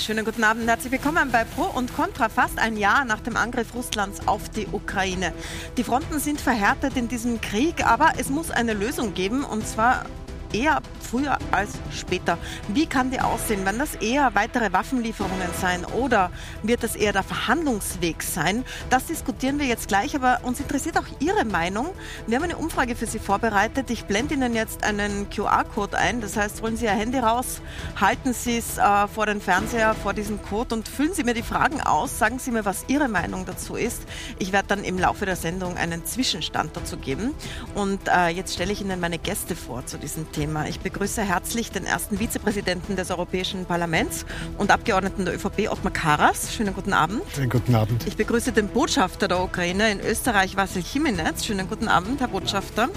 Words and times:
Schönen 0.00 0.24
guten 0.24 0.44
Abend, 0.44 0.66
herzlich 0.66 0.92
willkommen 0.92 1.30
bei 1.30 1.44
Pro 1.44 1.64
und 1.64 1.94
Contra. 1.94 2.30
Fast 2.30 2.58
ein 2.58 2.78
Jahr 2.78 3.04
nach 3.04 3.20
dem 3.20 3.36
Angriff 3.36 3.74
Russlands 3.74 4.26
auf 4.26 4.48
die 4.48 4.66
Ukraine. 4.72 5.34
Die 5.76 5.84
Fronten 5.84 6.18
sind 6.18 6.40
verhärtet 6.40 6.96
in 6.96 7.06
diesem 7.06 7.42
Krieg, 7.42 7.86
aber 7.86 8.12
es 8.16 8.30
muss 8.30 8.50
eine 8.50 8.72
Lösung 8.72 9.12
geben 9.12 9.44
und 9.44 9.66
zwar 9.66 10.06
eher 10.52 10.80
früher 11.00 11.38
als 11.50 11.70
später. 11.92 12.38
Wie 12.68 12.86
kann 12.86 13.10
die 13.10 13.20
aussehen? 13.20 13.64
Werden 13.64 13.78
das 13.78 13.94
eher 13.96 14.34
weitere 14.34 14.72
Waffenlieferungen 14.72 15.48
sein 15.60 15.84
oder 15.84 16.30
wird 16.62 16.82
das 16.82 16.96
eher 16.96 17.12
der 17.12 17.22
Verhandlungsweg 17.22 18.22
sein? 18.22 18.64
Das 18.90 19.06
diskutieren 19.06 19.58
wir 19.58 19.66
jetzt 19.66 19.88
gleich, 19.88 20.14
aber 20.14 20.40
uns 20.42 20.60
interessiert 20.60 20.98
auch 20.98 21.06
Ihre 21.18 21.44
Meinung. 21.44 21.88
Wir 22.26 22.36
haben 22.36 22.44
eine 22.44 22.56
Umfrage 22.56 22.94
für 22.94 23.06
Sie 23.06 23.18
vorbereitet. 23.18 23.90
Ich 23.90 24.04
blende 24.04 24.34
Ihnen 24.34 24.54
jetzt 24.54 24.84
einen 24.84 25.28
QR-Code 25.30 25.98
ein. 25.98 26.20
Das 26.20 26.36
heißt, 26.36 26.62
holen 26.62 26.76
Sie 26.76 26.84
Ihr 26.84 26.92
Handy 26.92 27.18
raus, 27.18 27.60
halten 28.00 28.32
Sie 28.32 28.58
es 28.58 28.78
äh, 28.78 29.08
vor 29.08 29.26
den 29.26 29.40
Fernseher, 29.40 29.94
vor 29.94 30.14
diesem 30.14 30.42
Code 30.42 30.74
und 30.74 30.88
füllen 30.88 31.14
Sie 31.14 31.24
mir 31.24 31.34
die 31.34 31.42
Fragen 31.42 31.80
aus. 31.80 32.18
Sagen 32.18 32.38
Sie 32.38 32.50
mir, 32.50 32.64
was 32.64 32.84
Ihre 32.88 33.08
Meinung 33.08 33.46
dazu 33.46 33.76
ist. 33.76 34.02
Ich 34.38 34.52
werde 34.52 34.68
dann 34.68 34.84
im 34.84 34.98
Laufe 34.98 35.26
der 35.26 35.36
Sendung 35.36 35.76
einen 35.76 36.04
Zwischenstand 36.04 36.76
dazu 36.76 36.96
geben. 36.96 37.34
Und 37.74 38.08
äh, 38.08 38.28
jetzt 38.28 38.54
stelle 38.54 38.72
ich 38.72 38.80
Ihnen 38.80 39.00
meine 39.00 39.18
Gäste 39.18 39.56
vor 39.56 39.86
zu 39.86 39.98
diesem 39.98 40.30
Thema. 40.32 40.39
Thema. 40.40 40.66
Ich 40.66 40.80
begrüße 40.80 41.20
herzlich 41.20 41.70
den 41.70 41.84
ersten 41.84 42.16
Vizepräsidenten 42.16 42.96
des 42.96 43.10
Europäischen 43.10 43.66
Parlaments 43.66 44.24
und 44.56 44.70
Abgeordneten 44.70 45.26
der 45.26 45.34
ÖVP, 45.34 45.70
Ottmar 45.70 45.92
Karas. 45.92 46.54
Schönen 46.54 46.72
guten 46.72 46.94
Abend. 46.94 47.20
Schönen 47.34 47.50
guten 47.50 47.74
Abend. 47.74 48.06
Ich 48.06 48.16
begrüße 48.16 48.50
den 48.52 48.68
Botschafter 48.68 49.28
der 49.28 49.42
Ukraine 49.42 49.92
in 49.92 50.00
Österreich, 50.00 50.56
Vasil 50.56 50.82
Jimenez. 50.82 51.44
Schönen 51.44 51.68
guten 51.68 51.88
Abend, 51.88 52.20
Herr 52.20 52.28
Botschafter. 52.28 52.88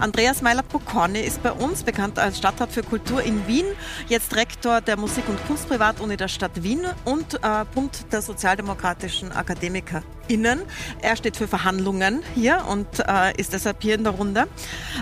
Andreas 0.00 0.42
Meiler-Pokorny 0.42 1.20
ist 1.20 1.42
bei 1.42 1.52
uns, 1.52 1.82
bekannt 1.82 2.18
als 2.18 2.36
Stadtrat 2.36 2.70
für 2.70 2.82
Kultur 2.82 3.22
in 3.22 3.46
Wien, 3.46 3.64
jetzt 4.08 4.36
Rektor 4.36 4.82
der 4.82 4.98
Musik- 4.98 5.30
und 5.30 5.42
Kunstprivatuni 5.46 6.18
der 6.18 6.28
Stadt 6.28 6.62
Wien 6.62 6.84
und 7.06 7.36
äh, 7.36 7.64
Bund 7.74 8.12
der 8.12 8.20
sozialdemokratischen 8.20 9.32
Akademiker 9.32 10.02
Innen. 10.32 10.62
Er 11.02 11.16
steht 11.16 11.36
für 11.36 11.46
Verhandlungen 11.46 12.22
hier 12.34 12.64
und 12.70 12.86
äh, 13.00 13.36
ist 13.36 13.52
deshalb 13.52 13.82
hier 13.82 13.94
in 13.94 14.04
der 14.04 14.14
Runde. 14.14 14.48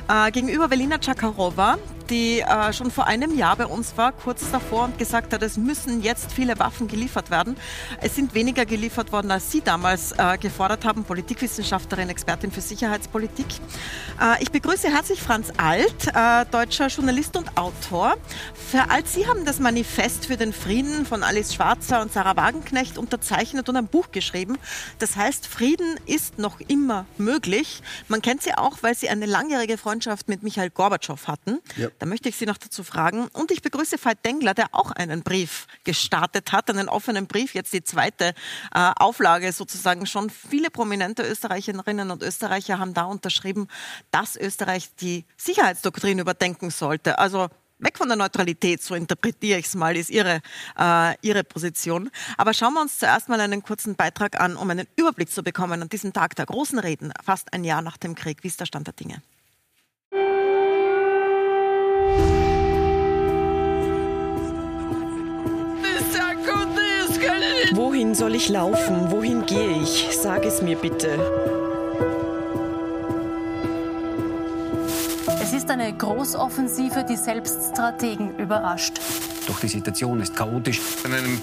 Äh, 0.09 0.33
gegenüber 0.33 0.71
Velina 0.71 0.99
Czakarova, 0.99 1.79
die 2.11 2.41
äh, 2.41 2.73
schon 2.73 2.91
vor 2.91 3.07
einem 3.07 3.37
Jahr 3.37 3.57
bei 3.57 3.67
uns 3.67 3.97
war, 3.97 4.13
kurz 4.13 4.51
davor 4.51 4.85
und 4.85 4.99
gesagt 4.99 5.33
hat, 5.33 5.43
es 5.43 5.57
müssen 5.57 6.03
jetzt 6.03 6.33
viele 6.33 6.59
Waffen 6.59 6.89
geliefert 6.89 7.31
werden. 7.31 7.57
Es 8.01 8.17
sind 8.17 8.35
weniger 8.35 8.67
geliefert 8.67 9.13
worden, 9.13 9.31
als 9.31 9.51
Sie 9.51 9.61
damals 9.61 10.13
äh, 10.13 10.37
gefordert 10.39 10.85
haben, 10.85 11.05
Politikwissenschaftlerin, 11.05 12.09
Expertin 12.09 12.51
für 12.51 12.61
Sicherheitspolitik. 12.61 13.47
Äh, 14.21 14.43
ich 14.43 14.51
begrüße 14.51 14.93
herzlich 14.93 15.23
Franz 15.23 15.53
Alt, 15.57 16.09
äh, 16.15 16.45
deutscher 16.51 16.89
Journalist 16.89 17.37
und 17.37 17.57
Autor. 17.57 18.17
Für 18.55 18.91
Alt, 18.91 19.09
Sie 19.09 19.27
haben 19.27 19.45
das 19.45 19.61
Manifest 19.61 20.27
für 20.27 20.37
den 20.37 20.53
Frieden 20.53 21.07
von 21.07 21.23
Alice 21.23 21.55
Schwarzer 21.55 22.03
und 22.03 22.13
Sarah 22.13 22.37
Wagenknecht 22.37 22.99
unterzeichnet 22.99 23.69
und 23.69 23.77
ein 23.77 23.87
Buch 23.87 24.11
geschrieben. 24.11 24.59
Das 24.99 25.17
heißt, 25.17 25.47
Frieden 25.47 25.99
ist 26.07 26.39
noch 26.39 26.61
immer 26.67 27.07
möglich. 27.19 27.83
Man 28.09 28.21
kennt 28.21 28.43
sie 28.43 28.55
auch, 28.55 28.79
weil 28.83 28.97
sie 28.97 29.09
eine 29.09 29.27
langjährige 29.27 29.79
Freundschaft 29.79 30.29
mit 30.29 30.43
Michael 30.43 30.71
Gorbatschow 30.71 31.29
hatten. 31.29 31.61
Ja. 31.77 31.89
Da 32.01 32.07
möchte 32.07 32.31
ich 32.31 32.37
Sie 32.37 32.47
noch 32.47 32.57
dazu 32.57 32.83
fragen. 32.83 33.29
Und 33.35 33.51
ich 33.51 33.61
begrüße 33.61 34.03
Veit 34.03 34.25
Dengler, 34.25 34.55
der 34.55 34.69
auch 34.73 34.91
einen 34.91 35.23
Brief 35.23 35.67
gestartet 35.85 36.51
hat, 36.51 36.71
einen 36.71 36.89
offenen 36.89 37.27
Brief, 37.27 37.55
jetzt 37.55 37.75
die 37.75 37.85
zweite 37.85 38.35
äh, 38.75 38.91
Auflage 38.97 39.53
sozusagen 39.53 40.07
schon. 40.07 40.31
Viele 40.31 40.71
prominente 40.71 41.23
Österreicherinnen 41.23 42.11
und 42.11 42.23
Österreicher 42.23 42.79
haben 42.79 42.95
da 42.95 43.05
unterschrieben, 43.05 43.69
dass 44.11 44.37
Österreich 44.37 44.95
die 44.97 45.27
Sicherheitsdoktrin 45.37 46.19
überdenken 46.19 46.71
sollte. 46.71 47.19
Also 47.19 47.49
weg 47.79 47.99
von 47.99 48.09
der 48.09 48.17
Neutralität, 48.17 48.83
so 48.83 48.95
interpretiere 48.95 49.59
ich 49.59 49.67
es 49.67 49.75
mal, 49.75 49.95
ist 49.95 50.09
ihre, 50.09 50.41
äh, 50.79 51.15
ihre 51.21 51.45
Position. 51.45 52.11
Aber 52.39 52.55
schauen 52.55 52.73
wir 52.73 52.81
uns 52.81 52.99
zuerst 52.99 53.29
mal 53.29 53.41
einen 53.41 53.63
kurzen 53.63 53.95
Beitrag 53.95 54.41
an, 54.41 54.57
um 54.57 54.71
einen 54.71 54.87
Überblick 54.97 55.31
zu 55.31 55.43
bekommen 55.43 55.83
an 55.83 55.91
diesem 55.91 56.15
Tag 56.15 56.35
der 56.37 56.47
großen 56.47 56.79
Reden, 56.79 57.13
fast 57.23 57.53
ein 57.53 57.63
Jahr 57.63 57.83
nach 57.83 57.99
dem 57.99 58.15
Krieg. 58.15 58.43
Wie 58.43 58.49
ist 58.49 58.61
der 58.61 58.67
Stand 58.67 58.87
der 58.87 58.95
Dinge? 58.95 59.21
Wohin 67.91 68.15
soll 68.15 68.37
ich 68.37 68.49
laufen? 68.49 69.11
Wohin 69.11 69.45
gehe 69.47 69.83
ich? 69.83 70.09
Sag 70.13 70.45
es 70.45 70.63
mir 70.63 70.77
bitte. 70.77 71.09
Es 75.43 75.53
ist 75.53 75.69
eine 75.69 75.93
Großoffensive, 75.93 77.05
die 77.05 77.17
selbst 77.17 77.73
Strategen 77.73 78.37
überrascht. 78.39 79.01
Doch 79.49 79.59
die 79.59 79.67
Situation 79.67 80.21
ist 80.21 80.37
chaotisch. 80.37 80.81
An 81.03 81.15
einem 81.15 81.41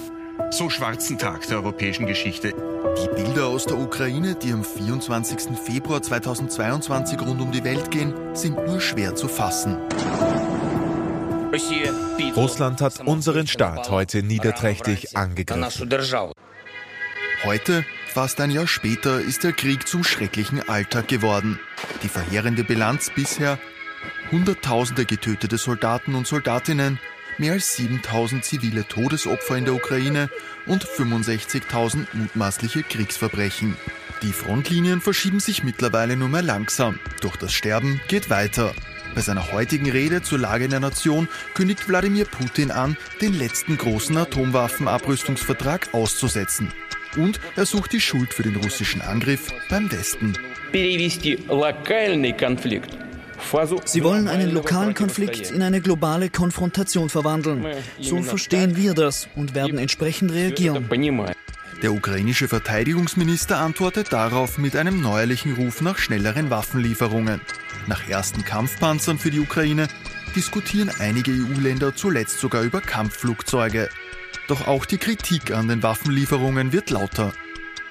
so 0.50 0.70
schwarzen 0.70 1.18
Tag 1.18 1.46
der 1.48 1.58
europäischen 1.58 2.06
Geschichte. 2.06 2.54
Die 2.98 3.22
Bilder 3.22 3.48
aus 3.48 3.66
der 3.66 3.78
Ukraine, 3.78 4.36
die 4.36 4.54
am 4.54 4.64
24. 4.64 5.60
Februar 5.62 6.02
2022 6.02 7.20
rund 7.20 7.42
um 7.42 7.52
die 7.52 7.66
Welt 7.66 7.92
gehen, 7.92 8.14
sind 8.34 8.56
nur 8.66 8.80
schwer 8.80 9.16
zu 9.16 9.28
fassen. 9.28 9.76
Russland 12.36 12.82
hat 12.82 13.00
unseren 13.06 13.48
Staat 13.48 13.90
heute 13.90 14.22
niederträchtig 14.22 15.16
angegriffen. 15.16 15.90
Heute, 17.44 17.86
fast 18.10 18.42
ein 18.42 18.52
Jahr 18.52 18.68
später, 18.68 19.22
ist 19.22 19.44
der 19.44 19.54
Krieg 19.54 19.88
zum 19.88 20.04
schrecklichen 20.04 20.68
Alltag 20.68 21.08
geworden. 21.08 21.60
Die 22.04 22.10
verheerende 22.10 22.64
Bilanz 22.64 23.12
bisher 23.14 23.60
Hunderttausende 24.32 25.06
getötete 25.06 25.58
Soldaten 25.58 26.16
und 26.16 26.28
Soldatinnen, 26.28 27.00
mehr 27.38 27.54
als 27.54 27.76
7000 27.78 28.44
zivile 28.44 28.86
Todesopfer 28.88 29.56
in 29.56 29.66
der 29.66 29.74
Ukraine 29.74 30.30
und 30.66 30.84
65.000 30.84 32.08
mutmaßliche 32.14 32.84
Kriegsverbrechen. 32.84 33.78
Die 34.22 34.34
Frontlinien 34.34 35.00
verschieben 35.00 35.40
sich 35.40 35.64
mittlerweile 35.64 36.18
nur 36.18 36.28
mehr 36.28 36.42
langsam, 36.42 37.00
doch 37.22 37.36
das 37.36 37.54
Sterben 37.54 38.02
geht 38.08 38.30
weiter. 38.30 38.74
Bei 39.18 39.24
seiner 39.24 39.52
heutigen 39.52 39.90
Rede 39.90 40.22
zur 40.22 40.38
Lage 40.38 40.66
in 40.66 40.70
der 40.70 40.80
Nation 40.80 41.28
kündigt 41.56 41.90
Wladimir 41.90 42.26
Putin 42.26 42.70
an, 42.70 42.96
den 43.20 43.34
letzten 43.34 43.76
großen 43.76 44.16
Atomwaffenabrüstungsvertrag 44.16 45.92
auszusetzen. 45.92 46.72
Und 47.16 47.40
er 47.56 47.66
sucht 47.66 47.94
die 47.94 48.00
Schuld 48.00 48.32
für 48.32 48.44
den 48.44 48.58
russischen 48.58 49.02
Angriff 49.02 49.52
beim 49.72 49.92
Westen. 49.92 50.38
Sie 53.86 54.04
wollen 54.04 54.28
einen 54.28 54.52
lokalen 54.52 54.94
Konflikt 54.94 55.50
in 55.50 55.64
eine 55.64 55.82
globale 55.82 56.30
Konfrontation 56.30 57.10
verwandeln. 57.10 57.66
So 58.00 58.22
verstehen 58.22 58.78
wir 58.78 58.94
das 58.94 59.28
und 59.36 59.56
werden 59.56 59.80
entsprechend 59.80 60.32
reagieren. 60.32 60.88
Der 61.84 61.94
ukrainische 61.94 62.48
Verteidigungsminister 62.48 63.60
antwortet 63.60 64.12
darauf 64.12 64.58
mit 64.58 64.76
einem 64.76 65.00
neuerlichen 65.00 65.54
Ruf 65.54 65.82
nach 65.82 66.00
schnelleren 66.00 66.50
Waffenlieferungen. 66.50 67.40
Nach 67.86 68.08
ersten 68.10 68.44
Kampfpanzern 68.44 69.20
für 69.20 69.30
die 69.30 69.40
Ukraine 69.40 69.88
diskutieren 70.36 70.92
einige 71.00 71.32
EU-Länder 71.32 71.96
zuletzt 71.96 72.40
sogar 72.40 72.64
über 72.64 72.82
Kampfflugzeuge. 72.82 73.90
Doch 74.48 74.68
auch 74.68 74.86
die 74.86 74.98
Kritik 74.98 75.52
an 75.52 75.68
den 75.68 75.84
Waffenlieferungen 75.84 76.72
wird 76.74 76.90
lauter. 76.90 77.32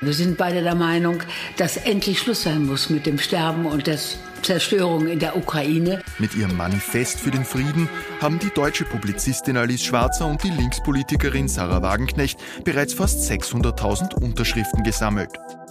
Wir 0.02 0.12
sind 0.12 0.36
beide 0.36 0.62
der 0.62 0.74
Meinung, 0.74 1.22
dass 1.56 1.78
endlich 1.78 2.18
Schluss 2.18 2.42
sein 2.42 2.66
muss 2.66 2.90
mit 2.90 3.06
dem 3.06 3.18
Sterben 3.18 3.64
und 3.64 3.86
der 3.86 3.98
Zerstörung 4.42 5.08
in 5.08 5.18
der 5.18 5.36
Ukraine. 5.38 6.02
Mit 6.18 6.34
ihrem 6.34 6.54
Manifest 6.54 7.18
für 7.18 7.30
den 7.30 7.46
Frieden 7.46 7.88
haben 8.20 8.38
die 8.38 8.50
deutsche 8.50 8.84
Publizistin 8.84 9.56
Alice 9.56 9.82
Schwarzer 9.82 10.26
und 10.26 10.42
die 10.44 10.50
Linkspolitikerin 10.50 11.48
Sarah 11.48 11.80
Wagenknecht 11.80 12.38
bereits 12.62 12.92
fast 12.92 13.30
600.000 13.30 14.14
Unterschriften 14.22 14.84
gesammelt. 14.84 15.30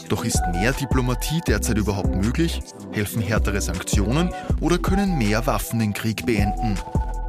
Doch 0.10 0.26
ist 0.26 0.42
mehr 0.52 0.74
Diplomatie 0.74 1.42
derzeit 1.48 1.78
überhaupt 1.78 2.16
möglich? 2.16 2.62
Helfen 2.94 3.22
härtere 3.22 3.62
Sanktionen 3.62 4.34
oder 4.60 4.80
können 4.80 5.20
mehr 5.20 5.46
Waffen 5.46 5.78
den 5.78 5.94
Krieg 5.94 6.26
beenden? 6.26 6.80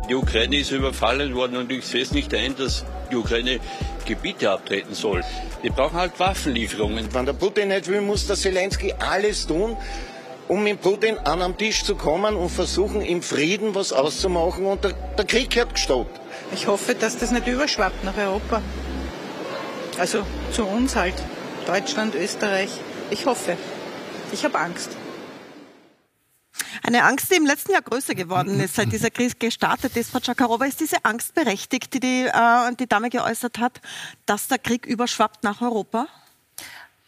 Die 0.08 0.14
Ukraine 0.14 0.58
ist 0.58 0.70
überfallen 0.70 1.34
worden 1.34 1.56
und 1.56 1.72
ich 1.72 1.84
sehe 1.84 2.02
es 2.02 2.12
nicht 2.12 2.32
ein, 2.32 2.54
dass 2.56 2.84
die 3.10 3.16
Ukraine 3.16 3.58
Gebiete 4.04 4.50
abtreten 4.50 4.94
soll. 4.94 5.24
Die 5.64 5.70
brauchen 5.70 5.98
halt 5.98 6.18
Waffenlieferungen. 6.20 7.12
Wenn 7.12 7.26
der 7.26 7.32
Putin 7.32 7.68
nicht 7.68 7.88
will, 7.88 8.00
muss 8.00 8.26
der 8.26 8.36
Zelensky 8.36 8.94
alles 8.98 9.48
tun, 9.48 9.76
um 10.46 10.62
mit 10.62 10.80
Putin 10.80 11.18
an 11.18 11.42
am 11.42 11.58
Tisch 11.58 11.82
zu 11.82 11.96
kommen 11.96 12.36
und 12.36 12.50
versuchen, 12.50 13.02
im 13.02 13.20
Frieden 13.20 13.74
was 13.74 13.92
auszumachen. 13.92 14.64
Und 14.64 14.84
der, 14.84 14.92
der 14.92 15.24
Krieg 15.24 15.56
wird 15.56 15.74
gestoppt. 15.74 16.20
Ich 16.54 16.68
hoffe, 16.68 16.94
dass 16.94 17.18
das 17.18 17.32
nicht 17.32 17.48
überschwappt 17.48 18.04
nach 18.04 18.16
Europa. 18.16 18.62
Also 19.98 20.22
zu 20.52 20.64
uns 20.64 20.94
halt. 20.94 21.14
Deutschland, 21.66 22.14
Österreich. 22.14 22.70
Ich 23.10 23.26
hoffe. 23.26 23.56
Ich 24.32 24.44
habe 24.44 24.56
Angst. 24.58 24.90
Eine 26.82 27.04
Angst, 27.04 27.30
die 27.30 27.36
im 27.36 27.46
letzten 27.46 27.72
Jahr 27.72 27.82
größer 27.82 28.14
geworden 28.14 28.60
ist, 28.60 28.76
seit 28.76 28.92
dieser 28.92 29.10
Krise 29.10 29.36
gestartet 29.36 29.96
ist. 29.96 30.10
Frau 30.10 30.20
Chakarova, 30.20 30.66
ist 30.66 30.80
diese 30.80 31.04
Angst 31.04 31.34
berechtigt, 31.34 31.92
die 31.94 32.00
die, 32.00 32.26
äh, 32.26 32.74
die 32.78 32.86
Dame 32.86 33.10
geäußert 33.10 33.58
hat, 33.58 33.80
dass 34.26 34.48
der 34.48 34.58
Krieg 34.58 34.86
überschwappt 34.86 35.42
nach 35.42 35.60
Europa? 35.60 36.06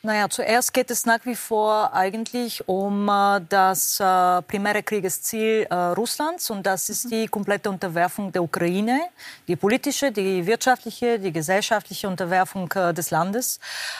Naja, 0.00 0.30
zuerst 0.30 0.72
geht 0.72 0.92
es 0.92 1.06
nach 1.06 1.26
wie 1.26 1.34
vor 1.34 1.92
eigentlich 1.92 2.68
um 2.68 3.08
äh, 3.08 3.40
das 3.48 3.98
äh, 3.98 4.42
primäre 4.42 4.84
Kriegesziel 4.84 5.66
äh, 5.68 5.74
Russlands 5.74 6.50
und 6.50 6.64
das 6.64 6.88
ist 6.88 7.10
die 7.10 7.26
komplette 7.26 7.68
Unterwerfung 7.68 8.30
der 8.30 8.44
Ukraine, 8.44 9.00
die 9.48 9.56
politische, 9.56 10.12
die 10.12 10.46
wirtschaftliche, 10.46 11.18
die 11.18 11.32
gesellschaftliche 11.32 12.06
Unterwerfung 12.06 12.70
äh, 12.76 12.94
des 12.94 13.10
Landes. 13.10 13.58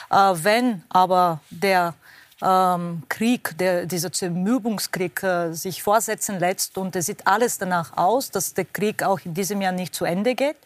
Äh, 0.09 0.15
wenn 0.15 0.83
aber 0.87 1.41
der 1.49 1.93
ähm, 2.41 3.03
Krieg, 3.09 3.57
der, 3.57 3.85
dieser 3.85 4.11
Zermürbungskrieg 4.11 5.23
äh, 5.23 5.53
sich 5.53 5.83
vorsetzen 5.83 6.39
lässt 6.39 6.77
und 6.77 6.95
es 6.95 7.07
sieht 7.07 7.27
alles 7.27 7.57
danach 7.57 7.97
aus, 7.97 8.31
dass 8.31 8.53
der 8.53 8.65
Krieg 8.65 9.03
auch 9.03 9.19
in 9.25 9.33
diesem 9.33 9.61
Jahr 9.61 9.71
nicht 9.71 9.93
zu 9.93 10.05
Ende 10.05 10.35
geht, 10.35 10.57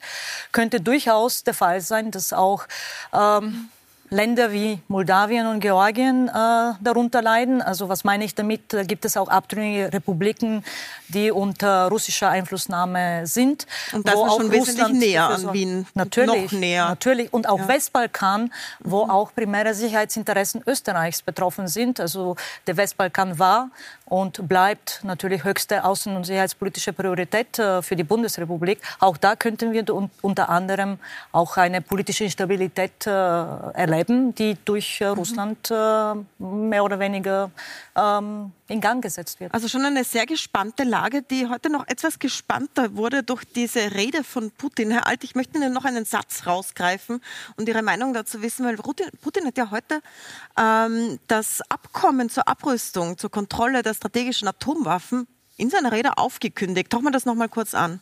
könnte 0.52 0.82
durchaus 0.82 1.44
der 1.44 1.54
Fall 1.54 1.82
sein, 1.82 2.12
dass 2.12 2.34
auch 2.34 2.66
ähm, 3.14 3.70
Länder 4.10 4.52
wie 4.52 4.80
Moldawien 4.88 5.48
und 5.48 5.60
Georgien 5.60 6.28
äh, 6.28 6.74
darunter 6.82 7.22
leiden. 7.22 7.62
Also 7.62 7.90
was 7.90 8.04
meine 8.04 8.26
ich 8.26 8.36
damit? 8.36 8.62
Da 8.72 8.84
gibt 8.84 9.06
es 9.06 9.18
auch 9.18 9.28
abtrünnige 9.28 9.92
Republiken, 9.92 10.64
die 11.08 11.32
unter 11.32 11.88
russischer 11.88 12.30
Einflussnahme 12.30 13.26
sind. 13.26 13.66
Und 13.92 14.08
das 14.08 14.16
ist 14.16 14.36
schon 14.36 14.52
wesentlich 14.52 14.88
näher 14.90 15.30
an 15.30 15.54
Wien. 15.54 15.88
Natürlich, 15.96 16.52
noch 16.52 16.60
näher. 16.60 16.88
natürlich. 16.90 17.34
Und 17.34 17.50
auch 17.50 17.60
ja. 17.60 17.68
Westbalkan, 17.68 18.52
wo 18.80 19.06
mhm. 19.06 19.12
auch 19.12 19.34
primäre 19.34 19.74
Sicherheitsinteressen 19.74 20.64
Österreichs 20.68 21.22
betroffen 21.22 21.68
sind. 21.68 22.00
Also 22.00 22.36
der 22.68 22.78
Westbalkan 22.78 23.40
war 23.40 23.70
und 24.06 24.48
bleibt 24.48 25.02
natürlich 25.04 25.44
höchste 25.44 25.86
außen- 25.86 26.16
und 26.16 26.26
sicherheitspolitische 26.26 26.94
Priorität 26.94 27.58
äh, 27.60 27.82
für 27.82 27.96
die 27.96 28.04
Bundesrepublik. 28.04 28.80
Auch 29.00 29.18
da 29.18 29.36
könnten 29.36 29.72
wir 29.74 29.86
unter 30.22 30.50
anderem 30.50 31.00
auch 31.32 31.58
eine 31.58 31.82
politische 31.82 32.26
Instabilität 32.26 33.08
äh, 33.08 33.10
erleben, 33.10 34.36
die 34.36 34.58
durch 34.66 35.02
äh, 35.02 35.06
Russland 35.06 35.70
mehr 36.40 36.84
oder 36.84 37.00
weniger 37.00 37.50
ähm, 37.96 38.52
in 38.68 38.82
Gang 38.82 39.04
gesetzt 39.04 39.40
wird. 39.40 39.54
Also 39.54 39.68
schon 39.68 39.84
eine 39.84 40.04
sehr 40.04 40.26
gespannte 40.26 40.84
Lage, 40.84 41.22
die 41.22 41.48
heute 41.48 41.70
noch 41.70 41.88
etwas 41.88 42.20
gespannter 42.20 42.96
wurde 42.96 43.24
durch 43.24 43.44
diese 43.44 43.94
Rede 43.94 44.24
von 44.24 44.52
Putin. 44.52 44.92
Herr 44.92 45.08
Alt, 45.08 45.24
ich 45.24 45.36
möchte 45.36 45.58
Ihnen 45.58 45.74
noch 45.74 45.86
einen 45.86 46.06
Satz 46.06 46.46
rausgreifen 46.48 47.22
und 47.58 47.68
Ihre 47.68 47.82
Meinung 47.82 48.14
dazu 48.14 48.42
wissen, 48.42 48.66
weil 48.66 48.78
Putin 48.78 49.46
hat 49.46 49.58
ja 49.58 49.72
heute 49.72 50.02
ähm, 50.58 51.20
das 51.28 51.62
Abkommen 51.70 52.30
zur 52.30 52.48
Abrüstung, 52.48 53.18
zur 53.18 53.32
Kontrolle 53.32 53.84
der 53.84 53.94
strategischen 53.94 54.48
Atomwaffen 54.48 55.28
in 55.58 55.70
seiner 55.70 55.92
Rede 55.92 56.18
aufgekündigt. 56.18 56.90
Tauchen 56.90 57.06
wir 57.06 57.12
das 57.12 57.26
noch 57.26 57.36
mal 57.36 57.50
kurz 57.50 57.74
an. 57.74 58.00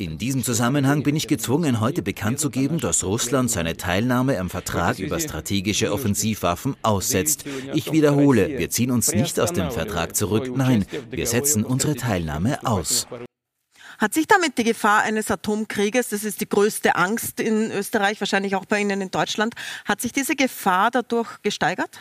In 0.00 0.16
diesem 0.16 0.44
Zusammenhang 0.44 1.02
bin 1.02 1.16
ich 1.16 1.26
gezwungen, 1.26 1.80
heute 1.80 2.02
bekannt 2.02 2.38
zu 2.38 2.50
geben, 2.50 2.78
dass 2.78 3.02
Russland 3.02 3.50
seine 3.50 3.76
Teilnahme 3.76 4.38
am 4.38 4.48
Vertrag 4.48 5.00
über 5.00 5.18
strategische 5.18 5.92
Offensivwaffen 5.92 6.76
aussetzt. 6.82 7.44
Ich 7.74 7.90
wiederhole, 7.90 8.60
wir 8.60 8.70
ziehen 8.70 8.92
uns 8.92 9.12
nicht 9.12 9.40
aus 9.40 9.52
dem 9.52 9.72
Vertrag 9.72 10.14
zurück, 10.14 10.56
nein, 10.56 10.86
wir 11.10 11.26
setzen 11.26 11.64
unsere 11.64 11.96
Teilnahme 11.96 12.64
aus. 12.64 13.08
Hat 13.98 14.14
sich 14.14 14.28
damit 14.28 14.56
die 14.56 14.62
Gefahr 14.62 15.02
eines 15.02 15.32
Atomkrieges, 15.32 16.10
das 16.10 16.22
ist 16.22 16.40
die 16.40 16.48
größte 16.48 16.94
Angst 16.94 17.40
in 17.40 17.72
Österreich, 17.72 18.20
wahrscheinlich 18.20 18.54
auch 18.54 18.66
bei 18.66 18.80
Ihnen 18.80 19.00
in 19.00 19.10
Deutschland, 19.10 19.54
hat 19.84 20.00
sich 20.00 20.12
diese 20.12 20.36
Gefahr 20.36 20.92
dadurch 20.92 21.42
gesteigert? 21.42 21.98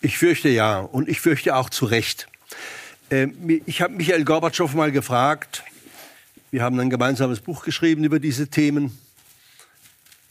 Ich 0.00 0.18
fürchte 0.18 0.48
ja 0.48 0.80
und 0.80 1.08
ich 1.08 1.20
fürchte 1.20 1.54
auch 1.54 1.70
zu 1.70 1.84
Recht. 1.84 2.26
Ähm, 3.10 3.62
ich 3.64 3.80
habe 3.80 3.94
Michael 3.94 4.24
Gorbatschow 4.24 4.74
mal 4.74 4.90
gefragt, 4.90 5.62
wir 6.50 6.62
haben 6.62 6.78
ein 6.80 6.90
gemeinsames 6.90 7.40
Buch 7.40 7.64
geschrieben 7.64 8.04
über 8.04 8.18
diese 8.18 8.48
Themen. 8.48 8.98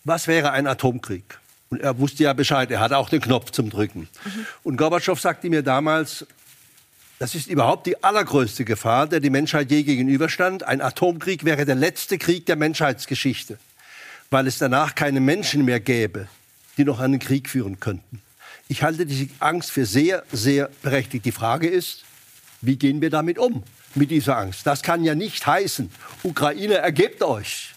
Was 0.03 0.27
wäre 0.27 0.51
ein 0.51 0.67
Atomkrieg? 0.67 1.39
Und 1.69 1.81
er 1.81 1.99
wusste 1.99 2.23
ja 2.23 2.33
Bescheid, 2.33 2.71
er 2.71 2.79
hatte 2.79 2.97
auch 2.97 3.09
den 3.09 3.21
Knopf 3.21 3.51
zum 3.51 3.69
Drücken. 3.69 4.01
Mhm. 4.01 4.45
Und 4.63 4.77
Gorbatschow 4.77 5.19
sagte 5.19 5.49
mir 5.49 5.63
damals, 5.63 6.25
das 7.19 7.35
ist 7.35 7.47
überhaupt 7.47 7.87
die 7.87 8.03
allergrößte 8.03 8.63
Gefahr, 8.63 9.07
der 9.07 9.19
die 9.19 9.29
Menschheit 9.29 9.71
je 9.71 9.83
gegenüberstand. 9.83 10.63
Ein 10.63 10.81
Atomkrieg 10.81 11.43
wäre 11.45 11.65
der 11.65 11.75
letzte 11.75 12.17
Krieg 12.17 12.45
der 12.45 12.55
Menschheitsgeschichte, 12.55 13.57
weil 14.29 14.47
es 14.47 14.59
danach 14.59 14.95
keine 14.95 15.19
Menschen 15.19 15.65
mehr 15.65 15.79
gäbe, 15.79 16.27
die 16.77 16.85
noch 16.85 16.99
einen 16.99 17.19
Krieg 17.19 17.49
führen 17.49 17.79
könnten. 17.79 18.21
Ich 18.69 18.83
halte 18.83 19.05
diese 19.05 19.29
Angst 19.39 19.71
für 19.71 19.85
sehr, 19.85 20.23
sehr 20.31 20.69
berechtigt. 20.83 21.25
Die 21.25 21.31
Frage 21.31 21.67
ist, 21.67 22.03
wie 22.61 22.75
gehen 22.75 23.01
wir 23.01 23.09
damit 23.09 23.39
um? 23.39 23.63
Mit 23.97 24.11
dieser 24.11 24.37
Angst. 24.37 24.65
Das 24.65 24.81
kann 24.81 25.03
ja 25.03 25.15
nicht 25.15 25.45
heißen, 25.45 25.91
Ukraine, 26.23 26.75
ergebt 26.75 27.23
euch. 27.23 27.73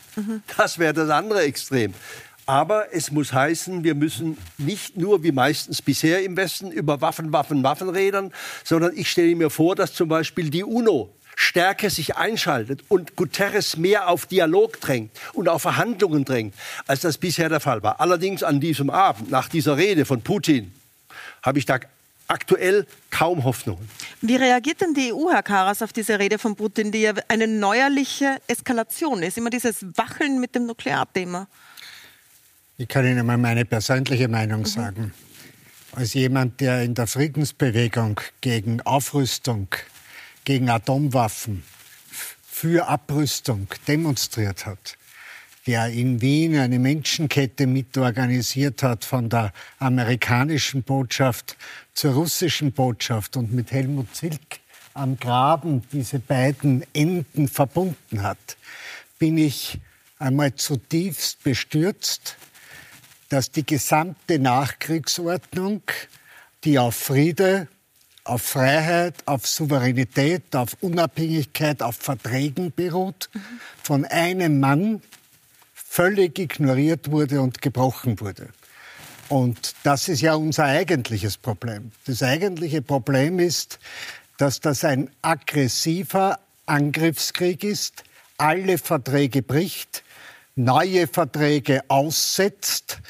Das 0.57 0.79
wäre 0.79 0.93
das 0.93 1.11
andere 1.11 1.43
Extrem. 1.43 1.95
Aber 2.47 2.93
es 2.93 3.13
muss 3.13 3.33
heißen, 3.33 3.85
wir 3.85 3.95
müssen 3.95 4.37
nicht 4.59 4.97
nur 4.97 5.23
wie 5.23 5.31
meistens 5.31 5.83
bisher 5.83 6.25
im 6.25 6.37
Westen 6.37 6.73
über 6.73 7.01
Waffen, 7.01 7.33
Waffen, 7.33 7.63
Waffen 7.63 7.89
reden, 7.91 8.33
sondern 8.65 8.97
ich 8.97 9.11
stelle 9.11 9.37
mir 9.37 9.51
vor, 9.51 9.77
dass 9.77 9.95
zum 9.95 10.09
Beispiel 10.09 10.51
die 10.51 10.65
UNO 10.65 11.15
stärker 11.37 11.91
sich 11.91 12.17
einschaltet 12.17 12.83
und 12.89 13.15
Guterres 13.17 13.77
mehr 13.77 14.09
auf 14.09 14.27
Dialog 14.27 14.81
drängt 14.81 15.13
und 15.33 15.49
auf 15.49 15.63
Verhandlungen 15.63 16.25
drängt, 16.25 16.55
als 16.87 17.01
das 17.01 17.19
bisher 17.19 17.49
der 17.49 17.61
Fall 17.61 17.83
war. 17.83 18.01
Allerdings 18.01 18.43
an 18.43 18.61
diesem 18.61 18.91
Abend, 18.91 19.31
nach 19.31 19.49
dieser 19.49 19.77
Rede 19.77 20.05
von 20.05 20.21
Putin, 20.23 20.73
habe 21.43 21.59
ich 21.59 21.67
da 21.67 21.79
aktuell 22.31 22.87
kaum 23.11 23.45
Hoffnungen. 23.45 23.89
Wie 24.21 24.37
reagiert 24.37 24.81
denn 24.81 24.95
die 24.95 25.13
EU, 25.13 25.31
Herr 25.31 25.43
Karas, 25.43 25.83
auf 25.83 25.93
diese 25.93 26.19
Rede 26.19 26.39
von 26.39 26.57
Putin, 26.57 26.93
die 26.93 27.03
ja 27.03 27.13
eine 27.29 27.47
neuerliche 27.47 28.39
Eskalation 28.47 29.23
ist? 29.23 29.37
Immer 29.37 29.51
dieses 29.51 29.85
Wacheln 29.97 30.41
mit 30.41 30.55
dem 30.55 30.67
Nuklearthema. 30.67 31.49
Ich 32.77 32.89
kann 32.89 33.05
Ihnen 33.05 33.27
mal 33.27 33.37
meine 33.37 33.65
persönliche 33.65 34.29
Meinung 34.29 34.61
mhm. 34.61 34.67
sagen. 34.67 35.15
Als 35.93 36.15
jemand, 36.15 36.61
der 36.61 36.83
in 36.83 36.95
der 36.95 37.07
Friedensbewegung 37.07 38.21
gegen 38.41 38.81
Aufrüstung, 38.83 39.69
gegen 40.45 40.71
Atomwaffen, 40.71 41.65
für 42.51 42.87
Abrüstung 42.87 43.67
demonstriert 43.89 44.67
hat, 44.67 44.97
der 45.67 45.89
in 45.89 46.21
Wien 46.21 46.57
eine 46.57 46.79
Menschenkette 46.79 47.67
mitorganisiert 47.67 48.83
hat 48.83 49.05
von 49.05 49.29
der 49.29 49.53
amerikanischen 49.79 50.83
Botschaft 50.83 51.57
zur 51.95 52.15
russischen 52.15 52.73
Botschaft 52.73 53.37
und 53.37 53.53
mit 53.53 53.71
Helmut 53.73 54.15
Zilk 54.15 54.61
am 54.95 55.19
Graben 55.19 55.83
diese 55.93 56.19
beiden 56.19 56.85
Enden 56.93 57.49
verbunden 57.49 58.23
hat, 58.23 58.57
bin 59.19 59.39
ich 59.39 59.79
einmal 60.19 60.55
zutiefst 60.55 61.43
bestürzt, 61.43 62.37
dass 63.29 63.51
die 63.51 63.65
gesamte 63.65 64.39
Nachkriegsordnung, 64.39 65.83
die 66.65 66.79
auf 66.79 66.97
Friede, 66.97 67.69
auf 68.25 68.43
Freiheit, 68.43 69.15
auf 69.27 69.47
Souveränität, 69.47 70.55
auf 70.55 70.77
Unabhängigkeit, 70.81 71.83
auf 71.83 71.97
Verträgen 71.97 72.73
beruht, 72.75 73.31
mhm. 73.33 73.41
von 73.83 74.05
einem 74.05 74.61
Mann 74.61 75.01
völlig 75.91 76.39
ignoriert 76.39 77.11
wurde 77.11 77.41
und 77.41 77.61
gebrochen 77.61 78.21
wurde. 78.21 78.51
Und 79.29 79.75
das 79.83 80.07
ist 80.09 80.21
ja 80.21 80.35
unser 80.35 80.65
eigentliches 80.65 81.37
Problem. 81.37 81.91
Das 82.07 82.23
eigentliche 82.23 82.81
Problem 82.81 83.41
ist, 83.41 83.81
dass 84.39 84.61
das 84.61 84.85
ein 84.85 85.11
aggressiver 85.21 86.39
Angriffskrieg 86.67 87.65
ist, 87.65 88.05
alle 88.39 88.79
Verträge 88.79 89.43
bricht, 89.43 90.05
neue 90.55 91.09
Verträge 91.09 91.83
aussetzt 91.89 93.01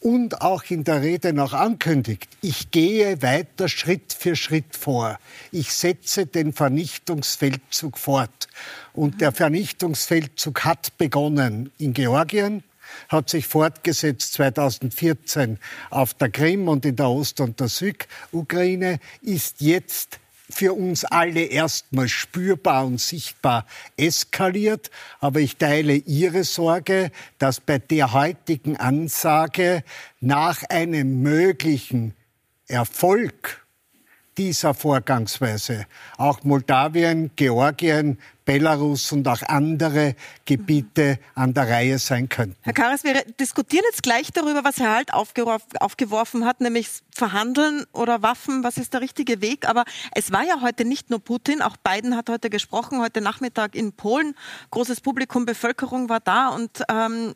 und 0.00 0.40
auch 0.40 0.64
in 0.70 0.82
der 0.84 1.02
Rede 1.02 1.32
noch 1.32 1.52
ankündigt, 1.52 2.28
ich 2.40 2.70
gehe 2.70 3.22
weiter 3.22 3.68
Schritt 3.68 4.14
für 4.18 4.34
Schritt 4.34 4.74
vor. 4.76 5.18
Ich 5.52 5.72
setze 5.72 6.26
den 6.26 6.52
Vernichtungsfeldzug 6.52 7.98
fort. 7.98 8.48
Und 8.94 9.20
der 9.20 9.32
Vernichtungsfeldzug 9.32 10.64
hat 10.64 10.96
begonnen 10.96 11.70
in 11.78 11.92
Georgien, 11.92 12.64
hat 13.08 13.28
sich 13.28 13.46
fortgesetzt 13.46 14.32
2014 14.34 15.58
auf 15.90 16.14
der 16.14 16.30
Krim 16.30 16.68
und 16.68 16.84
in 16.86 16.96
der 16.96 17.08
Ost- 17.08 17.40
und 17.40 17.60
der 17.60 17.68
Südukraine, 17.68 19.00
ist 19.22 19.60
jetzt 19.60 20.18
für 20.50 20.74
uns 20.74 21.04
alle 21.04 21.42
erstmal 21.42 22.08
spürbar 22.08 22.86
und 22.86 23.00
sichtbar 23.00 23.66
eskaliert. 23.96 24.90
Aber 25.20 25.40
ich 25.40 25.56
teile 25.56 25.94
Ihre 25.94 26.44
Sorge, 26.44 27.10
dass 27.38 27.60
bei 27.60 27.78
der 27.78 28.12
heutigen 28.12 28.76
Ansage 28.76 29.84
nach 30.20 30.62
einem 30.68 31.22
möglichen 31.22 32.14
Erfolg 32.68 33.59
dieser 34.38 34.74
Vorgangsweise 34.74 35.86
auch 36.16 36.42
Moldawien, 36.44 37.30
Georgien, 37.36 38.18
Belarus 38.44 39.12
und 39.12 39.28
auch 39.28 39.42
andere 39.42 40.16
Gebiete 40.44 41.18
an 41.34 41.54
der 41.54 41.68
Reihe 41.68 41.98
sein 41.98 42.28
könnten. 42.28 42.56
Herr 42.62 42.72
Karas, 42.72 43.04
wir 43.04 43.22
diskutieren 43.38 43.84
jetzt 43.90 44.02
gleich 44.02 44.32
darüber, 44.32 44.64
was 44.64 44.78
Herr 44.78 44.94
Halt 44.94 45.12
aufgeworfen 45.14 46.44
hat, 46.44 46.60
nämlich 46.60 46.88
Verhandeln 47.14 47.84
oder 47.92 48.22
Waffen, 48.22 48.64
was 48.64 48.76
ist 48.76 48.92
der 48.94 49.02
richtige 49.02 49.40
Weg? 49.40 49.68
Aber 49.68 49.84
es 50.16 50.32
war 50.32 50.42
ja 50.42 50.60
heute 50.62 50.84
nicht 50.84 51.10
nur 51.10 51.20
Putin, 51.20 51.62
auch 51.62 51.76
Biden 51.76 52.16
hat 52.16 52.28
heute 52.28 52.50
gesprochen, 52.50 53.00
heute 53.00 53.20
Nachmittag 53.20 53.76
in 53.76 53.92
Polen. 53.92 54.34
Großes 54.70 55.00
Publikum, 55.00 55.46
Bevölkerung 55.46 56.08
war 56.08 56.20
da 56.20 56.48
und 56.48 56.82
ähm, 56.90 57.34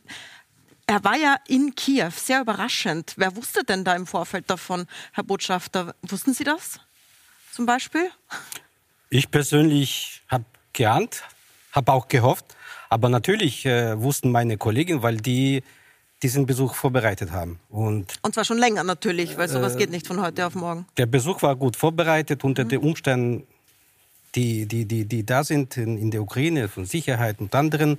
Er 0.87 1.03
war 1.03 1.17
ja 1.17 1.37
in 1.49 1.75
Kiew, 1.75 2.11
sehr 2.11 2.43
überraschend. 2.43 3.15
Wer 3.17 3.35
wusste 3.37 3.65
denn 3.65 3.85
da 3.85 3.97
im 3.97 4.07
Vorfeld 4.07 4.51
davon, 4.51 4.87
Herr 5.13 5.25
Botschafter? 5.25 5.95
Wussten 6.03 6.35
Sie 6.35 6.45
das 6.45 6.79
zum 7.53 7.65
Beispiel? 7.65 8.11
Ich 9.09 9.31
persönlich 9.31 10.23
habe 10.29 10.45
geahnt, 10.73 11.23
habe 11.73 11.93
auch 11.93 12.09
gehofft. 12.09 12.45
Aber 12.91 13.09
natürlich 13.09 13.65
äh, 13.65 14.01
wussten 14.01 14.31
meine 14.31 14.59
Kollegen, 14.59 15.03
weil 15.03 15.17
die 15.17 15.63
diesen 16.23 16.47
Besuch 16.47 16.75
vorbereitet 16.75 17.33
haben. 17.33 17.61
Und, 17.69 18.15
und 18.23 18.35
zwar 18.35 18.45
schon 18.45 18.59
länger 18.59 18.85
natürlich, 18.85 19.37
weil 19.37 19.49
sowas 19.49 19.75
äh, 19.75 19.79
geht 19.79 19.91
nicht 19.91 20.07
von 20.07 20.21
heute 20.21 20.47
auf 20.47 20.55
morgen. 20.55 20.87
Der 20.97 21.07
Besuch 21.07 21.43
war 21.43 21.57
gut 21.57 21.77
vorbereitet 21.77 22.45
unter 22.45 22.65
mhm. 22.65 22.69
den 22.69 22.81
Umständen, 22.81 23.47
die, 24.35 24.67
die, 24.67 24.85
die, 24.85 25.05
die 25.05 25.25
da 25.25 25.45
sind 25.45 25.77
in, 25.77 25.99
in 25.99 26.11
der 26.11 26.23
Ukraine, 26.23 26.69
von 26.69 26.87
Sicherheit 26.87 27.41
und 27.41 27.55
anderen 27.55 27.99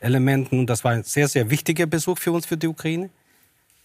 Elementen. 0.00 0.60
Und 0.60 0.66
das 0.66 0.84
war 0.84 0.92
ein 0.92 1.02
sehr, 1.02 1.28
sehr 1.28 1.50
wichtiger 1.50 1.86
Besuch 1.86 2.18
für 2.18 2.32
uns, 2.32 2.46
für 2.46 2.56
die 2.56 2.68
Ukraine. 2.68 3.10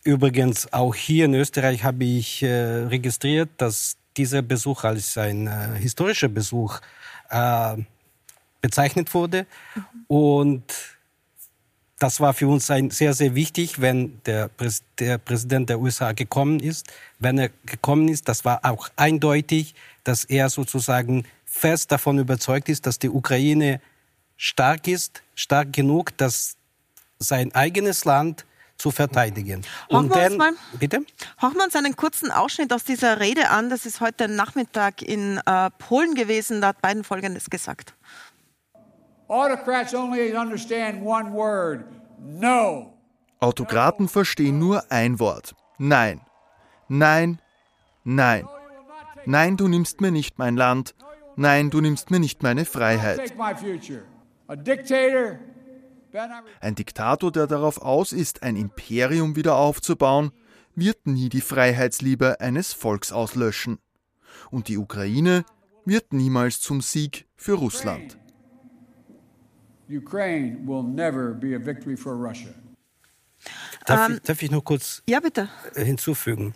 Übrigens, 0.03 0.71
auch 0.71 0.95
hier 0.95 1.25
in 1.25 1.33
Österreich 1.33 1.83
habe 1.83 2.05
ich 2.05 2.43
äh, 2.43 2.47
registriert, 2.47 3.49
dass 3.57 3.97
dieser 4.15 4.41
Besuch 4.41 4.83
als 4.83 5.17
ein 5.17 5.47
äh, 5.47 5.77
historischer 5.79 6.27
Besuch 6.29 6.79
äh, 7.29 7.77
bezeichnet 8.61 9.13
wurde. 9.13 9.45
Mhm. 9.75 9.83
Und 10.07 10.73
das 11.99 12.19
war 12.19 12.33
für 12.33 12.47
uns 12.47 12.69
ein 12.69 12.91
sehr, 12.91 13.13
sehr 13.13 13.33
wichtig, 13.33 13.81
wenn 13.81 14.21
der, 14.25 14.49
Präs 14.49 14.83
der 14.99 15.17
Präsident 15.17 15.69
der 15.69 15.79
USA 15.79 16.11
gekommen 16.11 16.59
ist. 16.59 16.87
Wenn 17.19 17.39
er 17.39 17.49
gekommen 17.65 18.07
ist, 18.07 18.29
das 18.29 18.45
war 18.45 18.63
auch 18.63 18.89
eindeutig, 18.95 19.73
dass 20.03 20.23
er 20.23 20.49
sozusagen 20.49 21.25
fest 21.57 21.91
davon 21.91 22.19
überzeugt 22.19 22.69
ist, 22.69 22.85
dass 22.85 22.99
die 22.99 23.09
Ukraine 23.09 23.81
stark 24.37 24.87
ist, 24.87 25.23
stark 25.35 25.73
genug, 25.73 26.15
dass 26.17 26.55
sein 27.19 27.53
eigenes 27.55 28.05
Land 28.05 28.45
zu 28.77 28.91
verteidigen. 28.91 29.63
Und 29.89 30.15
dann, 30.15 30.37
mal, 30.37 30.53
bitte? 30.79 30.99
Hören 31.39 31.53
wir 31.55 31.63
uns 31.63 31.75
einen 31.75 31.95
kurzen 31.95 32.31
Ausschnitt 32.31 32.71
aus 32.71 32.83
dieser 32.83 33.19
Rede 33.19 33.49
an. 33.49 33.71
Das 33.71 33.87
ist 33.87 34.01
heute 34.01 34.27
Nachmittag 34.27 35.01
in 35.01 35.41
äh, 35.45 35.71
Polen 35.79 36.13
gewesen. 36.13 36.61
Da 36.61 36.67
hat 36.67 36.81
Biden 36.81 37.03
Folgendes 37.03 37.49
gesagt. 37.49 37.95
Autokraten 43.39 44.07
verstehen 44.07 44.59
nur 44.59 44.91
ein 44.91 45.19
Wort. 45.19 45.55
Nein. 45.79 46.21
Nein. 46.87 47.39
Nein. 48.03 48.47
Nein, 49.25 49.57
du 49.57 49.67
nimmst 49.67 50.01
mir 50.01 50.11
nicht 50.11 50.37
mein 50.37 50.55
Land. 50.55 50.95
Nein, 51.39 51.69
du 51.69 51.81
nimmst 51.81 52.09
mir 52.09 52.19
nicht 52.19 52.41
meine 52.41 52.65
Freiheit. 52.65 53.31
Ein 56.59 56.75
Diktator, 56.75 57.31
der 57.31 57.45
darauf 57.45 57.79
aus 57.79 58.11
ist, 58.11 58.41
ein 58.41 58.55
Imperium 58.55 59.35
wieder 59.35 59.55
aufzubauen, 59.55 60.31
wird 60.73 61.05
nie 61.05 61.29
die 61.29 61.41
Freiheitsliebe 61.41 62.41
eines 62.41 62.73
Volks 62.73 63.11
auslöschen. 63.11 63.77
Und 64.49 64.67
die 64.67 64.77
Ukraine 64.77 65.45
wird 65.85 66.11
niemals 66.11 66.59
zum 66.59 66.81
Sieg 66.81 67.27
für 67.35 67.53
Russland. 67.53 68.17
Ukraine 69.89 70.57
will 70.65 70.83
never 70.83 71.33
be 71.33 71.55
a 71.55 71.63
victory 71.63 71.95
for 71.95 72.13
Russia. 72.13 72.49
Darf, 73.85 74.09
ähm, 74.09 74.15
ich, 74.15 74.21
darf 74.23 74.41
ich 74.41 74.49
nur 74.49 74.63
kurz 74.63 75.03
ja, 75.07 75.19
bitte. 75.19 75.49
hinzufügen? 75.75 76.55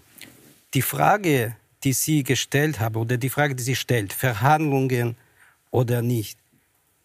Die 0.73 0.81
Frage, 0.81 1.55
die 1.83 1.93
Sie 1.93 2.23
gestellt 2.23 2.79
haben, 2.79 2.95
oder 2.95 3.17
die 3.17 3.29
Frage, 3.29 3.55
die 3.55 3.63
Sie 3.63 3.75
stellt, 3.75 4.13
Verhandlungen 4.13 5.15
oder 5.71 6.01
nicht, 6.01 6.37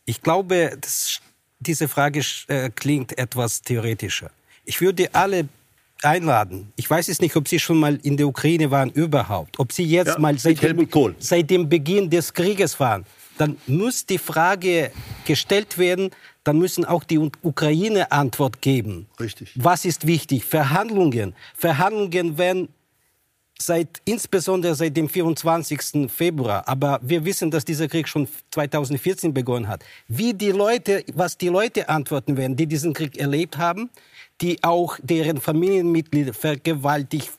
ich 0.04 0.22
glaube, 0.22 0.76
das, 0.80 1.20
diese 1.58 1.88
Frage 1.88 2.22
äh, 2.48 2.70
klingt 2.70 3.18
etwas 3.18 3.60
theoretischer. 3.62 4.30
Ich 4.64 4.80
würde 4.80 5.12
alle 5.12 5.48
einladen. 6.02 6.72
Ich 6.76 6.88
weiß 6.88 7.08
es 7.08 7.20
nicht, 7.20 7.34
ob 7.34 7.48
Sie 7.48 7.58
schon 7.58 7.80
mal 7.80 7.98
in 8.02 8.16
der 8.16 8.28
Ukraine 8.28 8.70
waren 8.70 8.90
überhaupt, 8.90 9.58
ob 9.58 9.72
Sie 9.72 9.84
jetzt 9.84 10.08
ja, 10.08 10.18
mal 10.18 10.38
seit 10.38 10.62
dem, 10.62 10.88
seit 11.18 11.50
dem 11.50 11.68
Beginn 11.68 12.08
des 12.08 12.32
Krieges 12.32 12.78
waren 12.78 13.04
dann 13.38 13.56
muss 13.66 14.06
die 14.06 14.18
Frage 14.18 14.90
gestellt 15.24 15.78
werden, 15.78 16.10
dann 16.44 16.58
müssen 16.58 16.84
auch 16.84 17.04
die 17.04 17.18
Ukraine 17.18 18.10
Antwort 18.12 18.62
geben. 18.62 19.06
Richtig. 19.18 19.52
Was 19.56 19.84
ist 19.84 20.06
wichtig? 20.06 20.44
Verhandlungen. 20.44 21.34
Verhandlungen 21.54 22.38
werden 22.38 22.68
seit, 23.58 24.00
insbesondere 24.04 24.74
seit 24.74 24.96
dem 24.96 25.08
24. 25.08 26.10
Februar, 26.10 26.66
aber 26.68 27.00
wir 27.02 27.24
wissen, 27.24 27.50
dass 27.50 27.64
dieser 27.64 27.88
Krieg 27.88 28.08
schon 28.08 28.28
2014 28.50 29.32
begonnen 29.32 29.68
hat. 29.68 29.84
Wie 30.08 30.34
die 30.34 30.50
Leute, 30.50 31.04
was 31.14 31.38
die 31.38 31.48
Leute 31.48 31.88
antworten 31.88 32.36
werden, 32.36 32.56
die 32.56 32.66
diesen 32.66 32.92
Krieg 32.92 33.18
erlebt 33.18 33.58
haben, 33.58 33.90
die 34.40 34.62
auch 34.62 34.98
deren 35.02 35.40
Familienmitglieder 35.40 36.34
vergewaltigt, 36.34 37.32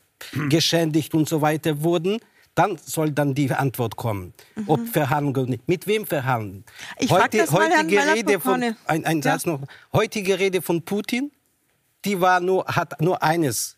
geschändigt 0.50 1.14
und 1.14 1.30
so 1.30 1.42
weiter 1.42 1.84
wurden, 1.84 2.20
dann 2.56 2.80
soll 2.84 3.12
dann 3.12 3.36
die 3.36 3.52
Antwort 3.52 3.96
kommen. 3.96 4.34
Mhm. 4.56 4.64
Ob 4.66 4.88
verhandeln, 4.88 5.62
mit 5.68 5.86
wem 5.86 6.08
verhandeln. 6.08 6.66
Ich 6.98 7.12
Heute, 7.12 7.38
das 7.38 7.52
mal 7.52 7.70
heutige 7.70 8.02
Herrn 8.02 8.10
Rede 8.18 8.40
von, 8.40 8.64
ein, 8.64 9.06
ein 9.06 9.18
ja. 9.18 9.22
Satz 9.22 9.46
noch. 9.46 9.62
Heutige 9.94 10.40
Rede 10.40 10.64
von 10.64 10.82
Putin, 10.82 11.32
die 12.04 12.20
war 12.20 12.40
nur, 12.40 12.66
hat 12.66 13.00
nur 13.00 13.22
eines, 13.22 13.78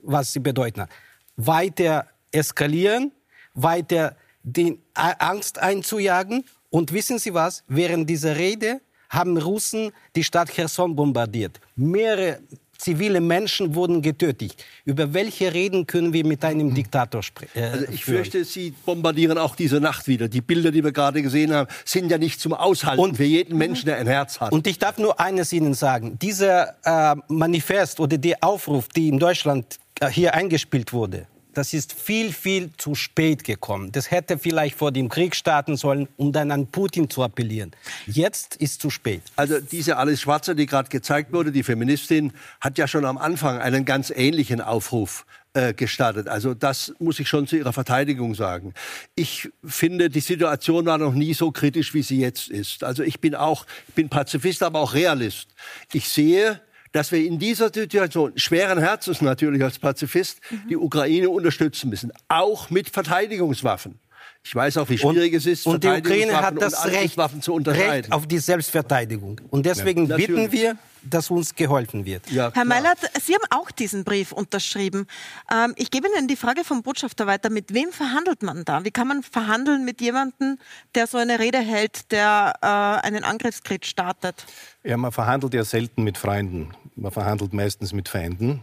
was 0.00 0.32
sie 0.32 0.40
bedeuten 0.40 0.82
hat. 0.82 0.90
Weiter 1.36 2.06
eskalieren, 2.32 3.12
weiter 3.54 4.16
den 4.42 4.80
Angst 4.94 5.58
einzujagen. 5.58 6.44
Und 6.70 6.92
wissen 6.92 7.18
Sie 7.18 7.34
was? 7.34 7.64
Während 7.68 8.08
dieser 8.08 8.36
Rede 8.36 8.80
haben 9.08 9.36
Russen 9.36 9.92
die 10.14 10.24
Stadt 10.24 10.50
Cherson 10.50 10.96
bombardiert. 10.96 11.60
Mehrere 11.76 12.40
zivile 12.78 13.20
Menschen 13.20 13.74
wurden 13.74 14.02
getötet. 14.02 14.54
Über 14.84 15.12
welche 15.14 15.52
Reden 15.52 15.86
können 15.86 16.12
wir 16.12 16.24
mit 16.24 16.44
einem 16.44 16.74
Diktator 16.74 17.22
sprechen? 17.22 17.58
Äh, 17.58 17.62
also 17.64 17.84
ich 17.90 18.04
führen? 18.04 18.18
fürchte, 18.18 18.44
Sie 18.44 18.72
bombardieren 18.84 19.38
auch 19.38 19.56
diese 19.56 19.80
Nacht 19.80 20.06
wieder. 20.08 20.28
Die 20.28 20.40
Bilder, 20.40 20.70
die 20.70 20.84
wir 20.84 20.92
gerade 20.92 21.22
gesehen 21.22 21.52
haben, 21.52 21.68
sind 21.84 22.10
ja 22.10 22.18
nicht 22.18 22.40
zum 22.40 22.52
Aushalten 22.52 23.00
und, 23.00 23.16
für 23.16 23.24
jeden 23.24 23.56
Menschen, 23.56 23.86
der 23.86 23.96
ein 23.96 24.06
Herz 24.06 24.40
hat. 24.40 24.52
Und 24.52 24.66
ich 24.66 24.78
darf 24.78 24.98
nur 24.98 25.18
eines 25.20 25.52
Ihnen 25.52 25.74
sagen. 25.74 26.18
Dieser 26.20 26.76
äh, 26.84 27.16
Manifest 27.28 28.00
oder 28.00 28.18
der 28.18 28.38
Aufruf, 28.42 28.88
die 28.88 29.08
in 29.08 29.18
Deutschland 29.18 29.78
hier 30.10 30.34
eingespielt 30.34 30.92
wurde, 30.92 31.26
das 31.56 31.72
ist 31.72 31.94
viel, 31.94 32.34
viel 32.34 32.70
zu 32.76 32.94
spät 32.94 33.42
gekommen. 33.42 33.90
Das 33.90 34.10
hätte 34.10 34.36
vielleicht 34.36 34.76
vor 34.76 34.92
dem 34.92 35.08
Krieg 35.08 35.34
starten 35.34 35.78
sollen, 35.78 36.06
um 36.18 36.30
dann 36.30 36.50
an 36.50 36.66
Putin 36.66 37.08
zu 37.08 37.22
appellieren. 37.22 37.70
Jetzt 38.06 38.56
ist 38.56 38.82
zu 38.82 38.90
spät. 38.90 39.22
Also 39.36 39.58
diese 39.60 39.96
Alice 39.96 40.20
Schwarzer, 40.20 40.54
die 40.54 40.66
gerade 40.66 40.90
gezeigt 40.90 41.32
wurde, 41.32 41.52
die 41.52 41.62
Feministin, 41.62 42.34
hat 42.60 42.76
ja 42.76 42.86
schon 42.86 43.06
am 43.06 43.16
Anfang 43.16 43.58
einen 43.58 43.86
ganz 43.86 44.12
ähnlichen 44.14 44.60
Aufruf 44.60 45.24
äh, 45.54 45.72
gestartet. 45.72 46.28
Also 46.28 46.52
das 46.52 46.92
muss 46.98 47.18
ich 47.20 47.28
schon 47.28 47.46
zu 47.46 47.56
ihrer 47.56 47.72
Verteidigung 47.72 48.34
sagen. 48.34 48.74
Ich 49.14 49.48
finde, 49.64 50.10
die 50.10 50.20
Situation 50.20 50.84
war 50.84 50.98
noch 50.98 51.14
nie 51.14 51.32
so 51.32 51.52
kritisch, 51.52 51.94
wie 51.94 52.02
sie 52.02 52.20
jetzt 52.20 52.50
ist. 52.50 52.84
Also 52.84 53.02
ich 53.02 53.18
bin 53.22 53.34
auch, 53.34 53.64
ich 53.88 53.94
bin 53.94 54.10
Pazifist, 54.10 54.62
aber 54.62 54.80
auch 54.80 54.92
Realist. 54.92 55.48
Ich 55.94 56.10
sehe 56.10 56.60
dass 56.96 57.12
wir 57.12 57.22
in 57.22 57.38
dieser 57.38 57.68
Situation 57.72 58.32
schweren 58.36 58.78
Herzens 58.78 59.20
natürlich 59.20 59.62
als 59.62 59.78
Pazifist 59.78 60.40
mhm. 60.50 60.68
die 60.70 60.76
Ukraine 60.78 61.28
unterstützen 61.28 61.90
müssen, 61.90 62.10
auch 62.28 62.70
mit 62.70 62.88
Verteidigungswaffen. 62.88 63.98
Ich 64.46 64.54
weiß 64.54 64.76
auch, 64.76 64.88
wie 64.88 64.96
schwierig 64.96 65.32
und, 65.32 65.38
es 65.38 65.46
ist, 65.46 65.66
und 65.66 65.82
die 65.82 65.88
Ukraine 65.88 66.40
hat 66.40 66.54
das 66.62 66.86
Recht. 66.86 67.18
Recht 67.18 68.12
auf 68.12 68.28
die 68.28 68.38
Selbstverteidigung. 68.38 69.40
Und 69.50 69.66
deswegen 69.66 70.06
ja, 70.06 70.16
bitten 70.16 70.52
wir, 70.52 70.78
dass 71.02 71.32
uns 71.32 71.52
geholfen 71.52 72.04
wird. 72.04 72.30
Ja, 72.30 72.52
Herr 72.54 72.64
Meilert, 72.64 72.98
Sie 73.20 73.34
haben 73.34 73.42
auch 73.50 73.72
diesen 73.72 74.04
Brief 74.04 74.30
unterschrieben. 74.30 75.08
Ähm, 75.52 75.74
ich 75.74 75.90
gebe 75.90 76.06
Ihnen 76.06 76.28
die 76.28 76.36
Frage 76.36 76.62
vom 76.62 76.84
Botschafter 76.84 77.26
weiter. 77.26 77.50
Mit 77.50 77.74
wem 77.74 77.90
verhandelt 77.90 78.44
man 78.44 78.64
da? 78.64 78.84
Wie 78.84 78.92
kann 78.92 79.08
man 79.08 79.24
verhandeln 79.24 79.84
mit 79.84 80.00
jemandem, 80.00 80.58
der 80.94 81.08
so 81.08 81.18
eine 81.18 81.40
Rede 81.40 81.58
hält, 81.58 82.12
der 82.12 82.54
äh, 82.62 83.04
einen 83.04 83.24
Angriffskrieg 83.24 83.84
startet? 83.84 84.46
Ja, 84.84 84.96
man 84.96 85.10
verhandelt 85.10 85.54
ja 85.54 85.64
selten 85.64 86.04
mit 86.04 86.18
Freunden. 86.18 86.70
Man 86.94 87.10
verhandelt 87.10 87.52
meistens 87.52 87.92
mit 87.92 88.08
Feinden, 88.08 88.60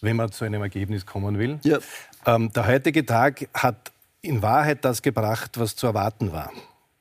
wenn 0.00 0.16
man 0.16 0.32
zu 0.32 0.44
einem 0.44 0.60
Ergebnis 0.60 1.06
kommen 1.06 1.38
will. 1.38 1.60
Ja. 1.62 1.78
Ähm, 2.26 2.52
der 2.52 2.66
heutige 2.66 3.06
Tag 3.06 3.48
hat 3.54 3.92
in 4.22 4.40
Wahrheit 4.40 4.84
das 4.84 5.02
gebracht, 5.02 5.58
was 5.58 5.76
zu 5.76 5.88
erwarten 5.88 6.32
war. 6.32 6.50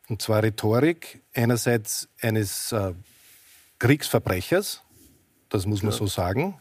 Und 0.09 0.21
zwar 0.21 0.43
Rhetorik 0.43 1.21
einerseits 1.33 2.09
eines 2.19 2.71
äh, 2.71 2.93
Kriegsverbrechers, 3.79 4.81
das 5.49 5.65
muss 5.65 5.83
man 5.83 5.91
ja. 5.91 5.97
so 5.97 6.07
sagen, 6.07 6.55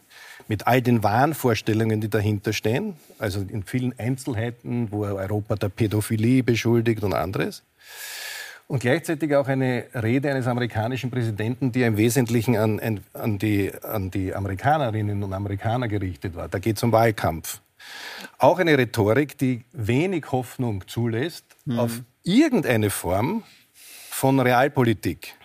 mit 0.47 0.67
all 0.67 0.81
den 0.81 1.03
wahren 1.03 1.33
Vorstellungen, 1.33 1.99
die 1.99 2.09
dahinter 2.09 2.53
stehen, 2.53 2.95
also 3.19 3.41
in 3.41 3.63
vielen 3.63 3.97
Einzelheiten, 3.97 4.91
wo 4.91 5.03
Europa 5.05 5.55
der 5.55 5.69
Pädophilie 5.69 6.43
beschuldigt 6.43 7.03
und 7.03 7.13
anderes. 7.13 7.63
Und 8.67 8.79
gleichzeitig 8.79 9.35
auch 9.35 9.47
eine 9.47 9.85
Rede 9.93 10.29
eines 10.29 10.47
amerikanischen 10.47 11.11
Präsidenten, 11.11 11.71
die 11.71 11.83
im 11.83 11.97
Wesentlichen 11.97 12.55
an, 12.55 13.01
an, 13.13 13.37
die, 13.37 13.71
an 13.83 14.11
die 14.11 14.33
Amerikanerinnen 14.33 15.23
und 15.23 15.33
Amerikaner 15.33 15.87
gerichtet 15.89 16.35
war. 16.35 16.47
Da 16.47 16.59
geht 16.59 16.77
es 16.77 16.83
um 16.83 16.91
Wahlkampf. 16.91 17.59
Auch 18.37 18.59
eine 18.59 18.77
Rhetorik, 18.77 19.37
die 19.37 19.63
wenig 19.71 20.31
Hoffnung 20.31 20.87
zulässt 20.87 21.45
mhm. 21.65 21.79
auf 21.79 22.01
irgendeine 22.23 22.89
Form 22.89 23.43
von 24.09 24.39
Realpolitik, 24.39 25.35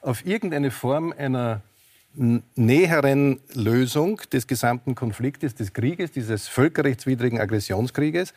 auf 0.00 0.24
irgendeine 0.24 0.70
Form 0.70 1.12
einer 1.16 1.62
näheren 2.14 3.40
Lösung 3.54 4.20
des 4.32 4.46
gesamten 4.46 4.94
Konfliktes, 4.94 5.54
des 5.54 5.72
Krieges, 5.72 6.12
dieses 6.12 6.48
völkerrechtswidrigen 6.48 7.40
Aggressionskrieges. 7.40 8.34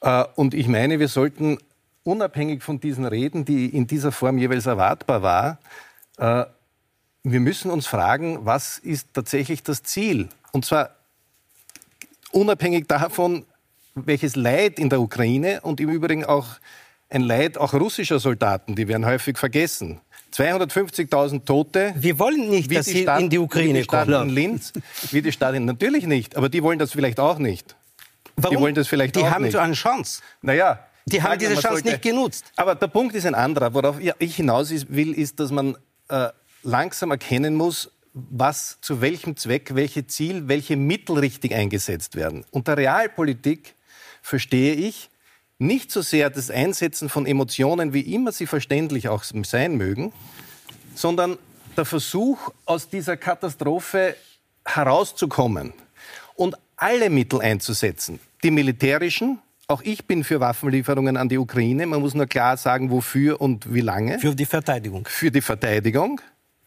Äh, 0.00 0.24
und 0.36 0.54
ich 0.54 0.68
meine, 0.68 1.00
wir 1.00 1.08
sollten 1.08 1.58
unabhängig 2.04 2.62
von 2.62 2.80
diesen 2.80 3.04
Reden, 3.04 3.44
die 3.44 3.66
in 3.66 3.86
dieser 3.86 4.12
Form 4.12 4.38
jeweils 4.38 4.66
erwartbar 4.66 5.22
war, 5.22 5.58
äh, 6.18 6.44
wir 7.24 7.40
müssen 7.40 7.70
uns 7.70 7.86
fragen, 7.86 8.44
was 8.44 8.78
ist 8.78 9.14
tatsächlich 9.14 9.62
das 9.62 9.84
Ziel? 9.84 10.28
Und 10.50 10.64
zwar 10.64 10.90
unabhängig 12.32 12.86
davon, 12.88 13.44
welches 13.94 14.36
Leid 14.36 14.78
in 14.78 14.88
der 14.88 15.00
Ukraine 15.00 15.60
und 15.62 15.80
im 15.80 15.90
Übrigen 15.90 16.24
auch 16.24 16.46
ein 17.10 17.22
Leid 17.22 17.58
auch 17.58 17.74
russischer 17.74 18.18
Soldaten, 18.18 18.74
die 18.74 18.88
werden 18.88 19.04
häufig 19.04 19.38
vergessen. 19.38 20.00
250.000 20.32 21.44
Tote. 21.44 21.92
Wir 21.96 22.18
wollen 22.18 22.48
nicht, 22.48 22.74
dass 22.74 22.86
sie 22.86 23.02
Stadt, 23.02 23.20
in 23.20 23.28
die 23.28 23.38
Ukraine 23.38 23.68
wie 23.68 23.72
die 23.74 23.84
Stadt 23.84 24.08
kommen. 24.08 24.30
In 24.30 24.34
Linz, 24.34 24.72
wie 25.10 25.20
die 25.20 25.30
Stadt 25.30 25.54
in, 25.54 25.66
natürlich 25.66 26.06
nicht, 26.06 26.36
aber 26.36 26.48
die 26.48 26.62
wollen 26.62 26.78
das 26.78 26.92
vielleicht 26.92 27.20
auch 27.20 27.38
nicht. 27.38 27.76
Warum? 28.36 28.56
Die 28.56 28.62
wollen 28.62 28.74
das 28.74 28.88
vielleicht 28.88 29.14
die 29.14 29.20
auch 29.20 29.30
haben 29.30 29.42
nicht. 29.42 29.52
so 29.52 29.58
eine 29.58 29.74
Chance. 29.74 30.22
Naja. 30.40 30.78
Die 31.04 31.22
haben 31.22 31.38
diese 31.38 31.54
Chance 31.54 31.68
sollte, 31.68 31.88
nicht 31.88 32.02
genutzt. 32.02 32.46
Aber 32.56 32.74
der 32.74 32.86
Punkt 32.86 33.14
ist 33.14 33.26
ein 33.26 33.34
anderer. 33.34 33.74
Worauf 33.74 33.96
ich 34.00 34.36
hinaus 34.36 34.70
will, 34.88 35.12
ist, 35.12 35.38
dass 35.38 35.50
man 35.50 35.76
äh, 36.08 36.28
langsam 36.62 37.10
erkennen 37.10 37.54
muss, 37.54 37.90
was 38.14 38.78
zu 38.80 39.00
welchem 39.00 39.36
Zweck, 39.36 39.74
welche 39.74 40.06
Ziel, 40.06 40.48
welche 40.48 40.76
Mittel 40.76 41.18
richtig 41.18 41.54
eingesetzt 41.54 42.16
werden. 42.16 42.44
Unter 42.50 42.76
Realpolitik 42.76 43.74
verstehe 44.20 44.74
ich 44.74 45.10
nicht 45.58 45.90
so 45.90 46.02
sehr 46.02 46.28
das 46.28 46.50
Einsetzen 46.50 47.08
von 47.08 47.24
Emotionen, 47.24 47.92
wie 47.92 48.00
immer 48.14 48.32
sie 48.32 48.46
verständlich 48.46 49.08
auch 49.08 49.24
sein 49.24 49.76
mögen, 49.76 50.12
sondern 50.94 51.38
der 51.76 51.84
Versuch, 51.84 52.52
aus 52.66 52.88
dieser 52.88 53.16
Katastrophe 53.16 54.16
herauszukommen 54.64 55.72
und 56.34 56.56
alle 56.76 57.10
Mittel 57.10 57.40
einzusetzen. 57.40 58.18
Die 58.42 58.50
militärischen, 58.50 59.38
auch 59.68 59.82
ich 59.82 60.06
bin 60.06 60.24
für 60.24 60.40
Waffenlieferungen 60.40 61.16
an 61.16 61.28
die 61.28 61.38
Ukraine. 61.38 61.86
Man 61.86 62.00
muss 62.00 62.14
nur 62.14 62.26
klar 62.26 62.56
sagen, 62.56 62.90
wofür 62.90 63.40
und 63.40 63.72
wie 63.72 63.80
lange. 63.80 64.18
Für 64.18 64.34
die 64.34 64.44
Verteidigung. 64.44 65.06
Für 65.08 65.30
die 65.30 65.40
Verteidigung. 65.40 66.20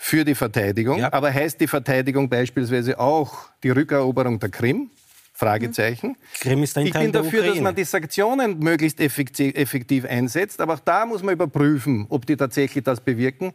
Für 0.08 0.24
die 0.24 0.36
Verteidigung. 0.36 1.00
Ja. 1.00 1.12
Aber 1.12 1.34
heißt 1.34 1.60
die 1.60 1.66
Verteidigung 1.66 2.30
beispielsweise 2.30 3.00
auch 3.00 3.50
die 3.64 3.72
Rückeroberung 3.72 4.38
der 4.38 4.50
Krim? 4.50 4.92
Fragezeichen. 5.34 6.16
Krim 6.40 6.62
ist 6.62 6.78
ein 6.78 6.86
ich 6.86 6.94
bin 6.94 7.12
dafür, 7.12 7.44
dass 7.44 7.60
man 7.60 7.74
die 7.74 7.86
Sanktionen 7.86 8.60
möglichst 8.60 9.00
effektiv 9.00 10.06
einsetzt, 10.06 10.62
aber 10.62 10.76
auch 10.76 10.80
da 10.80 11.08
muss 11.08 11.24
man 11.24 11.34
überprüfen, 11.34 12.06
ob 12.10 12.28
die 12.28 12.38
tatsächlich 12.38 12.84
das 12.84 13.02
bewirken. 13.02 13.54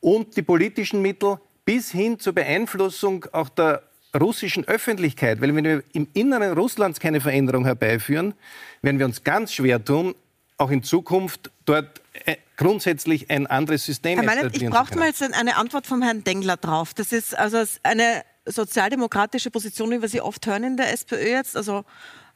Und 0.00 0.36
die 0.36 0.42
politischen 0.42 1.02
Mittel 1.02 1.36
bis 1.64 1.92
hin 1.92 2.18
zur 2.18 2.32
Beeinflussung 2.32 3.24
auch 3.30 3.48
der 3.48 3.84
russischen 4.20 4.66
Öffentlichkeit. 4.66 5.40
Weil 5.40 5.54
wenn 5.54 5.64
wir 5.64 5.84
im 5.92 6.08
Inneren 6.14 6.58
Russlands 6.58 6.98
keine 6.98 7.20
Veränderung 7.20 7.64
herbeiführen, 7.64 8.34
werden 8.82 8.98
wir 8.98 9.06
uns 9.06 9.22
ganz 9.22 9.52
schwer 9.52 9.84
tun, 9.84 10.16
auch 10.62 10.70
in 10.70 10.82
Zukunft 10.82 11.50
dort 11.64 12.00
äh, 12.24 12.36
grundsätzlich 12.56 13.30
ein 13.30 13.46
anderes 13.46 13.84
System 13.84 14.18
Herr 14.18 14.24
Meinert, 14.24 14.56
ich 14.56 14.68
brauche 14.68 14.96
mal 14.96 15.08
jetzt 15.08 15.22
eine 15.22 15.56
Antwort 15.56 15.86
vom 15.86 16.02
Herrn 16.02 16.24
Dengler 16.24 16.56
drauf. 16.56 16.94
Das 16.94 17.12
ist 17.12 17.36
also 17.36 17.62
eine 17.82 18.22
sozialdemokratische 18.46 19.50
Position, 19.50 19.90
wie 19.90 20.00
wir 20.00 20.08
sie 20.08 20.20
oft 20.20 20.46
hören 20.46 20.64
in 20.64 20.76
der 20.76 20.92
SPÖ 20.92 21.28
jetzt. 21.28 21.56
Also 21.56 21.84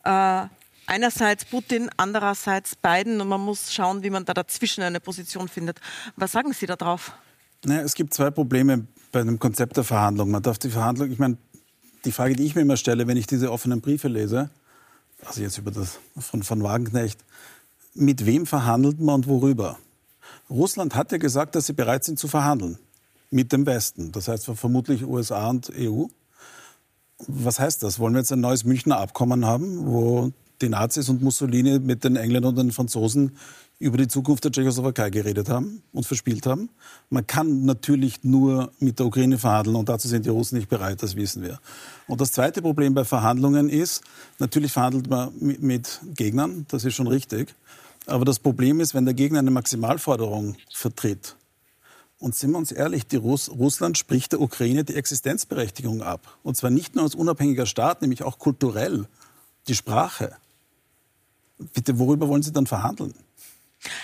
äh, 0.04 0.42
einerseits 0.86 1.44
Putin, 1.44 1.90
andererseits 1.96 2.76
Biden 2.76 3.20
und 3.20 3.28
man 3.28 3.40
muss 3.40 3.72
schauen, 3.72 4.02
wie 4.02 4.10
man 4.10 4.24
da 4.24 4.34
dazwischen 4.34 4.82
eine 4.82 5.00
Position 5.00 5.48
findet. 5.48 5.80
Was 6.16 6.32
sagen 6.32 6.52
Sie 6.52 6.66
da 6.66 6.76
drauf? 6.76 7.12
Naja, 7.64 7.82
es 7.82 7.94
gibt 7.94 8.14
zwei 8.14 8.30
Probleme 8.30 8.86
bei 9.12 9.20
einem 9.20 9.38
Konzept 9.38 9.76
der 9.76 9.84
Verhandlung. 9.84 10.30
Man 10.30 10.42
darf 10.42 10.58
die 10.58 10.70
Verhandlung, 10.70 11.10
ich 11.10 11.18
meine, 11.18 11.36
die 12.04 12.12
Frage, 12.12 12.36
die 12.36 12.44
ich 12.44 12.54
mir 12.54 12.62
immer 12.62 12.76
stelle, 12.76 13.06
wenn 13.06 13.16
ich 13.16 13.26
diese 13.26 13.50
offenen 13.50 13.80
Briefe 13.80 14.08
lese, 14.08 14.50
also 15.24 15.40
jetzt 15.40 15.58
über 15.58 15.70
das 15.70 15.98
von, 16.18 16.42
von 16.42 16.62
Wagenknecht, 16.62 17.18
mit 17.96 18.26
wem 18.26 18.46
verhandelt 18.46 19.00
man 19.00 19.16
und 19.16 19.28
worüber? 19.28 19.78
Russland 20.48 20.94
hat 20.94 21.12
ja 21.12 21.18
gesagt, 21.18 21.54
dass 21.54 21.66
sie 21.66 21.72
bereit 21.72 22.04
sind 22.04 22.18
zu 22.18 22.28
verhandeln 22.28 22.78
mit 23.30 23.52
dem 23.52 23.66
Westen. 23.66 24.12
Das 24.12 24.28
heißt 24.28 24.46
vermutlich 24.54 25.04
USA 25.04 25.48
und 25.48 25.72
EU. 25.76 26.04
Was 27.26 27.58
heißt 27.58 27.82
das? 27.82 27.98
Wollen 27.98 28.14
wir 28.14 28.20
jetzt 28.20 28.32
ein 28.32 28.40
neues 28.40 28.64
Münchner 28.64 28.98
Abkommen 28.98 29.46
haben, 29.46 29.86
wo 29.86 30.32
die 30.60 30.68
Nazis 30.68 31.08
und 31.08 31.22
Mussolini 31.22 31.78
mit 31.78 32.04
den 32.04 32.16
Engländern 32.16 32.50
und 32.50 32.56
den 32.56 32.72
Franzosen 32.72 33.36
über 33.78 33.98
die 33.98 34.08
Zukunft 34.08 34.44
der 34.44 34.52
Tschechoslowakei 34.52 35.10
geredet 35.10 35.50
haben 35.50 35.82
und 35.92 36.06
verspielt 36.06 36.46
haben. 36.46 36.70
Man 37.10 37.26
kann 37.26 37.66
natürlich 37.66 38.24
nur 38.24 38.72
mit 38.78 38.98
der 38.98 39.06
Ukraine 39.06 39.36
verhandeln 39.36 39.76
und 39.76 39.88
dazu 39.88 40.08
sind 40.08 40.24
die 40.24 40.30
Russen 40.30 40.56
nicht 40.56 40.70
bereit, 40.70 41.02
das 41.02 41.14
wissen 41.14 41.42
wir. 41.42 41.60
Und 42.06 42.22
das 42.22 42.32
zweite 42.32 42.62
Problem 42.62 42.94
bei 42.94 43.04
Verhandlungen 43.04 43.68
ist, 43.68 44.02
natürlich 44.38 44.72
verhandelt 44.72 45.10
man 45.10 45.30
mit 45.38 46.00
Gegnern, 46.14 46.64
das 46.68 46.84
ist 46.84 46.94
schon 46.94 47.06
richtig. 47.06 47.54
Aber 48.06 48.24
das 48.24 48.38
Problem 48.38 48.80
ist, 48.80 48.94
wenn 48.94 49.04
der 49.04 49.14
Gegner 49.14 49.40
eine 49.40 49.50
Maximalforderung 49.50 50.56
vertritt, 50.72 51.36
und 52.18 52.34
sind 52.34 52.52
wir 52.52 52.58
uns 52.58 52.72
ehrlich, 52.72 53.04
Russ 53.14 53.50
Russland 53.50 53.98
spricht 53.98 54.32
der 54.32 54.40
Ukraine 54.40 54.84
die 54.84 54.94
Existenzberechtigung 54.94 56.02
ab. 56.02 56.38
Und 56.42 56.56
zwar 56.56 56.70
nicht 56.70 56.94
nur 56.94 57.04
als 57.04 57.14
unabhängiger 57.14 57.66
Staat, 57.66 58.00
nämlich 58.00 58.22
auch 58.22 58.38
kulturell, 58.38 59.06
die 59.68 59.74
Sprache. 59.74 60.34
Bitte, 61.74 61.98
worüber 61.98 62.28
wollen 62.28 62.42
Sie 62.42 62.52
dann 62.52 62.66
verhandeln? 62.66 63.12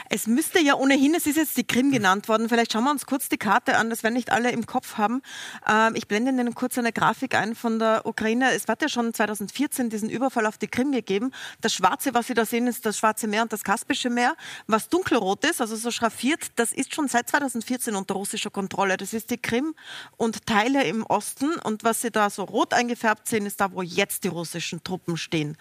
Es 0.09 0.27
müsste 0.27 0.61
ja 0.61 0.75
ohnehin, 0.75 1.15
es 1.15 1.27
ist 1.27 1.37
jetzt 1.37 1.57
die 1.57 1.67
Krim 1.67 1.91
genannt 1.91 2.29
worden, 2.29 2.49
vielleicht 2.49 2.73
schauen 2.73 2.85
wir 2.85 2.91
uns 2.91 3.07
kurz 3.07 3.29
die 3.29 3.39
Karte 3.39 3.77
an, 3.77 3.91
das 3.91 4.03
werden 4.03 4.15
nicht 4.15 4.31
alle 4.31 4.51
im 4.51 4.67
Kopf 4.67 4.99
haben. 4.99 5.23
Ähm, 5.69 5.95
ich 5.97 6.07
blende 6.07 6.31
Ihnen 6.31 6.55
kurz 6.55 6.79
eine 6.79 6.93
Grafik 6.93 7.35
ein 7.35 7.55
von 7.55 7.79
der 7.79 8.07
Ukraine. 8.07 8.53
Es 8.53 8.67
hat 8.69 8.83
ja 8.83 8.89
schon 8.89 9.13
2014 9.13 9.91
diesen 9.91 10.11
Überfall 10.11 10.47
auf 10.47 10.59
die 10.59 10.69
Krim 10.69 10.93
gegeben. 10.93 11.33
Das 11.61 11.75
Schwarze, 11.75 12.15
was 12.15 12.27
Sie 12.27 12.35
da 12.35 12.45
sehen, 12.45 12.67
ist 12.67 12.85
das 12.87 12.99
Schwarze 12.99 13.27
Meer 13.27 13.43
und 13.43 13.53
das 13.53 13.65
Kaspische 13.65 14.11
Meer. 14.11 14.37
Was 14.67 14.89
dunkelrot 14.89 15.45
ist, 15.45 15.61
also 15.61 15.77
so 15.77 15.91
schraffiert, 15.91 16.53
das 16.57 16.73
ist 16.73 16.95
schon 16.95 17.09
seit 17.09 17.29
2014 17.29 17.95
unter 17.97 18.15
russischer 18.15 18.51
Kontrolle. 18.51 18.97
Das 18.97 19.13
ist 19.13 19.31
die 19.31 19.39
Krim 19.39 19.75
und 20.17 20.47
Teile 20.47 20.85
im 20.85 21.05
Osten. 21.05 21.55
Und 21.57 21.85
was 21.85 22.03
Sie 22.03 22.11
da 22.11 22.31
so 22.31 22.45
rot 22.45 22.75
eingefärbt 22.75 23.27
sehen, 23.29 23.47
ist 23.47 23.61
da, 23.61 23.73
wo 23.73 23.83
jetzt 23.83 24.25
die 24.25 24.29
russischen 24.29 24.85
Truppen 24.85 25.17
stehen. 25.17 25.57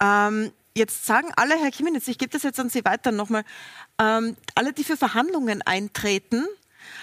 Ähm, 0.00 0.52
Jetzt 0.74 1.06
sagen 1.06 1.28
alle, 1.36 1.58
Herr 1.58 1.70
Kiminitz, 1.70 2.08
ich 2.08 2.18
gebe 2.18 2.30
das 2.30 2.42
jetzt 2.42 2.58
an 2.58 2.70
Sie 2.70 2.84
weiter 2.84 3.12
nochmal, 3.12 3.44
ähm, 4.00 4.36
alle, 4.54 4.72
die 4.72 4.84
für 4.84 4.96
Verhandlungen 4.96 5.60
eintreten, 5.62 6.46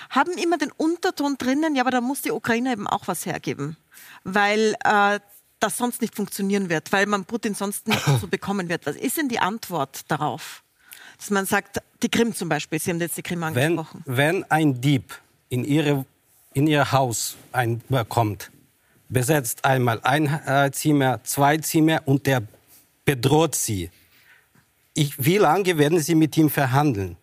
haben 0.10 0.32
immer 0.34 0.58
den 0.58 0.72
Unterton 0.72 1.38
drinnen, 1.38 1.76
ja, 1.76 1.84
aber 1.84 1.92
da 1.92 2.02
muss 2.02 2.22
die 2.22 2.32
Ukraine 2.32 2.72
eben 2.74 2.88
auch 2.88 3.08
was 3.08 3.26
hergeben, 3.26 3.78
weil 4.24 4.76
äh, 4.84 5.20
das 5.60 5.78
sonst 5.78 6.02
nicht 6.02 6.16
funktionieren 6.16 6.70
wird, 6.70 6.92
weil 6.92 7.06
man 7.06 7.26
Putin 7.26 7.54
sonst 7.54 7.88
nicht 7.88 8.02
so 8.20 8.28
bekommen 8.28 8.70
wird. 8.70 8.86
Was 8.86 8.96
ist 8.96 9.18
denn 9.18 9.30
die 9.30 9.40
Antwort 9.40 10.10
darauf? 10.10 10.64
Dass 11.18 11.30
man 11.30 11.46
sagt, 11.46 11.82
die 12.02 12.10
Krim 12.10 12.34
zum 12.34 12.50
Beispiel, 12.50 12.80
Sie 12.80 12.90
haben 12.90 13.00
jetzt 13.00 13.18
die 13.18 13.24
Krim 13.24 13.44
angesprochen. 13.44 14.02
Wenn, 14.06 14.42
wenn 14.42 14.52
ein 14.52 14.82
Dieb 14.82 15.20
in, 15.50 15.66
ihre, 15.66 16.06
in 16.54 16.66
ihr 16.66 16.92
Haus 16.92 17.36
kommt, 18.08 18.52
besetzt 19.10 19.66
einmal 19.66 20.00
ein 20.04 20.28
äh, 20.46 20.72
Zimmer, 20.72 21.24
zwei 21.24 21.58
Zimmer 21.58 22.02
und 22.06 22.26
der 22.26 22.44
bedroht 23.10 23.56
sie. 23.56 23.90
Ich, 24.94 25.12
wie 25.18 25.40
lange 25.40 25.76
werden 25.80 26.00
sie 26.00 26.14
mit 26.14 26.38
ihm 26.38 26.48
verhandeln? 26.48 27.18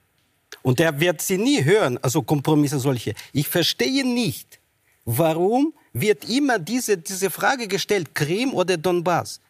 Und 0.62 0.80
er 0.80 0.98
wird 0.98 1.22
sie 1.22 1.38
nie 1.38 1.62
hören, 1.62 1.96
also 2.02 2.22
Kompromisse 2.22 2.80
solche. 2.80 3.14
Ich 3.32 3.46
verstehe 3.46 4.04
nicht, 4.04 4.58
warum 5.04 5.72
wird 5.92 6.28
immer 6.28 6.58
diese, 6.58 6.98
diese 6.98 7.30
Frage 7.30 7.68
gestellt, 7.68 8.12
Krim 8.16 8.52
oder 8.52 8.76
Donbass? 8.76 9.40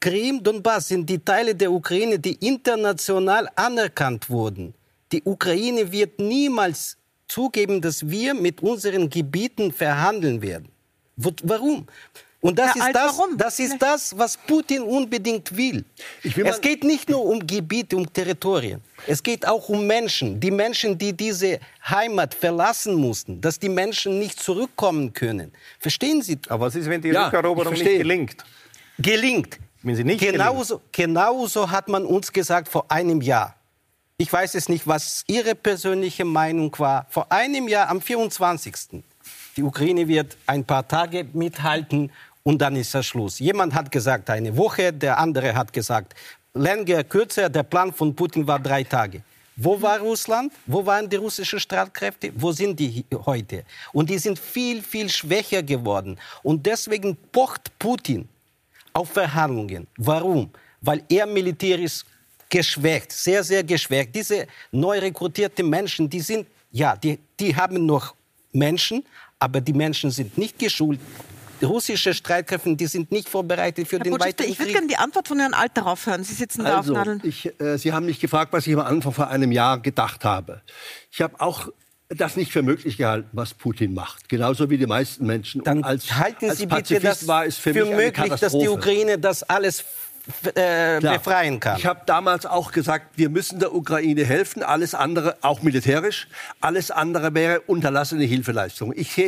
Krim, 0.00 0.42
Donbass 0.42 0.88
sind 0.88 1.08
die 1.08 1.20
Teile 1.20 1.54
der 1.54 1.70
Ukraine, 1.70 2.18
die 2.18 2.34
international 2.44 3.48
anerkannt 3.54 4.28
wurden. 4.28 4.74
Die 5.12 5.22
Ukraine 5.22 5.92
wird 5.92 6.18
niemals 6.18 6.96
zugeben, 7.28 7.80
dass 7.80 8.10
wir 8.10 8.34
mit 8.34 8.60
unseren 8.60 9.08
Gebieten 9.08 9.70
verhandeln 9.70 10.42
werden. 10.42 10.68
Warum? 11.44 11.86
Und 12.42 12.58
das, 12.58 12.74
ja, 12.74 12.88
ist, 12.88 12.96
das, 12.96 13.20
das 13.36 13.58
ist 13.60 13.78
das, 13.80 14.18
was 14.18 14.36
Putin 14.36 14.82
unbedingt 14.82 15.56
will. 15.56 15.84
will 16.24 16.46
es 16.46 16.60
geht 16.60 16.82
nicht 16.82 17.08
nur 17.08 17.24
um 17.24 17.46
Gebiete, 17.46 17.96
um 17.96 18.12
Territorien. 18.12 18.80
Es 19.06 19.22
geht 19.22 19.46
auch 19.46 19.68
um 19.68 19.86
Menschen. 19.86 20.40
Die 20.40 20.50
Menschen, 20.50 20.98
die 20.98 21.12
diese 21.12 21.60
Heimat 21.88 22.34
verlassen 22.34 22.96
mussten, 22.96 23.40
dass 23.40 23.60
die 23.60 23.68
Menschen 23.68 24.18
nicht 24.18 24.40
zurückkommen 24.40 25.12
können. 25.12 25.52
Verstehen 25.78 26.20
Sie? 26.20 26.36
Aber 26.48 26.66
was 26.66 26.74
ist, 26.74 26.90
wenn 26.90 27.00
die 27.00 27.10
ja, 27.10 27.26
Rückeroberung 27.26 27.74
nicht 27.74 27.84
gelingt? 27.84 28.44
Gelingt. 28.98 29.60
Wenn 29.82 29.94
sie 29.94 30.02
nicht 30.02 30.20
genauso, 30.20 30.80
genauso 30.90 31.70
hat 31.70 31.86
man 31.86 32.04
uns 32.04 32.32
gesagt 32.32 32.68
vor 32.68 32.90
einem 32.90 33.20
Jahr. 33.20 33.54
Ich 34.16 34.32
weiß 34.32 34.56
es 34.56 34.68
nicht, 34.68 34.88
was 34.88 35.22
Ihre 35.28 35.54
persönliche 35.54 36.24
Meinung 36.24 36.76
war. 36.78 37.06
Vor 37.08 37.30
einem 37.30 37.68
Jahr 37.68 37.88
am 37.88 38.00
24. 38.00 39.02
Die 39.56 39.62
Ukraine 39.62 40.08
wird 40.08 40.36
ein 40.46 40.64
paar 40.64 40.88
Tage 40.88 41.26
mithalten 41.32 42.10
und 42.42 42.60
dann 42.60 42.76
ist 42.76 42.94
das 42.94 43.06
Schluss. 43.06 43.38
Jemand 43.38 43.74
hat 43.74 43.90
gesagt 43.90 44.28
eine 44.30 44.56
Woche, 44.56 44.92
der 44.92 45.18
andere 45.18 45.54
hat 45.54 45.72
gesagt 45.72 46.14
länger, 46.54 47.04
kürzer. 47.04 47.48
Der 47.48 47.62
Plan 47.62 47.92
von 47.92 48.14
Putin 48.14 48.46
war 48.46 48.58
drei 48.58 48.84
Tage. 48.84 49.22
Wo 49.56 49.80
war 49.80 50.00
Russland? 50.00 50.52
Wo 50.66 50.84
waren 50.84 51.08
die 51.08 51.16
russischen 51.16 51.60
Streitkräfte? 51.60 52.32
Wo 52.34 52.52
sind 52.52 52.78
die 52.80 53.04
heute? 53.26 53.64
Und 53.92 54.08
die 54.08 54.18
sind 54.18 54.38
viel, 54.38 54.82
viel 54.82 55.08
schwächer 55.08 55.62
geworden. 55.62 56.18
Und 56.42 56.64
deswegen 56.64 57.16
pocht 57.30 57.78
Putin 57.78 58.28
auf 58.92 59.10
Verhandlungen. 59.10 59.86
Warum? 59.96 60.50
Weil 60.80 61.02
er 61.08 61.26
militärisch 61.26 62.04
geschwächt, 62.48 63.12
sehr, 63.12 63.44
sehr 63.44 63.62
geschwächt. 63.62 64.14
Diese 64.14 64.46
neu 64.70 64.98
rekrutierten 64.98 65.68
Menschen, 65.68 66.08
die 66.08 66.20
sind, 66.20 66.46
ja, 66.70 66.96
die, 66.96 67.18
die 67.38 67.54
haben 67.54 67.86
noch 67.86 68.14
Menschen, 68.52 69.04
aber 69.38 69.60
die 69.60 69.72
Menschen 69.72 70.10
sind 70.10 70.36
nicht 70.36 70.58
geschult. 70.58 71.00
Die 71.62 71.66
russische 71.66 72.12
Streitkräfte, 72.12 72.74
die 72.74 72.86
sind 72.88 73.12
nicht 73.12 73.28
vorbereitet 73.28 73.86
für 73.86 73.96
Herr 73.96 74.02
den 74.02 74.10
Botschafter, 74.10 74.40
weiteren 74.40 74.52
ich 74.52 74.58
würde 74.58 74.72
gerne 74.72 74.86
die 74.88 74.96
Antwort 74.96 75.28
von 75.28 75.38
Herrn 75.38 75.54
Alt 75.54 75.76
darauf 75.76 76.04
hören. 76.06 76.24
Sie 76.24 76.34
sitzen 76.34 76.64
da 76.64 76.78
Also, 76.78 76.92
auf 76.92 76.98
Nadeln. 76.98 77.20
ich, 77.22 77.48
äh, 77.60 77.78
Sie 77.78 77.92
haben 77.92 78.06
mich 78.06 78.18
gefragt, 78.18 78.52
was 78.52 78.66
ich 78.66 78.74
am 78.74 78.80
Anfang 78.80 79.12
vor 79.12 79.28
einem 79.28 79.52
Jahr 79.52 79.78
gedacht 79.78 80.24
habe. 80.24 80.62
Ich 81.12 81.22
habe 81.22 81.40
auch 81.40 81.68
das 82.08 82.36
nicht 82.36 82.50
für 82.50 82.62
möglich 82.62 82.96
gehalten, 82.96 83.28
was 83.32 83.54
Putin 83.54 83.94
macht. 83.94 84.28
Genauso 84.28 84.70
wie 84.70 84.76
die 84.76 84.86
meisten 84.86 85.24
Menschen. 85.24 85.62
Dann 85.62 85.84
als, 85.84 86.12
Halten 86.12 86.50
als 86.50 86.58
Sie 86.58 86.66
bitte 86.66 86.80
Pazifist 86.80 87.04
das 87.04 87.28
war 87.28 87.46
es 87.46 87.56
für, 87.56 87.72
für 87.72 87.86
möglich, 87.86 88.32
dass 88.34 88.58
die. 88.58 88.68
Ukraine 88.68 89.18
das 89.18 89.44
alles 89.44 89.84
äh, 90.54 91.00
befreien 91.00 91.60
kann? 91.60 91.78
Ich 91.78 91.86
habe 91.86 92.02
damals 92.06 92.46
auch 92.46 92.72
gesagt, 92.72 93.06
wir 93.16 93.28
müssen 93.28 93.58
der 93.58 93.74
Ukraine 93.74 94.24
helfen, 94.24 94.62
alles 94.62 94.94
andere, 94.94 95.36
auch 95.42 95.62
militärisch, 95.62 96.28
alles 96.60 96.90
andere 96.90 97.34
wäre 97.34 97.60
unterlassene 97.60 98.24
Hilfeleistung. 98.24 98.92
Ich 98.94 99.20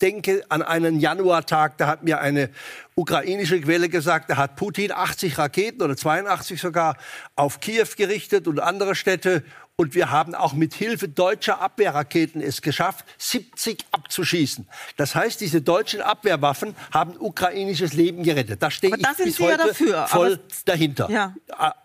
denke 0.00 0.42
an 0.48 0.62
einen 0.62 1.00
Januartag, 1.00 1.76
da 1.78 1.86
hat 1.86 2.02
mir 2.02 2.20
eine 2.20 2.50
ukrainische 2.94 3.60
Quelle 3.60 3.88
gesagt, 3.88 4.30
da 4.30 4.36
hat 4.36 4.56
Putin 4.56 4.92
80 4.92 5.38
Raketen 5.38 5.82
oder 5.82 5.96
82 5.96 6.60
sogar 6.60 6.96
auf 7.36 7.60
Kiew 7.60 7.86
gerichtet 7.96 8.46
und 8.46 8.60
andere 8.60 8.94
Städte. 8.94 9.42
Und 9.80 9.94
wir 9.94 10.10
haben 10.10 10.34
auch 10.34 10.52
mit 10.52 10.74
Hilfe 10.74 11.08
deutscher 11.08 11.62
Abwehrraketen 11.62 12.42
es 12.42 12.60
geschafft, 12.60 13.06
70 13.16 13.78
abzuschießen. 13.92 14.68
Das 14.98 15.14
heißt, 15.14 15.40
diese 15.40 15.62
deutschen 15.62 16.02
Abwehrwaffen 16.02 16.76
haben 16.92 17.14
ukrainisches 17.18 17.94
Leben 17.94 18.22
gerettet. 18.22 18.62
Da 18.62 18.70
stehe 18.70 18.94
ich 18.94 19.02
bis 19.16 19.36
Sie 19.36 19.42
ja 19.42 19.48
heute 19.52 19.68
dafür, 19.68 20.06
voll 20.06 20.32
aber- 20.34 20.42
dahinter. 20.66 21.08
Ja. 21.10 21.34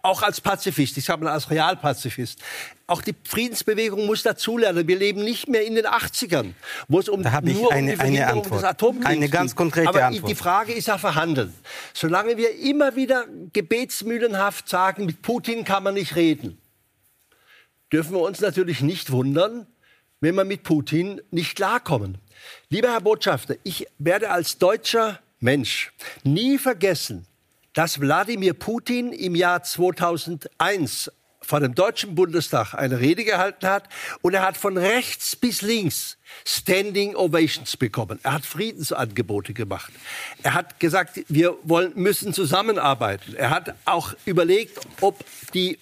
Auch 0.01 0.23
als 0.23 0.41
Pazifist. 0.41 0.97
Ich 0.97 1.05
sage 1.05 1.23
mal 1.23 1.31
als 1.31 1.49
Realpazifist. 1.49 2.39
Auch 2.85 3.01
die 3.01 3.15
Friedensbewegung 3.23 4.05
muss 4.05 4.23
dazulernen. 4.23 4.85
Wir 4.89 4.97
leben 4.99 5.23
nicht 5.23 5.47
mehr 5.47 5.65
in 5.65 5.75
den 5.75 5.85
80ern, 5.87 6.53
wo 6.89 6.99
es 6.99 7.07
um, 7.07 7.23
Da 7.23 7.31
habe 7.31 7.49
ich 7.49 7.55
nur 7.55 7.71
eine- 7.71 7.93
um 7.93 7.97
die 7.97 8.03
eine 8.03 8.27
Antwort. 8.27 8.57
des 8.59 8.63
Atomkriegs 8.65 9.07
Eine 9.09 9.29
ganz 9.29 9.51
ging. 9.51 9.55
konkrete 9.57 9.87
Aber 9.87 10.03
Antwort. 10.03 10.29
die 10.29 10.35
Frage 10.35 10.73
ist 10.73 10.87
ja 10.89 10.97
verhandeln. 10.97 11.53
Solange 11.93 12.35
wir 12.35 12.59
immer 12.59 12.97
wieder 12.97 13.23
gebetsmühlenhaft 13.53 14.67
sagen, 14.67 15.05
mit 15.05 15.21
Putin 15.21 15.63
kann 15.63 15.81
man 15.83 15.93
nicht 15.93 16.17
reden, 16.17 16.57
dürfen 17.95 18.15
wir 18.15 18.23
uns 18.23 18.41
natürlich 18.41 18.81
nicht 18.81 19.13
wundern, 19.13 19.67
wenn 20.19 20.35
wir 20.35 20.43
mit 20.43 20.63
Putin 20.63 21.21
nicht 21.31 21.55
klarkommen. 21.55 22.17
Lieber 22.67 22.89
Herr 22.89 22.99
Botschafter, 22.99 23.55
ich 23.63 23.87
werde 23.99 24.31
als 24.31 24.57
deutscher 24.57 25.21
Mensch 25.39 25.93
nie 26.25 26.57
vergessen, 26.57 27.25
dass 27.71 28.01
Wladimir 28.01 28.53
Putin 28.53 29.13
im 29.13 29.33
Jahr 29.33 29.63
2001 29.63 31.09
vor 31.45 31.59
dem 31.59 31.75
Deutschen 31.75 32.15
Bundestag 32.15 32.73
eine 32.73 32.99
Rede 32.99 33.23
gehalten 33.23 33.67
hat 33.67 33.87
und 34.21 34.33
er 34.33 34.41
hat 34.41 34.57
von 34.57 34.77
rechts 34.77 35.35
bis 35.35 35.61
links 35.61 36.17
Standing 36.43 37.15
Ovations 37.15 37.77
bekommen. 37.77 38.19
Er 38.23 38.33
hat 38.33 38.45
Friedensangebote 38.45 39.53
gemacht. 39.53 39.93
Er 40.41 40.55
hat 40.55 40.79
gesagt, 40.79 41.21
wir 41.27 41.55
wollen, 41.63 41.91
müssen 41.95 42.33
zusammenarbeiten. 42.33 43.35
Er 43.35 43.51
hat 43.51 43.75
auch 43.85 44.13
überlegt, 44.25 44.79
ob 45.01 45.23
die, 45.53 45.79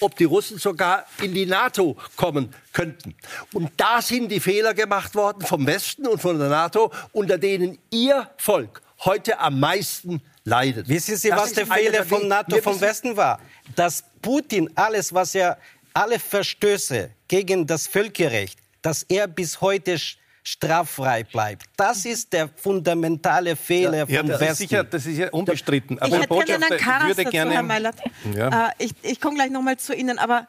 ob 0.00 0.16
die 0.16 0.24
Russen 0.24 0.58
sogar 0.58 1.06
in 1.22 1.32
die 1.32 1.46
NATO 1.46 1.96
kommen 2.16 2.54
könnten. 2.72 3.14
Und 3.52 3.72
da 3.78 4.02
sind 4.02 4.30
die 4.30 4.40
Fehler 4.40 4.74
gemacht 4.74 5.14
worden 5.14 5.44
vom 5.46 5.66
Westen 5.66 6.06
und 6.06 6.20
von 6.20 6.38
der 6.38 6.50
NATO, 6.50 6.92
unter 7.12 7.38
denen 7.38 7.78
ihr 7.90 8.30
Volk 8.36 8.82
heute 9.04 9.38
am 9.40 9.60
meisten 9.60 10.20
leidet. 10.46 10.88
Wissen 10.88 11.16
Sie, 11.16 11.28
Das 11.28 11.40
was 11.40 11.52
der 11.52 11.66
Fehler 11.66 12.08
Wege. 12.10 12.26
NATO 12.26 12.56
vom 12.62 12.80
Westen 12.80 13.16
war? 13.16 13.38
Dass 13.74 14.02
Putin 14.22 14.70
alles, 14.74 15.12
was 15.12 15.34
er, 15.34 15.58
alle 15.92 16.18
Verstöße 16.18 17.10
gegen 17.28 17.66
das 17.66 17.86
Völkerrecht, 17.86 18.58
dass 18.80 19.02
er 19.02 19.26
bis 19.26 19.60
heute 19.60 19.98
straffrei 20.42 21.24
bleibt. 21.24 21.64
Das 21.76 22.04
ist 22.04 22.32
der 22.32 22.48
fundamentale 22.48 23.56
Fehler 23.56 24.06
Ja, 24.08 24.20
vom 24.20 24.28
das 24.28 24.40
Westen. 24.40 24.52
ist 24.52 24.58
sicher, 24.58 24.84
das 24.84 25.04
ist 25.04 25.18
ja 25.18 25.28
unbestritten. 25.30 25.96
Ich 25.96 26.02
Aber 26.02 26.12
Herr 26.12 26.20
hätte 26.22 26.28
gerne 26.34 26.44
Botschafter, 26.46 26.74
einen 26.74 26.80
Karas 26.84 27.08
würde 27.08 27.22
dazu, 27.24 27.30
gerne, 27.32 27.52
Herr 27.54 27.62
Meilert. 27.64 27.96
Ja. 28.34 28.68
Äh, 28.68 28.72
ich 28.78 28.92
ich 29.02 29.20
komme 29.20 29.34
gleich 29.34 29.50
nochmal 29.50 29.76
zu 29.76 29.92
Ihnen, 29.94 30.18
aber 30.20 30.46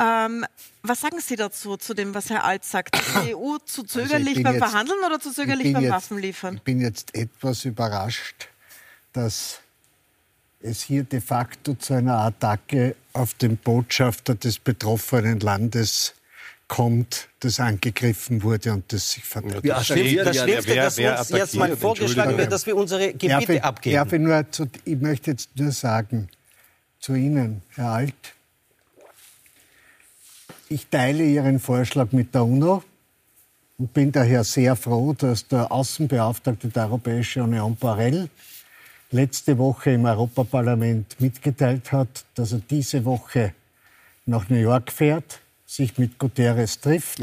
ähm, 0.00 0.46
was 0.82 1.00
sagen 1.00 1.18
Sie 1.20 1.34
dazu, 1.34 1.76
zu 1.76 1.94
dem, 1.94 2.14
was 2.14 2.30
Herr 2.30 2.44
Alt 2.44 2.64
sagt? 2.64 2.96
Ist 2.96 3.26
die 3.26 3.34
EU 3.34 3.56
zu 3.64 3.82
zögerlich 3.82 4.36
Also 4.36 4.42
beim 4.44 4.54
jetzt- 4.54 4.64
Verhandeln 4.64 4.98
oder 5.04 5.18
zu 5.18 5.30
ich 5.30 5.34
zögerlich 5.34 5.72
beim 5.72 5.82
jetzt- 5.82 5.92
Waffenliefern? 5.92 6.54
Ich 6.54 6.62
bin 6.62 6.80
jetzt 6.80 7.12
etwas 7.16 7.64
überrascht, 7.64 8.48
dass 9.12 9.60
es 10.60 10.82
hier 10.82 11.04
de 11.04 11.20
facto 11.20 11.74
zu 11.74 11.94
einer 11.94 12.18
Attacke 12.18 12.96
auf 13.12 13.34
den 13.34 13.56
Botschafter 13.56 14.34
des 14.34 14.58
betroffenen 14.58 15.40
Landes 15.40 16.14
kommt, 16.68 17.28
das 17.40 17.58
angegriffen 17.58 18.42
wurde 18.44 18.72
und 18.72 18.92
das 18.92 19.12
sich 19.12 19.24
verteidigt. 19.24 19.68
das 19.68 19.86
Schlimmste, 19.86 20.24
das 20.24 20.36
Schlimmste 20.36 20.74
dass 20.76 20.98
uns 20.98 21.28
jetzt 21.30 21.56
mal 21.56 21.76
vorgeschlagen 21.76 22.38
wird, 22.38 22.52
dass 22.52 22.64
wir 22.64 22.76
unsere 22.76 23.08
Darf 23.08 23.18
Gebiete 23.18 23.54
ich, 23.54 23.64
abgeben. 23.64 23.96
darf 23.96 24.12
ich, 24.12 24.20
nur 24.20 24.50
zu, 24.52 24.66
ich 24.84 24.96
möchte 25.00 25.32
jetzt 25.32 25.50
nur 25.56 25.72
sagen, 25.72 26.28
zu 27.00 27.14
Ihnen, 27.14 27.62
Herr 27.74 27.90
Alt, 27.90 28.14
ich 30.68 30.86
teile 30.86 31.24
Ihren 31.24 31.58
Vorschlag 31.58 32.12
mit 32.12 32.32
der 32.34 32.44
UNO 32.44 32.84
und 33.78 33.92
bin 33.92 34.12
daher 34.12 34.44
sehr 34.44 34.76
froh, 34.76 35.12
dass 35.12 35.48
der 35.48 35.72
Außenbeauftragte 35.72 36.68
der 36.68 36.84
Europäischen 36.84 37.42
Union 37.42 37.74
Borrell 37.74 38.28
letzte 39.10 39.58
Woche 39.58 39.90
im 39.92 40.04
Europaparlament 40.04 41.16
mitgeteilt 41.20 41.92
hat, 41.92 42.24
dass 42.34 42.52
er 42.52 42.60
diese 42.70 43.04
Woche 43.04 43.52
nach 44.26 44.48
New 44.48 44.56
York 44.58 44.92
fährt, 44.92 45.40
sich 45.66 45.98
mit 45.98 46.18
Guterres 46.18 46.80
trifft 46.80 47.20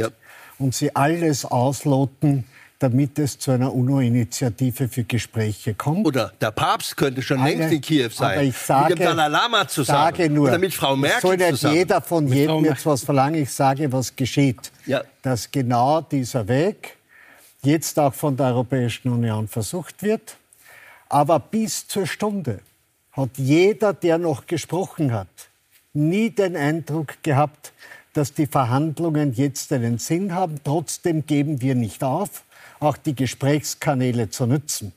und 0.60 0.74
sie 0.76 0.96
alles 0.96 1.46
ausloten, 1.46 2.44
damit 2.80 3.18
es 3.18 3.40
zu 3.40 3.52
einer 3.52 3.74
UNO-Initiative 3.74 4.88
für 4.88 5.04
Gespräche 5.04 5.74
kommt. 5.74 6.06
Oder 6.06 6.32
der 6.40 6.52
Papst 6.52 6.96
könnte 6.96 7.22
schon 7.24 7.40
Alle- 7.40 7.56
längst 7.56 7.74
in 7.74 7.82
Kiew 7.82 8.10
sein. 8.12 8.34
Aber 8.34 8.44
ich 8.44 8.56
sage, 8.58 8.90
mit 8.94 9.00
dem 9.00 9.06
Dalai 9.06 9.28
Lama 9.30 9.68
zusammen. 9.68 9.98
Sage 10.16 10.30
nur, 10.30 10.48
Oder 10.50 10.60
mit 10.60 10.74
Frau 10.76 10.96
Merkel 10.96 11.22
soll 11.22 11.38
nicht 11.38 11.50
zusammen. 11.50 11.76
jeder 11.76 12.02
von 12.02 12.26
Mit 12.26 12.34
jedem 12.36 12.66
jetzt 12.66 12.86
was 12.86 13.04
verlangen. 13.04 13.42
Ich 13.42 13.52
sage, 13.52 13.92
was 13.92 14.16
geschieht. 14.16 14.72
Ja. 14.86 15.02
Dass 15.24 15.50
genau 15.50 16.02
dieser 16.02 16.48
Weg 16.48 16.98
jetzt 17.64 17.98
auch 17.98 18.14
von 18.14 18.38
der 18.38 18.48
Europäischen 18.48 19.10
Union 19.10 19.48
versucht 19.48 20.04
wird. 20.04 20.38
Aber 21.10 21.40
bis 21.40 21.88
zur 21.88 22.06
Stunde 22.06 22.60
hat 23.12 23.30
jeder, 23.38 23.94
der 23.94 24.18
noch 24.18 24.46
gesprochen 24.46 25.12
hat, 25.12 25.28
nie 25.94 26.30
den 26.30 26.56
Eindruck 26.56 27.22
gehabt, 27.24 27.74
dass 28.14 28.34
die 28.34 28.48
Verhandlungen 28.48 29.34
jetzt 29.34 29.72
einen 29.72 30.00
Sinn 30.00 30.34
haben. 30.34 30.60
Trotzdem 30.64 31.26
geben 31.26 31.62
wir 31.62 31.76
nicht 31.76 32.04
auf, 32.04 32.44
auch 32.80 32.98
die 32.98 33.16
Gesprächskanäle 33.16 34.30
zu 34.30 34.46
nutzen. 34.46 34.94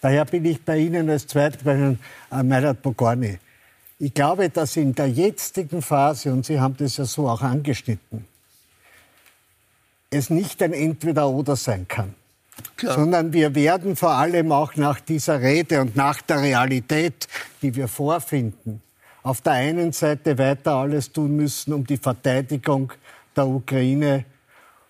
Daher 0.00 0.24
bin 0.24 0.44
ich 0.44 0.62
bei 0.64 0.78
Ihnen 0.78 1.08
als 1.10 1.26
Zweiter 1.26 1.58
bei 1.62 1.96
äh, 2.36 2.42
Meirat 2.42 2.82
Bogorni. 2.82 3.38
Ich 3.98 4.12
glaube, 4.12 4.50
dass 4.50 4.76
in 4.76 4.94
der 4.94 5.08
jetzigen 5.08 5.80
Phase, 5.80 6.32
und 6.32 6.44
Sie 6.44 6.58
haben 6.58 6.76
das 6.76 6.96
ja 6.96 7.04
so 7.04 7.28
auch 7.28 7.42
angeschnitten, 7.42 8.26
es 10.10 10.28
nicht 10.28 10.60
ein 10.62 10.72
Entweder-Oder 10.72 11.56
sein 11.56 11.86
kann. 11.86 12.14
Sondern 12.78 13.32
wir 13.32 13.54
werden 13.54 13.96
vor 13.96 14.12
allem 14.12 14.52
auch 14.52 14.76
nach 14.76 15.00
dieser 15.00 15.40
Rede 15.40 15.80
und 15.80 15.96
nach 15.96 16.20
der 16.22 16.40
Realität, 16.40 17.28
die 17.60 17.74
wir 17.74 17.88
vorfinden, 17.88 18.82
auf 19.22 19.40
der 19.40 19.52
einen 19.52 19.92
Seite 19.92 20.36
weiter 20.38 20.76
alles 20.76 21.12
tun 21.12 21.36
müssen, 21.36 21.72
um 21.72 21.86
die 21.86 21.96
Verteidigung 21.96 22.92
der 23.36 23.46
Ukraine 23.46 24.24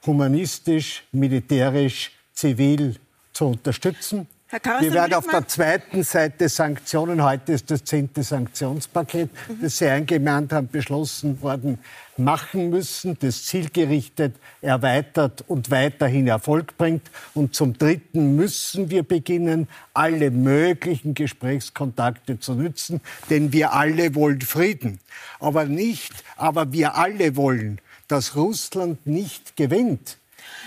humanistisch, 0.05 1.05
militärisch, 1.13 2.13
zivil 2.33 2.97
zu 3.33 3.47
unterstützen. 3.47 4.27
Wir 4.53 4.93
werden 4.93 5.15
auf 5.15 5.27
der 5.27 5.49
zweiten 5.49 6.03
Seite 6.03 6.47
Sanktionen, 6.51 7.23
heute 7.23 7.55
ist 7.55 7.71
das 7.71 7.85
zehnte 7.85 8.23
Sanktionspaket, 8.23 9.31
das 9.63 9.79
Sie 9.79 9.87
eingemahnt 9.87 10.53
haben, 10.53 10.69
beschlossen 10.69 11.41
worden, 11.41 11.79
machen 12.19 12.69
müssen, 12.69 13.19
das 13.19 13.47
zielgerichtet 13.47 14.35
erweitert 14.61 15.43
und 15.49 15.71
weiterhin 15.71 16.27
Erfolg 16.27 16.77
bringt. 16.77 17.11
Und 17.33 17.55
zum 17.55 17.79
Dritten 17.79 18.37
müssen 18.37 18.91
wir 18.91 19.05
beginnen, 19.05 19.69
alle 19.95 20.31
möglichen 20.31 21.15
Gesprächskontakte 21.15 22.39
zu 22.39 22.53
nützen, 22.53 23.01
denn 23.31 23.55
wir 23.55 23.73
alle 23.73 24.15
wollen 24.15 24.43
Frieden. 24.43 25.01
Aber 25.41 25.65
nicht, 25.65 26.13
aber 26.37 26.73
wir 26.73 26.97
alle 26.97 27.37
wollen, 27.37 27.81
dass 28.07 28.37
Russland 28.37 29.07
nicht 29.07 29.57
gewinnt. 29.57 30.19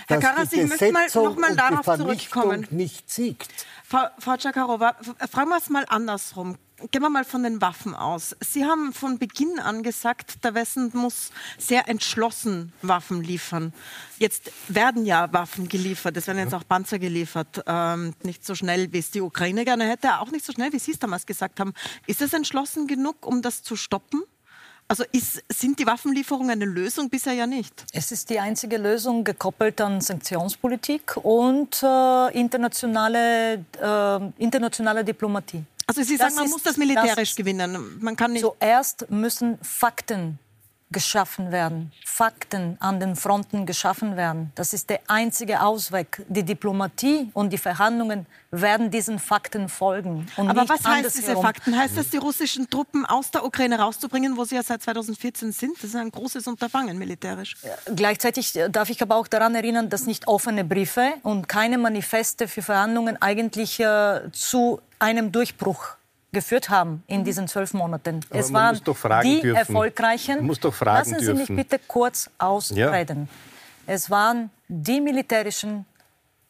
Herr 0.08 0.20
Karas, 0.20 0.52
ich 0.52 0.68
möchte 0.68 0.92
mal 0.92 1.06
noch 1.14 1.36
mal 1.36 1.56
darauf 1.56 1.84
zurückkommen. 1.84 2.66
nicht 2.70 3.10
siegt. 3.10 3.48
Frau, 3.88 4.06
Frau 4.18 4.36
Tschakarova, 4.36 4.96
f- 5.00 5.30
fragen 5.30 5.48
wir 5.50 5.58
es 5.58 5.70
mal 5.70 5.84
andersrum. 5.88 6.56
gehen 6.90 7.02
wir 7.02 7.08
mal 7.08 7.24
von 7.24 7.44
den 7.44 7.60
Waffen 7.60 7.94
aus. 7.94 8.34
Sie 8.40 8.64
haben 8.64 8.92
von 8.92 9.18
Beginn 9.18 9.60
an 9.60 9.84
gesagt, 9.84 10.42
der 10.44 10.54
Westen 10.54 10.90
muss 10.92 11.30
sehr 11.56 11.88
entschlossen 11.88 12.72
Waffen 12.82 13.22
liefern. 13.22 13.72
Jetzt 14.18 14.50
werden 14.68 15.06
ja 15.06 15.32
Waffen 15.32 15.68
geliefert, 15.68 16.16
es 16.16 16.26
werden 16.26 16.38
jetzt 16.38 16.52
auch 16.54 16.66
Panzer 16.68 16.98
geliefert. 16.98 17.62
Ähm, 17.66 18.12
nicht 18.24 18.44
so 18.44 18.56
schnell, 18.56 18.92
wie 18.92 18.98
es 18.98 19.12
die 19.12 19.20
Ukraine 19.20 19.64
gerne 19.64 19.88
hätte, 19.88 20.18
auch 20.18 20.32
nicht 20.32 20.44
so 20.44 20.52
schnell, 20.52 20.72
wie 20.72 20.80
Sie 20.80 20.90
es 20.90 20.98
damals 20.98 21.24
gesagt 21.24 21.60
haben. 21.60 21.72
Ist 22.08 22.20
es 22.20 22.32
entschlossen 22.32 22.88
genug, 22.88 23.24
um 23.24 23.40
das 23.40 23.62
zu 23.62 23.76
stoppen? 23.76 24.22
Also 24.88 25.04
ist, 25.10 25.42
sind 25.48 25.78
die 25.78 25.86
Waffenlieferungen 25.86 26.50
eine 26.50 26.64
Lösung? 26.64 27.10
Bisher 27.10 27.32
ja 27.32 27.46
nicht. 27.46 27.84
Es 27.92 28.12
ist 28.12 28.30
die 28.30 28.38
einzige 28.38 28.76
Lösung, 28.76 29.24
gekoppelt 29.24 29.80
an 29.80 30.00
Sanktionspolitik 30.00 31.16
und 31.16 31.82
äh, 31.82 32.38
internationale, 32.38 33.64
äh, 33.80 34.42
internationale 34.42 35.04
Diplomatie. 35.04 35.64
Also 35.88 36.02
Sie 36.02 36.16
sagen, 36.16 36.30
das 36.30 36.36
man 36.36 36.44
ist, 36.46 36.50
muss 36.52 36.62
das 36.62 36.76
militärisch 36.76 37.30
das 37.30 37.36
gewinnen. 37.36 37.98
Man 38.00 38.16
kann 38.16 38.32
nicht 38.32 38.42
Zuerst 38.42 39.10
müssen 39.10 39.58
Fakten 39.62 40.38
geschaffen 40.90 41.50
werden, 41.50 41.92
Fakten 42.04 42.76
an 42.80 43.00
den 43.00 43.16
Fronten 43.16 43.66
geschaffen 43.66 44.16
werden. 44.16 44.52
Das 44.54 44.72
ist 44.72 44.88
der 44.88 45.00
einzige 45.08 45.60
Ausweg. 45.62 46.24
Die 46.28 46.44
Diplomatie 46.44 47.30
und 47.34 47.52
die 47.52 47.58
Verhandlungen 47.58 48.26
werden 48.52 48.90
diesen 48.90 49.18
Fakten 49.18 49.68
folgen. 49.68 50.26
Aber 50.36 50.68
was 50.68 50.84
heißt 50.84 51.16
diese 51.16 51.34
Fakten? 51.34 51.76
Heißt 51.76 51.96
das, 51.96 52.10
die 52.10 52.18
russischen 52.18 52.70
Truppen 52.70 53.04
aus 53.04 53.32
der 53.32 53.44
Ukraine 53.44 53.80
rauszubringen, 53.80 54.36
wo 54.36 54.44
sie 54.44 54.54
ja 54.54 54.62
seit 54.62 54.82
2014 54.82 55.50
sind? 55.50 55.76
Das 55.76 55.84
ist 55.84 55.96
ein 55.96 56.10
großes 56.10 56.46
Unterfangen 56.46 56.96
militärisch. 56.98 57.56
Gleichzeitig 57.94 58.52
darf 58.70 58.88
ich 58.88 59.02
aber 59.02 59.16
auch 59.16 59.26
daran 59.26 59.56
erinnern, 59.56 59.90
dass 59.90 60.06
nicht 60.06 60.28
offene 60.28 60.64
Briefe 60.64 61.14
und 61.24 61.48
keine 61.48 61.78
Manifeste 61.78 62.46
für 62.46 62.62
Verhandlungen 62.62 63.20
eigentlich 63.20 63.80
äh, 63.80 64.20
zu 64.32 64.80
einem 64.98 65.32
Durchbruch 65.32 65.96
geführt 66.36 66.68
haben 66.68 67.02
in 67.06 67.24
diesen 67.24 67.48
zwölf 67.48 67.72
Monaten. 67.72 68.20
Aber 68.28 68.38
es 68.38 68.52
waren 68.52 68.78
die 69.22 69.40
dürfen. 69.40 69.56
erfolgreichen. 69.56 70.36
Man 70.36 70.46
muss 70.46 70.60
doch 70.60 70.74
fragen 70.74 71.10
Lassen 71.12 71.20
Sie 71.20 71.32
dürfen. 71.32 71.56
mich 71.56 71.66
bitte 71.68 71.80
kurz 71.88 72.28
ausreden. 72.36 73.28
Ja. 73.86 73.94
Es 73.94 74.10
waren 74.10 74.50
die 74.68 75.00
militärischen 75.00 75.86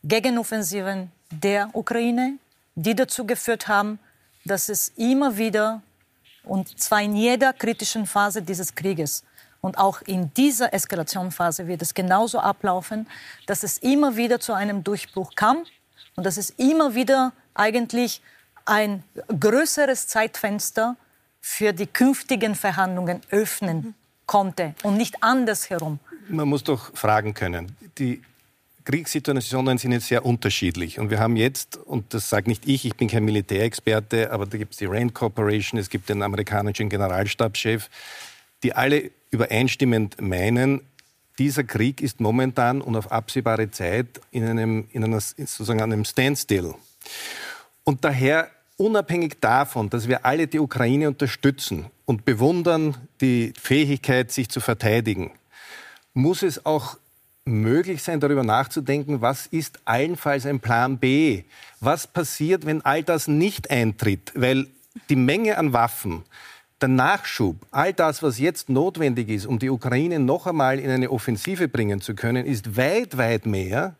Gegenoffensiven 0.02 1.12
der 1.30 1.70
Ukraine, 1.72 2.34
die 2.74 2.96
dazu 2.96 3.24
geführt 3.24 3.68
haben, 3.68 4.00
dass 4.44 4.68
es 4.68 4.88
immer 4.96 5.36
wieder, 5.36 5.82
und 6.42 6.78
zwar 6.80 7.02
in 7.02 7.14
jeder 7.14 7.52
kritischen 7.52 8.06
Phase 8.06 8.42
dieses 8.42 8.74
Krieges, 8.74 9.22
und 9.60 9.78
auch 9.78 10.02
in 10.02 10.32
dieser 10.34 10.72
Eskalationsphase 10.74 11.66
wird 11.66 11.82
es 11.82 11.94
genauso 11.94 12.38
ablaufen, 12.38 13.08
dass 13.46 13.62
es 13.62 13.78
immer 13.78 14.16
wieder 14.16 14.38
zu 14.38 14.52
einem 14.52 14.84
Durchbruch 14.84 15.32
kam 15.34 15.64
und 16.16 16.24
dass 16.26 16.36
es 16.36 16.50
immer 16.50 16.94
wieder 16.94 17.32
eigentlich 17.54 18.20
ein 18.66 19.02
größeres 19.28 20.06
Zeitfenster 20.08 20.96
für 21.40 21.72
die 21.72 21.86
künftigen 21.86 22.54
Verhandlungen 22.54 23.20
öffnen 23.30 23.94
konnte 24.26 24.74
und 24.82 24.96
nicht 24.96 25.22
andersherum. 25.22 26.00
Man 26.28 26.48
muss 26.48 26.64
doch 26.64 26.94
fragen 26.96 27.34
können. 27.34 27.76
Die 27.98 28.20
Kriegssituationen 28.84 29.78
sind 29.78 29.92
jetzt 29.92 30.06
sehr 30.06 30.24
unterschiedlich. 30.24 30.98
Und 30.98 31.10
wir 31.10 31.18
haben 31.18 31.36
jetzt, 31.36 31.76
und 31.76 32.14
das 32.14 32.28
sage 32.28 32.48
nicht 32.48 32.66
ich, 32.66 32.84
ich 32.84 32.96
bin 32.96 33.08
kein 33.08 33.24
Militärexperte, 33.24 34.32
aber 34.32 34.46
da 34.46 34.58
gibt 34.58 34.72
es 34.72 34.78
die 34.78 34.86
Rand 34.86 35.14
Corporation, 35.14 35.78
es 35.78 35.90
gibt 35.90 36.08
den 36.08 36.22
amerikanischen 36.22 36.88
Generalstabschef, 36.88 37.88
die 38.62 38.72
alle 38.74 39.10
übereinstimmend 39.30 40.20
meinen, 40.20 40.80
dieser 41.38 41.64
Krieg 41.64 42.00
ist 42.00 42.20
momentan 42.20 42.80
und 42.80 42.96
auf 42.96 43.12
absehbare 43.12 43.70
Zeit 43.70 44.20
in 44.30 44.44
einem, 44.44 44.88
in 44.92 45.04
einer, 45.04 45.20
sozusagen 45.20 45.82
einem 45.82 46.04
Standstill. 46.04 46.74
Und 47.84 48.04
daher 48.04 48.50
unabhängig 48.76 49.40
davon, 49.40 49.90
dass 49.90 50.08
wir 50.08 50.24
alle 50.24 50.46
die 50.46 50.60
Ukraine 50.60 51.08
unterstützen 51.08 51.86
und 52.04 52.24
bewundern 52.24 52.96
die 53.20 53.52
Fähigkeit, 53.60 54.30
sich 54.30 54.48
zu 54.48 54.60
verteidigen, 54.60 55.32
muss 56.14 56.42
es 56.42 56.64
auch 56.64 56.96
möglich 57.44 58.02
sein, 58.02 58.20
darüber 58.20 58.42
nachzudenken, 58.42 59.20
was 59.20 59.46
ist 59.46 59.78
allenfalls 59.84 60.46
ein 60.46 60.60
Plan 60.60 60.98
B? 60.98 61.44
Was 61.80 62.06
passiert, 62.06 62.66
wenn 62.66 62.84
all 62.84 63.02
das 63.02 63.28
nicht 63.28 63.70
eintritt? 63.70 64.32
Weil 64.34 64.66
die 65.08 65.16
Menge 65.16 65.56
an 65.56 65.72
Waffen, 65.72 66.24
der 66.80 66.88
Nachschub, 66.88 67.56
all 67.70 67.92
das, 67.92 68.22
was 68.22 68.38
jetzt 68.38 68.68
notwendig 68.68 69.28
ist, 69.28 69.46
um 69.46 69.58
die 69.58 69.70
Ukraine 69.70 70.18
noch 70.18 70.46
einmal 70.46 70.78
in 70.78 70.90
eine 70.90 71.10
Offensive 71.10 71.68
bringen 71.68 72.00
zu 72.00 72.14
können, 72.14 72.44
ist 72.44 72.76
weit, 72.76 73.16
weit 73.16 73.46
mehr, 73.46 73.94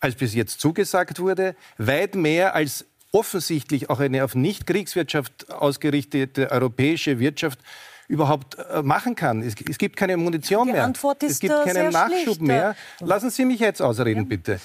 als 0.00 0.14
bis 0.14 0.34
jetzt 0.34 0.60
zugesagt 0.60 1.18
wurde, 1.18 1.56
weit 1.78 2.14
mehr 2.14 2.54
als 2.54 2.84
offensichtlich 3.14 3.90
auch 3.90 4.00
eine 4.00 4.24
auf 4.24 4.34
Nicht-Kriegswirtschaft 4.34 5.50
ausgerichtete 5.50 6.50
europäische 6.50 7.20
Wirtschaft 7.20 7.60
überhaupt 8.08 8.58
äh, 8.58 8.82
machen 8.82 9.14
kann. 9.14 9.40
Es, 9.42 9.54
es, 9.68 9.78
gibt 9.78 9.96
keine 9.96 10.16
Munition 10.16 10.66
Die 10.66 10.72
mehr. 10.72 10.84
Antwort 10.84 11.22
ist 11.22 11.32
es 11.32 11.40
gibt 11.40 11.54
äh, 11.54 11.64
keinen 11.64 11.92
Nachschub 11.92 12.22
schlicht. 12.24 12.42
mehr. 12.42 12.76
Lassen 13.00 13.30
Sie 13.30 13.44
mich 13.44 13.60
jetzt 13.60 13.80
ausreden, 13.80 14.22
ja. 14.22 14.28
bitte. 14.28 14.60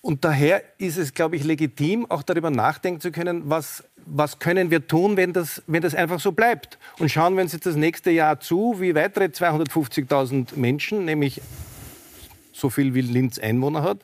Und 0.00 0.24
daher 0.24 0.62
ist 0.78 0.98
es, 0.98 1.14
glaube 1.14 1.36
ich, 1.36 1.44
legitim, 1.44 2.10
auch 2.10 2.24
darüber 2.24 2.50
nachdenken 2.50 3.00
zu 3.00 3.12
können, 3.12 3.48
was, 3.48 3.84
was 4.04 4.40
können 4.40 4.70
wir 4.72 4.88
tun, 4.88 5.16
wenn 5.16 5.32
das, 5.32 5.62
wenn 5.68 5.80
das 5.80 5.94
einfach 5.94 6.18
so 6.18 6.32
bleibt. 6.32 6.78
Und 6.98 7.08
schauen 7.08 7.36
wir 7.36 7.42
uns 7.42 7.52
jetzt 7.52 7.66
das 7.66 7.76
nächste 7.76 8.10
Jahr 8.10 8.40
zu, 8.40 8.80
wie 8.80 8.96
weitere 8.96 9.26
250.000 9.26 10.56
Menschen, 10.56 11.04
nämlich 11.04 11.40
so 12.52 12.68
viel 12.68 12.94
wie 12.94 13.00
Linz 13.00 13.38
Einwohner 13.38 13.84
hat, 13.84 13.98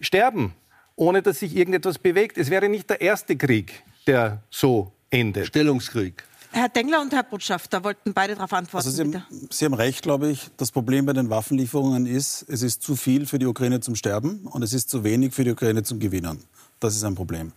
sterben 0.00 0.54
ohne 0.96 1.22
dass 1.22 1.40
sich 1.40 1.56
irgendetwas 1.56 1.98
bewegt. 1.98 2.38
Es 2.38 2.50
wäre 2.50 2.68
nicht 2.68 2.88
der 2.90 3.00
erste 3.00 3.36
Krieg, 3.36 3.82
der 4.06 4.42
so 4.50 4.92
endet. 5.10 5.46
Stellungskrieg. 5.46 6.24
Herr 6.54 6.68
Dengler 6.68 7.00
und 7.00 7.12
Herr 7.12 7.24
Botschafter 7.24 7.82
wollten 7.82 8.14
beide 8.14 8.36
darauf 8.36 8.52
antworten. 8.52 8.86
Also 8.86 8.90
Sie, 8.90 9.02
haben, 9.02 9.24
Sie 9.50 9.64
haben 9.64 9.74
recht, 9.74 10.02
glaube 10.02 10.30
ich. 10.30 10.50
Das 10.56 10.70
Problem 10.70 11.04
bei 11.04 11.12
den 11.12 11.28
Waffenlieferungen 11.28 12.06
ist, 12.06 12.46
es 12.48 12.62
ist 12.62 12.80
zu 12.80 12.94
viel 12.94 13.26
für 13.26 13.40
die 13.40 13.46
Ukraine 13.46 13.80
zum 13.80 13.96
Sterben 13.96 14.46
und 14.46 14.62
es 14.62 14.72
ist 14.72 14.88
zu 14.88 15.02
wenig 15.02 15.34
für 15.34 15.42
die 15.42 15.50
Ukraine 15.50 15.82
zum 15.82 15.98
Gewinnen. 15.98 16.44
Das 16.78 16.94
ist 16.94 17.02
ein 17.02 17.16
Problem. 17.16 17.52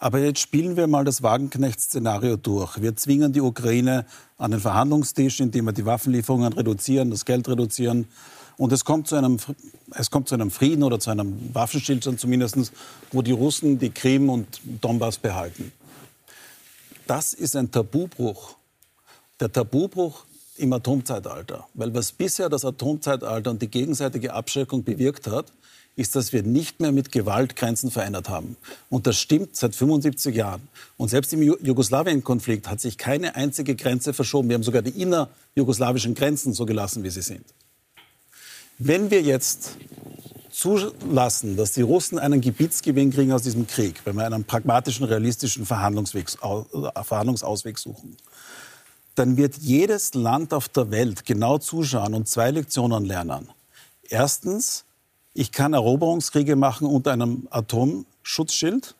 Aber 0.00 0.18
jetzt 0.18 0.40
spielen 0.40 0.76
wir 0.76 0.88
mal 0.88 1.04
das 1.04 1.22
Wagenknecht-Szenario 1.22 2.36
durch. 2.38 2.82
Wir 2.82 2.96
zwingen 2.96 3.32
die 3.32 3.40
Ukraine 3.40 4.04
an 4.36 4.50
den 4.50 4.58
Verhandlungstisch, 4.58 5.38
indem 5.38 5.66
wir 5.66 5.72
die 5.72 5.86
Waffenlieferungen 5.86 6.52
reduzieren, 6.52 7.10
das 7.10 7.24
Geld 7.24 7.48
reduzieren. 7.48 8.08
Und 8.60 8.72
es 8.72 8.84
kommt, 8.84 9.08
zu 9.08 9.16
einem, 9.16 9.38
es 9.94 10.10
kommt 10.10 10.28
zu 10.28 10.34
einem 10.34 10.50
Frieden 10.50 10.82
oder 10.82 11.00
zu 11.00 11.08
einem 11.08 11.54
Waffenstillstand 11.54 12.20
zumindest, 12.20 12.72
wo 13.10 13.22
die 13.22 13.32
Russen 13.32 13.78
die 13.78 13.88
Krim 13.88 14.28
und 14.28 14.60
Donbass 14.82 15.16
behalten. 15.16 15.72
Das 17.06 17.32
ist 17.32 17.56
ein 17.56 17.70
Tabubruch. 17.70 18.56
Der 19.40 19.50
Tabubruch 19.50 20.26
im 20.58 20.74
Atomzeitalter. 20.74 21.68
Weil 21.72 21.94
was 21.94 22.12
bisher 22.12 22.50
das 22.50 22.66
Atomzeitalter 22.66 23.50
und 23.50 23.62
die 23.62 23.68
gegenseitige 23.68 24.34
Abschreckung 24.34 24.84
bewirkt 24.84 25.26
hat, 25.26 25.46
ist, 25.96 26.14
dass 26.14 26.34
wir 26.34 26.42
nicht 26.42 26.80
mehr 26.80 26.92
mit 26.92 27.12
Gewalt 27.12 27.56
Grenzen 27.56 27.90
verändert 27.90 28.28
haben. 28.28 28.58
Und 28.90 29.06
das 29.06 29.16
stimmt 29.16 29.56
seit 29.56 29.74
75 29.74 30.36
Jahren. 30.36 30.68
Und 30.98 31.08
selbst 31.08 31.32
im 31.32 31.40
Jugoslawien-Konflikt 31.40 32.68
hat 32.68 32.82
sich 32.82 32.98
keine 32.98 33.36
einzige 33.36 33.74
Grenze 33.74 34.12
verschoben. 34.12 34.50
Wir 34.50 34.54
haben 34.56 34.64
sogar 34.64 34.82
die 34.82 35.00
innerjugoslawischen 35.00 36.14
Grenzen 36.14 36.52
so 36.52 36.66
gelassen, 36.66 37.04
wie 37.04 37.10
sie 37.10 37.22
sind. 37.22 37.46
Wenn 38.82 39.10
wir 39.10 39.20
jetzt 39.20 39.76
zulassen, 40.50 41.58
dass 41.58 41.72
die 41.72 41.82
Russen 41.82 42.18
einen 42.18 42.40
Gebietsgewinn 42.40 43.12
kriegen 43.12 43.30
aus 43.30 43.42
diesem 43.42 43.66
Krieg, 43.66 44.00
wenn 44.06 44.16
wir 44.16 44.24
einen 44.24 44.44
pragmatischen, 44.44 45.04
realistischen 45.04 45.66
Verhandlungsausweg 45.66 47.78
suchen, 47.78 48.16
dann 49.16 49.36
wird 49.36 49.58
jedes 49.58 50.14
Land 50.14 50.54
auf 50.54 50.70
der 50.70 50.90
Welt 50.90 51.26
genau 51.26 51.58
zuschauen 51.58 52.14
und 52.14 52.26
zwei 52.26 52.52
Lektionen 52.52 53.04
lernen. 53.04 53.50
Erstens, 54.08 54.86
ich 55.34 55.52
kann 55.52 55.74
Eroberungskriege 55.74 56.56
machen 56.56 56.86
unter 56.86 57.12
einem 57.12 57.48
Atomschutzschild, 57.50 58.94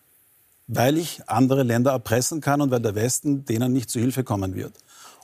weil 0.66 0.98
ich 0.98 1.26
andere 1.26 1.62
Länder 1.62 1.92
erpressen 1.92 2.42
kann 2.42 2.60
und 2.60 2.70
weil 2.70 2.80
der 2.80 2.94
Westen 2.94 3.46
denen 3.46 3.72
nicht 3.72 3.88
zu 3.88 3.98
Hilfe 3.98 4.24
kommen 4.24 4.54
wird. 4.54 4.74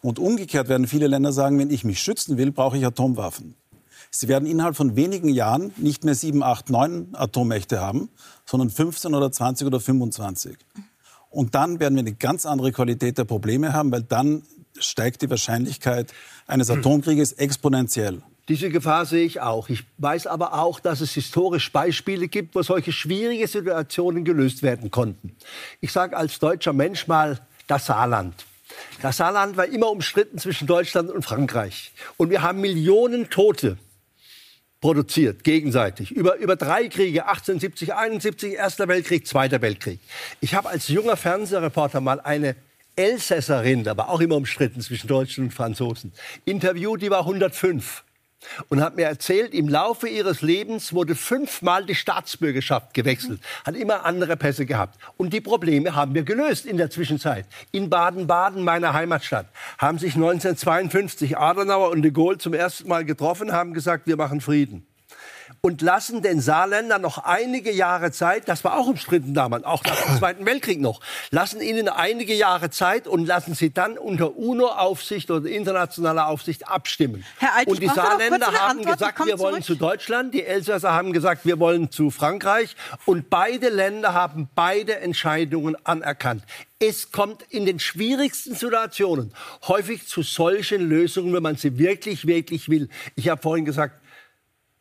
Und 0.01 0.19
umgekehrt 0.19 0.71
werden 0.71 0.87
viele 0.87 1.09
Länder 1.09 1.35
sagen, 1.35 1.59
wenn 1.59 1.69
ich 1.69 1.85
mich 1.85 2.01
schützen 2.01 2.39
will, 2.39 2.53
brauche 2.53 2.79
ich 2.79 2.87
Atomwaffen. 2.87 3.55
Sie 4.19 4.29
werden 4.29 4.49
innerhalb 4.49 4.77
von 4.77 4.97
wenigen 4.97 5.29
Jahren 5.29 5.75
nicht 5.77 6.05
mehr 6.05 6.15
sieben, 6.15 6.43
acht, 6.43 6.71
neun 6.71 7.09
Atommächte 7.13 7.81
haben, 7.81 8.09
sondern 8.47 8.71
15 8.71 9.15
oder 9.15 9.31
20 9.31 9.67
oder 9.67 9.79
25. 9.79 10.57
Und 11.29 11.55
dann 11.55 11.81
werden 11.81 11.97
wir 11.97 12.01
eine 12.01 12.15
ganz 12.15 12.47
andere 12.47 12.73
Qualität 12.73 13.19
der 13.19 13.27
Probleme 13.27 13.75
haben, 13.75 13.93
weil 13.93 14.03
dann 14.03 14.43
steigt 14.79 15.21
die 15.21 15.29
Wahrscheinlichkeit 15.29 16.15
eines 16.47 16.71
Atomkrieges 16.71 17.33
exponentiell. 17.33 18.23
Diese 18.49 18.71
Gefahr 18.71 19.05
sehe 19.05 19.27
ich 19.27 19.43
auch. 19.43 19.69
Ich 19.69 19.85
weiß 19.99 20.29
aber 20.29 20.55
auch, 20.55 20.81
dass 20.81 21.03
es 21.03 21.13
historisch 21.13 21.71
Beispiele 21.71 22.29
gibt, 22.29 22.55
wo 22.55 22.63
solche 22.63 22.93
schwierige 22.93 23.47
Situationen 23.47 24.25
gelöst 24.25 24.63
werden 24.63 24.91
konnten. 24.91 25.37
Ich 25.83 25.93
sage 25.93 26.17
als 26.17 26.39
deutscher 26.39 26.73
Mensch 26.73 27.07
mal 27.07 27.39
das 27.67 27.85
Saarland. 27.85 28.47
Das 29.03 29.19
Saarland 29.19 29.59
war 29.59 29.67
immer 29.67 29.91
umstritten 29.91 30.39
zwischen 30.39 30.67
Deutschland 30.67 31.11
und 31.11 31.23
Frankreich. 31.23 31.93
Und 32.17 32.31
wir 32.31 32.41
haben 32.41 32.63
Millionen 32.63 33.29
Tote 33.29 33.77
produziert, 34.81 35.45
gegenseitig. 35.45 36.13
Über, 36.13 36.37
über 36.37 36.57
drei 36.57 36.89
Kriege, 36.89 37.27
1870, 37.27 37.95
71, 37.95 38.55
Erster 38.55 38.89
Weltkrieg, 38.89 39.27
Zweiter 39.27 39.63
Weltkrieg. 39.63 40.01
Ich 40.41 40.55
habe 40.55 40.69
als 40.69 40.89
junger 40.89 41.17
Fernsehreporter 41.17 42.01
mal 42.01 42.21
eine 42.21 42.57
Elsässerin, 42.97 43.87
aber 43.89 44.09
auch 44.09 44.21
immer 44.21 44.37
umstritten 44.37 44.81
zwischen 44.81 45.09
Deutschen 45.09 45.45
und 45.45 45.51
Franzosen, 45.53 46.13
interviewt, 46.45 47.03
die 47.03 47.11
war 47.11 47.21
105 47.21 48.05
und 48.69 48.81
hat 48.81 48.97
mir 48.97 49.05
erzählt, 49.05 49.55
im 49.55 49.69
Laufe 49.69 50.09
ihres 50.09 50.43
Lebens 50.43 50.93
wurde 50.93 51.15
fünfmal 51.15 51.85
die 51.85 51.95
Staatsbürgerschaft 51.95 52.95
gewechselt, 52.95 53.41
hat 53.65 53.77
immer 53.77 54.05
andere 54.05 54.37
Pässe 54.37 54.67
gehabt. 54.67 54.99
Und 55.17 55.33
die 55.33 55.41
Probleme 55.41 55.95
haben 55.95 56.15
wir 56.15 56.23
gelöst 56.23 56.67
in 56.67 56.77
der 56.77 56.91
Zwischenzeit. 56.91 57.47
In 57.73 57.91
Baden-Baden, 57.91 58.63
meiner 58.63 58.93
Heimatstadt, 58.93 59.47
haben 59.79 59.99
sich 59.99 60.15
1952 60.15 61.39
Adenauer 61.39 61.91
und 61.91 62.03
de 62.03 62.11
Gaulle 62.11 62.39
zum 62.39 62.55
ersten 62.55 62.89
Mal 62.89 63.05
getroffen, 63.05 63.53
haben 63.53 63.75
gesagt, 63.75 64.07
wir 64.07 64.17
machen 64.17 64.41
Frieden 64.41 64.87
und 65.61 65.83
lassen 65.83 66.23
den 66.23 66.41
Saarländern 66.41 67.03
noch 67.03 67.19
einige 67.19 67.73
Jahre 67.73 68.13
Zeit, 68.13 68.49
das 68.49 68.65
war 68.65 68.79
auch 68.79 68.87
umstritten 68.87 69.35
damals, 69.35 69.65
auch 69.65 69.83
nach 69.85 70.01
dem 70.03 70.17
Zweiten 70.19 70.47
Weltkrieg 70.47 70.81
noch, 70.81 71.01
lassen 71.31 71.61
ihnen 71.61 71.89
einige 71.89 72.35
Jahre 72.35 72.71
Zeit 72.71 73.07
und 73.07 73.27
lassen 73.27 73.55
sie 73.55 73.73
dann 73.73 73.99
unter 73.99 74.37
UNO-Aufsicht 74.37 75.31
oder 75.31 75.49
internationaler 75.49 76.27
Aufsicht 76.29 76.69
abstimmen. 76.69 77.25
Herr 77.39 77.57
Alt, 77.57 77.69
und 77.69 77.83
die 77.83 77.89
Saarländer 77.89 78.47
haben 78.47 78.79
Antwort, 78.79 78.99
gesagt, 78.99 79.27
wir 79.27 79.39
wollen 79.39 79.63
zurück. 79.63 79.65
zu 79.65 79.75
Deutschland, 79.77 80.35
die 80.35 80.45
Elsässer 80.45 80.93
haben 80.93 81.13
gesagt, 81.13 81.45
wir 81.45 81.59
wollen 81.59 81.91
zu 81.91 82.11
Frankreich 82.11 82.77
und 83.05 83.31
beide 83.31 83.69
Länder 83.69 84.15
haben 84.15 84.49
beide 84.55 84.99
Entscheidungen 85.01 85.77
anerkannt. 85.85 86.45
Es 86.79 87.11
kommt 87.11 87.43
in 87.49 87.65
den 87.65 87.79
schwierigsten 87.79 88.55
Situationen 88.55 89.33
häufig 89.67 90.07
zu 90.07 90.23
solchen 90.23 90.87
Lösungen, 90.89 91.33
wenn 91.33 91.43
man 91.43 91.57
sie 91.57 91.79
wirklich, 91.79 92.27
wirklich 92.27 92.69
will. 92.69 92.89
Ich 93.15 93.29
habe 93.29 93.41
vorhin 93.41 93.65
gesagt, 93.65 94.01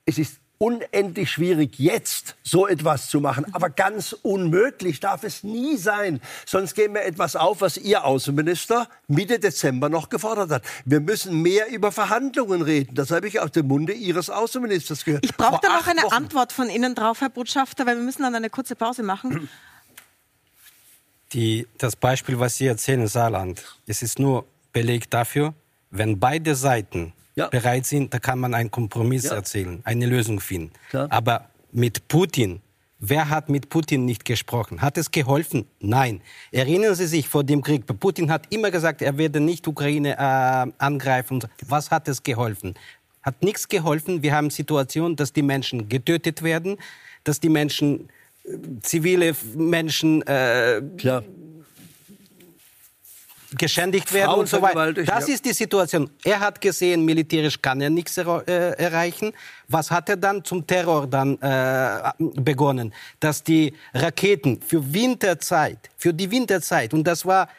es 0.06 0.18
ist 0.18 0.40
unendlich 0.58 1.32
schwierig, 1.32 1.78
jetzt 1.80 2.36
so 2.44 2.68
etwas 2.68 3.10
zu 3.10 3.20
machen. 3.20 3.46
Aber 3.54 3.70
ganz 3.70 4.14
unmöglich 4.14 5.00
darf 5.00 5.24
es 5.24 5.44
nie 5.44 5.78
sein. 5.78 6.22
Sonst 6.46 6.76
geben 6.76 6.94
wir 6.96 7.04
etwas 7.04 7.36
auf, 7.36 7.62
was 7.62 7.78
Ihr 7.78 8.06
Außenminister 8.06 8.88
Mitte 9.08 9.40
Dezember 9.40 9.90
noch 9.90 10.10
gefordert 10.10 10.52
hat. 10.52 10.64
Wir 10.86 11.00
müssen 11.00 11.42
mehr 11.42 11.70
über 11.70 11.92
Verhandlungen 11.92 12.62
reden. 12.62 12.96
Das 12.96 13.12
habe 13.12 13.28
ich 13.28 13.40
aus 13.40 13.52
dem 13.52 13.68
Munde 13.68 13.94
Ihres 13.94 14.30
Außenministers 14.30 15.06
gehört. 15.06 15.26
Ich 15.26 15.36
brauche 15.36 15.60
da 15.62 15.70
noch 15.78 15.88
eine 15.88 16.04
Wochen. 16.04 16.14
Antwort 16.14 16.54
von 16.54 16.70
Ihnen 16.70 16.96
drauf, 16.96 17.22
Herr 17.22 17.30
Botschafter, 17.30 17.86
weil 17.86 17.98
wir 17.98 18.04
müssen 18.04 18.24
dann 18.24 18.36
eine 18.36 18.50
kurze 18.50 18.76
Pause 18.76 19.04
machen. 19.04 19.50
Die, 21.34 21.68
das 21.78 21.96
Beispiel, 21.96 22.40
was 22.40 22.56
Sie 22.58 22.68
erzählen, 22.68 23.08
Saarland, 23.08 23.78
es 23.88 24.02
ist 24.02 24.20
nur 24.20 24.46
Beleg 24.72 25.10
dafür, 25.10 25.54
wenn 25.90 26.20
beide 26.20 26.56
Seiten 26.56 27.14
ja. 27.36 27.48
bereit 27.48 27.86
sind, 27.86 28.14
da 28.14 28.20
kann 28.20 28.40
man 28.40 28.54
einen 28.54 28.72
Kompromiss 28.72 29.26
ja. 29.26 29.36
erzielen, 29.36 29.82
eine 29.84 30.06
Lösung 30.06 30.40
finden. 30.40 30.72
Klar. 30.90 31.08
Aber 31.12 31.50
mit 31.72 32.08
Putin, 32.08 32.62
wer 33.00 33.30
hat 33.30 33.50
mit 33.50 33.70
Putin 33.70 34.06
nicht 34.06 34.26
gesprochen? 34.26 34.82
Hat 34.82 34.98
es 34.98 35.12
geholfen? 35.12 35.68
Nein. 35.80 36.22
Erinnern 36.52 36.96
Sie 36.96 37.08
sich 37.08 37.28
vor 37.28 37.44
dem 37.44 37.62
Krieg, 37.62 37.86
Putin 38.00 38.32
hat 38.32 38.54
immer 38.54 38.72
gesagt, 38.72 39.02
er 39.02 39.18
werde 39.18 39.40
nicht 39.40 39.68
Ukraine 39.68 40.14
äh, 40.18 40.72
angreifen. 40.78 41.44
Was 41.68 41.92
hat 41.92 42.08
es 42.08 42.24
geholfen? 42.24 42.76
Hat 43.22 43.42
nichts 43.44 43.68
geholfen. 43.68 44.22
Wir 44.24 44.34
haben 44.34 44.50
Situationen, 44.50 45.16
dass 45.16 45.34
die 45.34 45.42
Menschen 45.42 45.90
getötet 45.90 46.44
werden, 46.44 46.78
dass 47.24 47.40
die 47.40 47.50
Menschen 47.50 48.10
äh, 48.44 48.58
zivile 48.82 49.36
Menschen 49.56 50.22
äh, 50.28 50.82
Klar 50.98 51.24
geschändigt 53.58 54.12
werden 54.14 54.28
Frauen 54.28 54.40
und 54.42 54.50
so 54.50 54.62
weiter. 54.62 54.94
Das 54.94 55.28
ja. 55.28 55.34
ist 55.34 55.46
die 55.46 55.54
Situation. 55.54 56.10
Er 56.24 56.40
hat 56.40 56.60
gesehen, 56.62 57.04
militärisch 57.06 57.62
kann 57.62 57.82
er 57.82 57.90
nichts 57.90 58.18
er, 58.18 58.48
äh, 58.48 58.72
erreichen. 58.78 59.34
Was 59.68 59.92
hat 59.92 60.10
er 60.10 60.18
dann 60.18 60.44
zum 60.44 60.66
Terror 60.66 61.08
dann 61.08 61.40
äh, 61.42 62.12
begonnen? 62.18 62.94
Dass 63.20 63.44
die 63.44 63.74
Raketen 63.94 64.62
für 64.62 64.94
Winterzeit, 64.94 65.90
für 65.98 66.14
die 66.14 66.30
Winterzeit, 66.30 66.94
und 66.94 67.06
das 67.06 67.26
war 67.26 67.50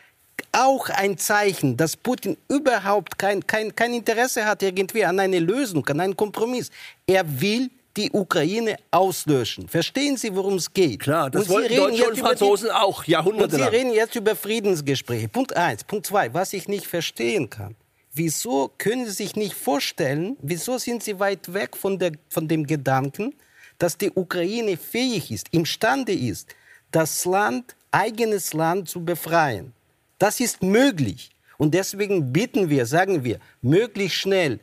auch 0.52 0.88
ein 0.90 1.18
Zeichen, 1.18 1.76
dass 1.76 1.96
Putin 1.96 2.36
überhaupt 2.48 3.18
kein, 3.18 3.46
kein, 3.46 3.74
kein 3.74 3.94
Interesse 3.94 4.44
hat 4.44 4.62
irgendwie 4.62 5.04
an 5.04 5.18
einer 5.18 5.40
Lösung, 5.40 5.86
an 5.88 6.00
einem 6.00 6.16
Kompromiss. 6.16 6.70
Er 7.06 7.24
will 7.40 7.70
die 7.96 8.10
Ukraine 8.12 8.76
auslöschen. 8.90 9.68
Verstehen 9.68 10.16
Sie, 10.16 10.34
worum 10.34 10.54
es 10.54 10.72
geht? 10.72 11.00
Klar, 11.00 11.30
das 11.30 11.48
wollen 11.48 11.74
Deutsche 11.74 12.08
und 12.08 12.18
Franzosen 12.18 12.70
auch 12.70 13.04
jahrhundertelang. 13.04 13.68
Und 13.68 13.72
Sie 13.72 13.76
reden 13.76 13.92
jetzt 13.92 14.14
über 14.16 14.36
Friedensgespräche. 14.36 15.28
Punkt 15.28 15.56
eins. 15.56 15.84
Punkt 15.84 16.06
zwei, 16.06 16.32
was 16.34 16.52
ich 16.52 16.68
nicht 16.68 16.86
verstehen 16.86 17.48
kann. 17.48 17.74
Wieso 18.12 18.70
können 18.78 19.04
Sie 19.06 19.12
sich 19.12 19.36
nicht 19.36 19.54
vorstellen, 19.54 20.36
wieso 20.40 20.78
sind 20.78 21.02
Sie 21.02 21.18
weit 21.18 21.52
weg 21.52 21.76
von, 21.76 21.98
der, 21.98 22.12
von 22.28 22.48
dem 22.48 22.66
Gedanken, 22.66 23.34
dass 23.78 23.98
die 23.98 24.10
Ukraine 24.10 24.76
fähig 24.76 25.30
ist, 25.30 25.48
imstande 25.50 26.12
ist, 26.12 26.54
das 26.90 27.24
Land, 27.26 27.76
eigenes 27.90 28.52
Land 28.54 28.88
zu 28.88 29.04
befreien? 29.04 29.72
Das 30.18 30.40
ist 30.40 30.62
möglich. 30.62 31.30
Und 31.58 31.74
deswegen 31.74 32.32
bitten 32.32 32.70
wir, 32.70 32.86
sagen 32.86 33.24
wir, 33.24 33.38
möglichst 33.60 34.18
schnell 34.18 34.60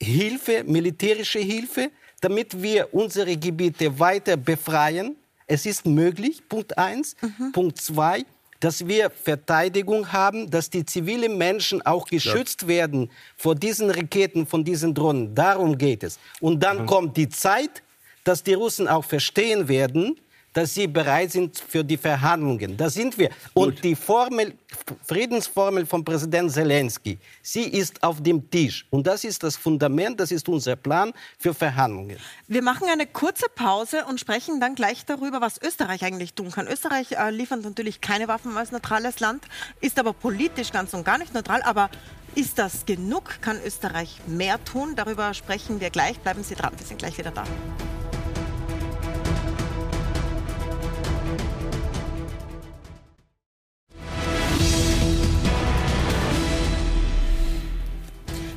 Hilfe, 0.00 0.64
militärische 0.64 1.38
Hilfe, 1.38 1.90
damit 2.20 2.62
wir 2.62 2.92
unsere 2.92 3.36
Gebiete 3.36 3.98
weiter 3.98 4.36
befreien. 4.36 5.16
Es 5.46 5.66
ist 5.66 5.86
möglich, 5.86 6.42
Punkt 6.48 6.76
eins. 6.76 7.16
Mhm. 7.20 7.52
Punkt 7.52 7.80
zwei, 7.80 8.24
dass 8.60 8.86
wir 8.86 9.10
Verteidigung 9.10 10.12
haben, 10.12 10.50
dass 10.50 10.70
die 10.70 10.84
zivilen 10.84 11.36
Menschen 11.38 11.82
auch 11.82 12.06
geschützt 12.06 12.62
ja. 12.62 12.68
werden 12.68 13.10
vor 13.36 13.54
diesen 13.54 13.90
Raketen, 13.90 14.46
von 14.46 14.64
diesen 14.64 14.94
Drohnen. 14.94 15.34
Darum 15.34 15.76
geht 15.76 16.02
es. 16.02 16.18
Und 16.40 16.62
dann 16.62 16.82
mhm. 16.82 16.86
kommt 16.86 17.16
die 17.16 17.28
Zeit, 17.28 17.82
dass 18.24 18.42
die 18.42 18.54
Russen 18.54 18.88
auch 18.88 19.04
verstehen 19.04 19.68
werden, 19.68 20.18
dass 20.56 20.72
sie 20.72 20.86
bereit 20.86 21.32
sind 21.32 21.58
für 21.58 21.84
die 21.84 21.98
Verhandlungen. 21.98 22.78
Da 22.78 22.88
sind 22.88 23.18
wir. 23.18 23.28
Und 23.52 23.74
Gut. 23.74 23.84
die 23.84 23.94
Formel, 23.94 24.54
Friedensformel 25.04 25.84
von 25.84 26.02
Präsident 26.02 26.50
Zelensky, 26.50 27.18
sie 27.42 27.64
ist 27.64 28.02
auf 28.02 28.22
dem 28.22 28.50
Tisch. 28.50 28.86
Und 28.88 29.06
das 29.06 29.24
ist 29.24 29.42
das 29.42 29.54
Fundament, 29.54 30.18
das 30.18 30.32
ist 30.32 30.48
unser 30.48 30.74
Plan 30.76 31.12
für 31.38 31.52
Verhandlungen. 31.52 32.16
Wir 32.48 32.62
machen 32.62 32.88
eine 32.90 33.06
kurze 33.06 33.50
Pause 33.54 34.06
und 34.08 34.18
sprechen 34.18 34.58
dann 34.58 34.74
gleich 34.74 35.04
darüber, 35.04 35.42
was 35.42 35.60
Österreich 35.60 36.02
eigentlich 36.02 36.32
tun 36.32 36.50
kann. 36.50 36.66
Österreich 36.68 37.12
äh, 37.12 37.30
liefert 37.30 37.62
natürlich 37.62 38.00
keine 38.00 38.26
Waffen 38.26 38.56
als 38.56 38.72
neutrales 38.72 39.20
Land, 39.20 39.44
ist 39.82 39.98
aber 39.98 40.14
politisch 40.14 40.72
ganz 40.72 40.94
und 40.94 41.04
gar 41.04 41.18
nicht 41.18 41.34
neutral. 41.34 41.60
Aber 41.64 41.90
ist 42.34 42.58
das 42.58 42.86
genug? 42.86 43.42
Kann 43.42 43.58
Österreich 43.62 44.22
mehr 44.26 44.62
tun? 44.64 44.94
Darüber 44.96 45.34
sprechen 45.34 45.80
wir 45.80 45.90
gleich. 45.90 46.18
Bleiben 46.20 46.42
Sie 46.42 46.54
dran, 46.54 46.72
wir 46.78 46.86
sind 46.86 46.98
gleich 46.98 47.18
wieder 47.18 47.30
da. 47.30 47.44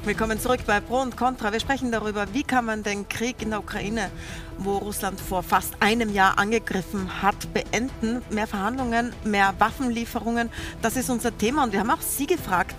Willkommen 0.10 0.40
zurück 0.40 0.62
bei 0.66 0.80
Pro 0.80 1.02
und 1.02 1.16
Contra. 1.16 1.54
Wir 1.54 1.60
sprechen 1.60 1.92
darüber, 1.92 2.26
wie 2.34 2.42
kann 2.42 2.66
man 2.66 2.82
den 2.82 3.08
Krieg 3.08 3.44
in 3.44 3.52
der 3.52 3.60
Ukraine, 3.60 4.10
wo 4.60 4.78
Russland 4.78 5.20
vor 5.20 5.44
fast 5.44 5.74
einem 5.80 6.14
Jahr 6.14 6.38
angegriffen 6.38 7.22
hat, 7.22 7.54
beenden. 7.54 8.22
Mehr 8.30 8.48
Verhandlungen, 8.48 9.14
mehr 9.24 9.54
Waffenlieferungen, 9.58 10.50
das 10.82 10.96
ist 10.96 11.10
unser 11.10 11.38
Thema. 11.38 11.64
Und 11.64 11.74
wir 11.74 11.80
haben 11.80 11.90
auch 11.90 12.02
Sie 12.02 12.28
gefragt. 12.28 12.76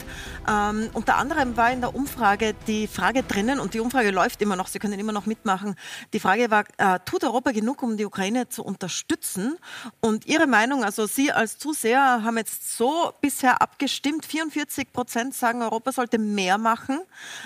Ähm, 0.49 0.91
unter 0.95 1.17
anderem 1.17 1.57
war 1.57 1.71
in 1.71 1.81
der 1.81 1.95
Umfrage 1.95 2.55
die 2.67 2.87
Frage 2.87 3.23
drinnen, 3.23 3.61
und 3.61 3.75
die 3.75 3.81
Umfrage 3.81 4.11
läuft 4.11 4.43
immer 4.43 4.57
noch, 4.57 4.69
Sie 4.69 4.79
können 4.79 4.99
immer 4.99 5.13
noch 5.13 5.27
mitmachen. 5.27 5.75
Die 6.13 6.21
Frage 6.21 6.51
war, 6.51 6.65
äh, 6.79 6.99
tut 7.05 7.25
Europa 7.25 7.53
genug, 7.53 7.83
um 7.83 7.97
die 7.97 8.05
Ukraine 8.05 8.49
zu 8.49 8.63
unterstützen? 8.63 9.57
Und 10.01 10.27
Ihre 10.27 10.47
Meinung, 10.47 10.85
also 10.85 11.07
Sie 11.07 11.33
als 11.33 11.59
Zuseher 11.59 12.23
haben 12.23 12.37
jetzt 12.37 12.77
so 12.77 13.13
bisher 13.21 13.63
abgestimmt. 13.63 14.25
44 14.27 14.93
Prozent 14.93 15.35
sagen, 15.35 15.63
Europa 15.63 15.93
sollte 15.93 16.19
mehr 16.19 16.59
machen. 16.59 17.01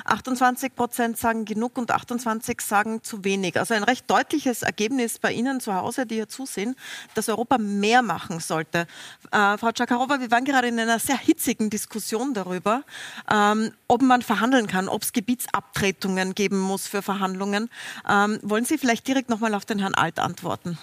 28 0.05 0.75
Prozent 0.75 1.19
sagen 1.19 1.45
genug 1.45 1.79
und 1.79 1.91
28 1.91 2.61
sagen 2.61 3.03
zu 3.03 3.25
wenig. 3.25 3.59
Also 3.59 3.75
ein 3.75 3.85
recht 3.85 4.11
deutliches 4.11 4.24
Ergebnis 4.63 5.19
bei 5.19 5.33
Ihnen 5.33 5.61
zu 5.61 5.75
Hause, 5.75 6.07
die 6.07 6.17
hier 6.17 6.29
zusehen, 6.29 6.77
dass 7.15 7.29
Europa 7.29 7.59
mehr 7.59 8.03
machen 8.03 8.41
sollte. 8.41 8.87
Äh, 9.31 9.59
Frau 9.59 9.73
Czakarowa, 9.73 10.21
wir 10.21 10.31
waren 10.31 10.45
gerade 10.45 10.69
in 10.69 10.79
einer 10.79 10.99
sehr 10.99 11.19
hitzigen 11.19 11.71
Diskussion 11.71 12.35
darüber, 12.35 12.83
ähm, 13.31 13.73
ob 13.89 14.03
man 14.03 14.23
verhandeln 14.23 14.67
kann, 14.67 14.89
ob 14.89 15.03
es 15.03 15.13
Gebietsabtretungen 15.13 16.35
geben 16.35 16.61
muss 16.61 16.87
für 16.87 17.03
Verhandlungen. 17.03 17.71
Ähm, 18.09 18.39
wollen 18.43 18.65
Sie 18.65 18.79
vielleicht 18.79 19.07
direkt 19.07 19.29
nochmal 19.29 19.55
auf 19.55 19.65
den 19.65 19.79
Herrn 19.79 19.95
Alt 19.95 20.19
antworten? 20.19 20.79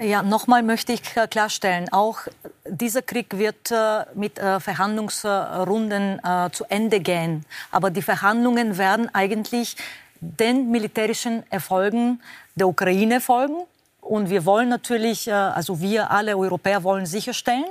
Ja, 0.00 0.22
nochmal 0.22 0.62
möchte 0.62 0.92
ich 0.92 1.02
klarstellen, 1.02 1.92
auch 1.92 2.20
dieser 2.68 3.02
Krieg 3.02 3.38
wird 3.38 3.70
äh, 3.70 4.04
mit 4.14 4.38
äh, 4.38 4.60
Verhandlungsrunden 4.60 6.18
äh, 6.24 6.50
zu 6.50 6.64
Ende 6.68 7.00
gehen. 7.00 7.44
Aber 7.70 7.90
die 7.90 8.02
Verhandlungen 8.02 8.78
werden 8.78 9.14
eigentlich 9.14 9.76
den 10.20 10.70
militärischen 10.70 11.42
Erfolgen 11.50 12.20
der 12.54 12.68
Ukraine 12.68 13.20
folgen. 13.20 13.56
Und 14.00 14.30
wir 14.30 14.44
wollen 14.44 14.68
natürlich, 14.68 15.28
äh, 15.28 15.32
also 15.32 15.80
wir 15.80 16.10
alle 16.10 16.36
Europäer 16.36 16.82
wollen 16.84 17.06
sicherstellen, 17.06 17.64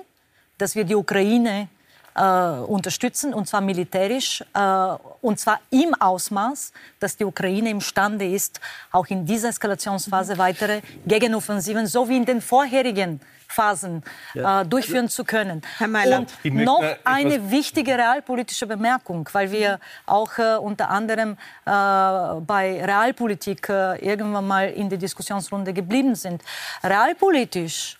dass 0.57 0.75
wir 0.75 0.83
die 0.83 0.95
Ukraine 0.95 1.67
äh, 2.15 2.21
unterstützen, 2.21 3.33
und 3.33 3.47
zwar 3.47 3.61
militärisch, 3.61 4.41
äh, 4.53 4.95
Und 5.25 5.39
zwar 5.39 5.59
im 5.71 5.95
Ausmaß, 5.95 6.71
dass 6.99 7.17
die 7.17 7.25
Ukraine 7.25 7.71
imstande 7.71 8.27
ist, 8.27 8.61
auch 8.91 9.07
in 9.07 9.25
dieser 9.25 9.49
Eskalationsphase 9.49 10.37
weitere 10.37 10.81
Gegenoffensiven, 11.07 11.87
so 11.87 12.07
wie 12.07 12.17
in 12.17 12.25
den 12.25 12.41
vorherigen 12.41 13.19
Phasen 13.47 14.03
ja. 14.35 14.61
äh, 14.61 14.65
durchführen 14.67 15.09
zu 15.09 15.23
können. 15.23 15.63
Herr 15.79 15.87
Meiler, 15.87 16.19
und 16.43 16.53
noch 16.53 16.83
eine 17.03 17.49
wichtige 17.49 17.97
realpolitische 17.97 18.67
Bemerkung, 18.67 19.27
weil 19.31 19.51
wir 19.51 19.79
auch 20.05 20.37
äh, 20.37 20.57
unter 20.57 20.91
anderem 20.91 21.31
äh, 21.31 21.35
bei 21.65 22.85
Realpolitik 22.85 23.67
äh, 23.69 23.97
irgendwann 24.05 24.45
mal 24.45 24.69
in 24.69 24.89
der 24.89 24.99
Diskussionsrunde 24.99 25.73
geblieben 25.73 26.13
sind. 26.13 26.43
Realpolitisch 26.83 27.97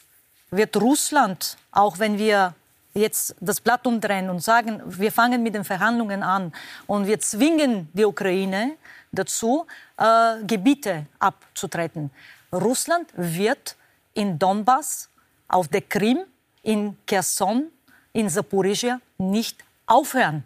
wird 0.51 0.78
Russland, 0.78 1.57
auch 1.71 1.97
wenn 1.97 2.19
wir 2.19 2.53
jetzt 2.95 3.35
das 3.41 3.59
Blatt 3.59 3.85
umdrehen 3.85 4.29
und 4.29 4.39
sagen, 4.39 4.81
wir 4.85 5.11
fangen 5.11 5.43
mit 5.43 5.53
den 5.53 5.63
Verhandlungen 5.63 6.23
an 6.23 6.53
und 6.87 7.07
wir 7.07 7.19
zwingen 7.19 7.89
die 7.93 8.05
Ukraine 8.05 8.77
dazu, 9.11 9.65
äh, 9.97 10.43
Gebiete 10.43 11.05
abzutreten. 11.19 12.09
Russland 12.51 13.09
wird 13.15 13.75
in 14.13 14.39
Donbass 14.39 15.09
auf 15.47 15.67
der 15.67 15.81
Krim, 15.81 16.19
in 16.63 16.97
Kherson, 17.05 17.67
in 18.13 18.29
Saporizhia 18.29 19.01
nicht 19.17 19.63
aufhören. 19.85 20.43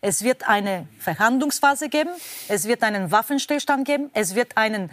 Es 0.00 0.22
wird 0.22 0.46
eine 0.46 0.86
Verhandlungsphase 0.98 1.88
geben, 1.88 2.10
es 2.48 2.66
wird 2.66 2.82
einen 2.82 3.10
Waffenstillstand 3.10 3.86
geben, 3.86 4.10
es 4.12 4.34
wird 4.34 4.56
einen 4.56 4.90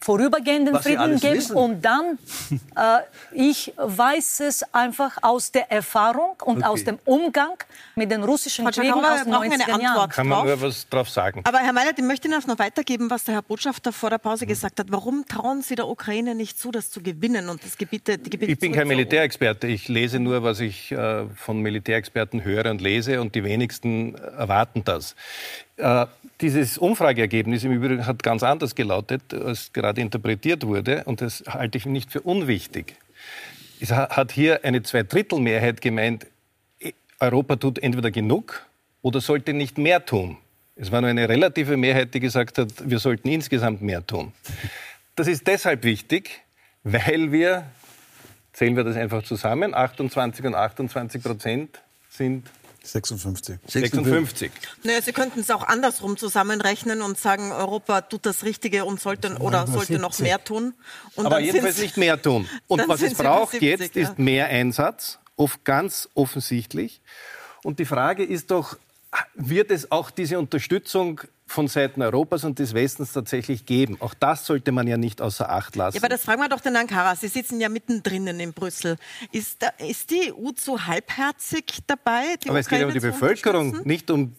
vorübergehenden 0.00 0.74
Was 0.74 0.84
Frieden 0.84 1.18
geben. 1.18 1.36
Wissen. 1.36 1.56
Und 1.56 1.82
dann, 1.82 2.18
äh, 2.76 2.98
ich 3.32 3.72
weiß 3.76 4.40
es 4.40 4.62
einfach 4.72 5.18
aus 5.22 5.50
der 5.52 5.70
Erfahrung 5.70 6.36
und 6.44 6.58
okay. 6.58 6.66
aus 6.66 6.84
dem 6.84 6.98
Umgang 7.04 7.56
mit 7.94 8.10
den 8.10 8.22
russischen 8.22 8.64
Frau 8.64 8.70
Kriegen 8.70 9.04
aus 9.04 9.24
den 9.24 9.34
90er 9.34 9.80
Jahren. 9.80 10.10
Kann 10.10 10.28
man 10.28 10.46
nur 10.46 10.60
was 10.60 10.88
drauf 10.88 11.10
sagen. 11.10 11.42
Aber 11.44 11.58
Herr 11.58 11.72
Meyer, 11.72 11.92
ich 11.96 12.04
möchte 12.04 12.28
Ihnen 12.28 12.40
noch 12.46 12.58
weitergeben, 12.58 13.10
was 13.10 13.24
der 13.24 13.34
Herr 13.34 13.42
Botschafter 13.42 13.92
vor 13.92 14.10
der 14.10 14.18
Pause 14.18 14.46
gesagt 14.46 14.78
hat. 14.78 14.86
Warum 14.90 15.26
trauen 15.26 15.62
Sie 15.62 15.74
der 15.74 15.88
Ukraine 15.88 16.34
nicht 16.34 16.58
zu, 16.58 16.70
das 16.70 16.90
zu 16.90 17.02
gewinnen 17.02 17.48
und 17.48 17.64
das 17.64 17.76
Gebiete, 17.76 18.18
die 18.18 18.30
Gebiete 18.30 18.52
Ich 18.52 18.58
bin 18.58 18.72
kein 18.72 18.88
Militärexperte. 18.88 19.66
Ich 19.66 19.88
lese 19.88 20.20
nur, 20.20 20.42
was 20.42 20.60
ich 20.60 20.92
äh, 20.92 21.26
von 21.34 21.60
Militärexperten 21.60 22.44
höre 22.44 22.70
und 22.70 22.80
lese 22.80 23.20
und 23.20 23.34
die 23.34 23.44
wenigsten 23.44 24.14
erwarten 24.14 24.84
das. 24.84 25.14
Äh, 25.78 26.06
dieses 26.40 26.78
Umfrageergebnis 26.78 27.64
im 27.64 27.72
Übrigen 27.72 28.06
hat 28.06 28.22
ganz 28.22 28.42
anders 28.42 28.74
gelautet, 28.74 29.34
als 29.34 29.72
gerade 29.72 30.00
interpretiert 30.00 30.64
wurde. 30.64 31.02
Und 31.04 31.20
das 31.20 31.42
halte 31.48 31.78
ich 31.78 31.86
nicht 31.86 32.12
für 32.12 32.20
unwichtig. 32.20 32.94
Es 33.80 33.90
hat 33.92 34.32
hier 34.32 34.64
eine 34.64 34.82
Zweidrittelmehrheit 34.82 35.80
gemeint, 35.80 36.26
Europa 37.20 37.56
tut 37.56 37.78
entweder 37.80 38.10
genug 38.10 38.66
oder 39.02 39.20
sollte 39.20 39.52
nicht 39.52 39.78
mehr 39.78 40.04
tun. 40.04 40.36
Es 40.76 40.92
war 40.92 41.00
nur 41.00 41.10
eine 41.10 41.28
relative 41.28 41.76
Mehrheit, 41.76 42.14
die 42.14 42.20
gesagt 42.20 42.58
hat, 42.58 42.68
wir 42.88 43.00
sollten 43.00 43.28
insgesamt 43.28 43.82
mehr 43.82 44.06
tun. 44.06 44.32
Das 45.16 45.26
ist 45.26 45.46
deshalb 45.48 45.82
wichtig, 45.82 46.42
weil 46.84 47.32
wir, 47.32 47.64
zählen 48.52 48.76
wir 48.76 48.84
das 48.84 48.96
einfach 48.96 49.24
zusammen, 49.24 49.74
28 49.74 50.46
und 50.46 50.54
28 50.54 51.22
Prozent 51.22 51.80
sind 52.08 52.48
56. 52.82 53.58
56. 53.66 54.50
Naja, 54.82 55.02
Sie 55.02 55.12
könnten 55.12 55.40
es 55.40 55.50
auch 55.50 55.62
andersrum 55.62 56.16
zusammenrechnen 56.16 57.02
und 57.02 57.18
sagen, 57.18 57.52
Europa 57.52 58.02
tut 58.02 58.24
das 58.24 58.44
Richtige 58.44 58.84
und 58.84 59.00
sollte 59.00 59.36
oder 59.38 59.66
sollte 59.66 59.98
noch 59.98 60.18
mehr 60.18 60.42
tun. 60.42 60.74
Und 61.14 61.26
Aber 61.26 61.40
jedenfalls 61.40 61.78
nicht 61.78 61.96
mehr 61.96 62.20
tun. 62.20 62.48
Und 62.66 62.88
was 62.88 63.02
es 63.02 63.14
braucht 63.14 63.52
70, 63.52 63.68
jetzt 63.68 63.94
ja. 63.94 64.02
ist 64.02 64.18
mehr 64.18 64.48
Einsatz, 64.48 65.18
oft 65.36 65.64
ganz 65.64 66.08
offensichtlich. 66.14 67.00
Und 67.62 67.78
die 67.78 67.84
Frage 67.84 68.24
ist 68.24 68.50
doch, 68.50 68.76
wird 69.34 69.70
es 69.70 69.90
auch 69.90 70.10
diese 70.10 70.38
Unterstützung 70.38 71.20
von 71.48 71.66
Seiten 71.66 72.02
Europas 72.02 72.44
und 72.44 72.58
des 72.58 72.74
Westens 72.74 73.12
tatsächlich 73.12 73.64
geben. 73.64 73.96
Auch 74.00 74.14
das 74.14 74.44
sollte 74.44 74.70
man 74.70 74.86
ja 74.86 74.98
nicht 74.98 75.22
außer 75.22 75.50
Acht 75.50 75.76
lassen. 75.76 75.96
Ja, 75.96 76.02
aber 76.02 76.10
das 76.10 76.22
fragen 76.22 76.42
wir 76.42 76.48
doch 76.48 76.60
den 76.60 76.76
Ankara. 76.76 77.16
Sie 77.16 77.28
sitzen 77.28 77.58
ja 77.58 77.68
mittendrin 77.68 78.26
in 78.26 78.52
Brüssel. 78.52 78.96
Ist, 79.32 79.62
da, 79.62 79.68
ist 79.78 80.10
die 80.10 80.32
EU 80.32 80.50
zu 80.52 80.86
halbherzig 80.86 81.64
dabei? 81.86 82.36
aber 82.46 82.58
es 82.58 82.68
geht 82.68 82.80
ja 82.80 82.86
um 82.86 82.92
die 82.92 83.00
Bevölkerung, 83.00 83.80
nicht 83.84 84.10
um 84.10 84.34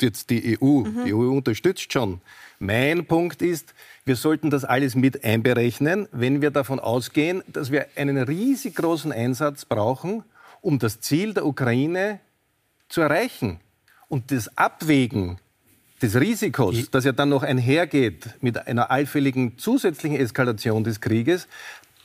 jetzt 0.00 0.30
die 0.30 0.58
EU. 0.60 0.80
Mhm. 0.80 1.04
Die 1.04 1.12
EU 1.12 1.32
unterstützt 1.32 1.92
schon. 1.92 2.20
Mein 2.60 3.06
Punkt 3.06 3.42
ist, 3.42 3.74
wir 4.04 4.16
sollten 4.16 4.50
das 4.50 4.64
alles 4.64 4.94
mit 4.94 5.24
einberechnen, 5.24 6.08
wenn 6.12 6.42
wir 6.42 6.50
davon 6.50 6.78
ausgehen, 6.78 7.42
dass 7.48 7.72
wir 7.72 7.86
einen 7.96 8.18
riesig 8.18 8.76
großen 8.76 9.12
Einsatz 9.12 9.64
brauchen, 9.64 10.22
um 10.60 10.78
das 10.78 11.00
Ziel 11.00 11.34
der 11.34 11.44
Ukraine 11.44 12.20
zu 12.88 13.00
erreichen. 13.00 13.60
Und 14.08 14.30
das 14.30 14.56
Abwägen 14.56 15.38
des 16.02 16.18
Risikos, 16.18 16.90
das 16.90 17.04
ja 17.04 17.12
dann 17.12 17.28
noch 17.28 17.42
einhergeht 17.42 18.30
mit 18.40 18.66
einer 18.66 18.90
allfälligen 18.90 19.56
zusätzlichen 19.56 20.18
Eskalation 20.18 20.84
des 20.84 21.00
Krieges, 21.00 21.46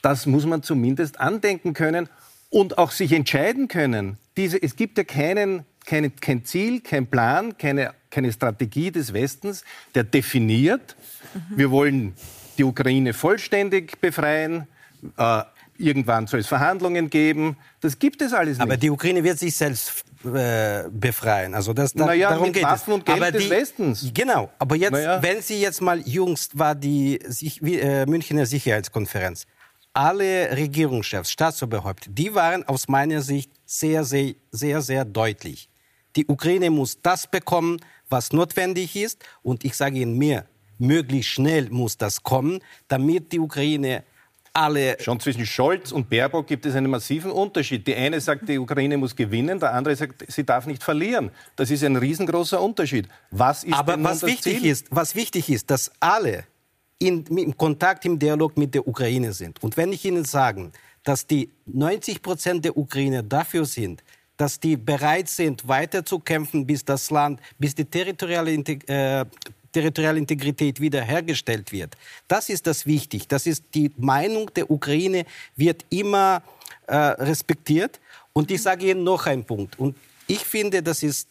das 0.02 0.26
muss 0.26 0.45
man 0.45 0.64
zumindest 0.64 1.20
andenken 1.20 1.74
können 1.74 2.08
und 2.50 2.78
auch 2.78 2.91
sich 2.91 3.12
entscheiden 3.12 3.68
können. 3.68 4.18
Diese, 4.38 4.62
es 4.62 4.76
gibt 4.76 4.98
ja 4.98 5.04
keinen, 5.04 5.66
kein, 5.86 6.16
kein 6.16 6.45
Ziel, 6.45 6.82
kein 6.82 7.08
Plan, 7.08 7.58
keine, 7.58 7.93
keine 8.12 8.32
Strategie 8.32 8.91
des 8.91 9.14
Westens, 9.14 9.64
der 9.95 10.04
definiert, 10.04 10.95
mhm. 11.34 11.58
wir 11.58 11.72
wollen 11.72 12.14
die 12.58 12.64
Ukraine 12.64 13.14
vollständig 13.14 14.00
befreien, 14.00 14.68
äh, 15.18 15.41
irgendwann 15.78 16.28
soll 16.28 16.39
es 16.39 16.48
Verhandlungen 16.48 17.10
geben. 17.10 17.58
Das 17.82 18.00
gibt 18.00 18.22
es 18.22 18.34
alles 18.34 18.58
nicht. 18.58 18.62
Aber 18.62 18.78
die 18.78 18.89
Ukraine 18.89 19.24
wird 19.24 19.39
sich 19.39 19.56
selbst 19.56 20.06
äh, 20.36 20.89
befreien. 20.91 21.53
Also 21.53 21.73
das, 21.73 21.93
da, 21.93 22.05
naja, 22.05 22.30
darum 22.30 22.51
geht 22.51 22.63
Waffen 22.63 22.91
es. 22.91 22.95
und 22.95 23.05
Geld 23.05 23.17
aber 23.21 23.32
des 23.32 23.49
Westens. 23.49 24.11
Genau. 24.13 24.49
Aber 24.59 24.75
jetzt, 24.75 24.91
naja. 24.91 25.21
wenn 25.21 25.41
Sie 25.41 25.59
jetzt 25.61 25.82
mal 25.82 25.99
jüngst 25.99 26.57
war 26.57 26.75
die 26.75 27.19
sich, 27.25 27.61
äh, 27.61 28.05
Münchner 28.05 28.45
Sicherheitskonferenz. 28.45 29.45
Alle 29.93 30.55
Regierungschefs, 30.55 31.32
Staatsoberhäupter, 31.32 32.11
die 32.11 32.34
waren 32.36 32.63
aus 32.65 32.88
meiner 32.88 33.21
Sicht 33.21 33.51
sehr, 33.65 34.03
sehr, 34.03 34.36
sehr, 34.51 34.82
sehr 34.82 35.05
deutlich. 35.05 35.69
Die 36.15 36.25
Ukraine 36.28 36.69
muss 36.69 37.01
das 37.01 37.28
bekommen, 37.28 37.80
was 38.09 38.32
notwendig 38.32 38.95
ist. 38.95 39.23
Und 39.41 39.65
ich 39.65 39.75
sage 39.75 39.99
Ihnen 39.99 40.17
mehr, 40.17 40.45
möglichst 40.78 41.32
schnell 41.32 41.69
muss 41.69 41.97
das 41.97 42.23
kommen, 42.23 42.59
damit 42.88 43.32
die 43.32 43.39
Ukraine 43.39 44.03
alle. 44.58 44.97
Schon 44.99 45.20
zwischen 45.20 45.45
Scholz 45.45 45.91
und 45.91 46.10
Baerbock 46.10 46.47
gibt 46.47 46.66
es 46.66 46.76
einen 46.76 46.89
massiven 46.89 47.32
Unterschied. 47.32 47.86
Die 47.88 47.95
eine 47.95 48.20
sagt, 48.20 48.49
die 48.49 48.58
Ukraine 48.58 48.97
muss 48.97 49.16
gewinnen, 49.16 49.60
der 49.60 49.74
andere 49.74 49.95
sagt, 49.95 50.26
sie 50.28 50.43
darf 50.43 50.66
nicht 50.66 50.84
verlieren. 50.84 51.32
Das 51.55 51.70
ist 51.72 51.84
ein 51.84 51.95
riesengroßer 51.95 52.62
Unterschied. 52.62 53.08
Was 53.32 53.64
ist 53.64 53.74
Aber 53.74 54.01
was 54.03 54.24
wichtig 54.24 54.60
Ziel? 54.60 54.72
ist, 54.72 54.88
was 54.89 55.16
wichtig 55.16 55.49
ist, 55.49 55.70
dass 55.70 55.91
alle 55.99 56.43
in, 56.99 57.26
im 57.28 57.55
Kontakt, 57.55 58.05
im 58.05 58.18
Dialog 58.18 58.58
mit 58.58 58.74
der 58.74 58.88
Ukraine 58.88 59.32
sind. 59.32 59.62
Und 59.64 59.78
wenn 59.78 59.93
ich 59.93 60.03
Ihnen 60.03 60.26
sage, 60.26 60.72
dass 61.03 61.28
die 61.28 61.51
90 61.68 62.22
Prozent 62.22 62.66
der 62.66 62.76
Ukraine 62.76 63.24
dafür 63.24 63.66
sind, 63.66 64.03
dass 64.36 64.60
die 64.60 64.78
bereit 64.78 65.30
sind, 65.30 65.68
weiterzukämpfen, 65.68 66.66
bis 66.66 66.86
das 66.86 67.10
Land, 67.10 67.39
bis 67.58 67.74
die 67.76 67.86
territoriale 67.86 68.51
äh, 68.53 69.26
territoriale 69.78 70.17
Integrität 70.17 70.82
wiederhergestellt 70.82 71.71
wird. 71.71 71.95
Das 72.28 72.49
ist 72.49 72.65
das 72.65 72.86
wichtig. 72.86 73.28
Das 73.28 73.45
ist 73.45 73.63
die 73.75 73.91
Meinung 73.97 74.51
der 74.55 74.71
Ukraine 74.71 75.25
wird 75.55 75.86
immer 75.89 76.41
äh, 76.88 76.95
respektiert. 76.95 77.99
Und 78.34 78.49
ich 78.49 78.61
sage 78.61 78.89
Ihnen 78.89 79.03
noch 79.03 79.28
einen 79.28 79.45
Punkt. 79.45 79.78
Und 79.80 79.95
ich 80.25 80.39
finde, 80.39 80.82
das 80.82 81.03
ist 81.03 81.28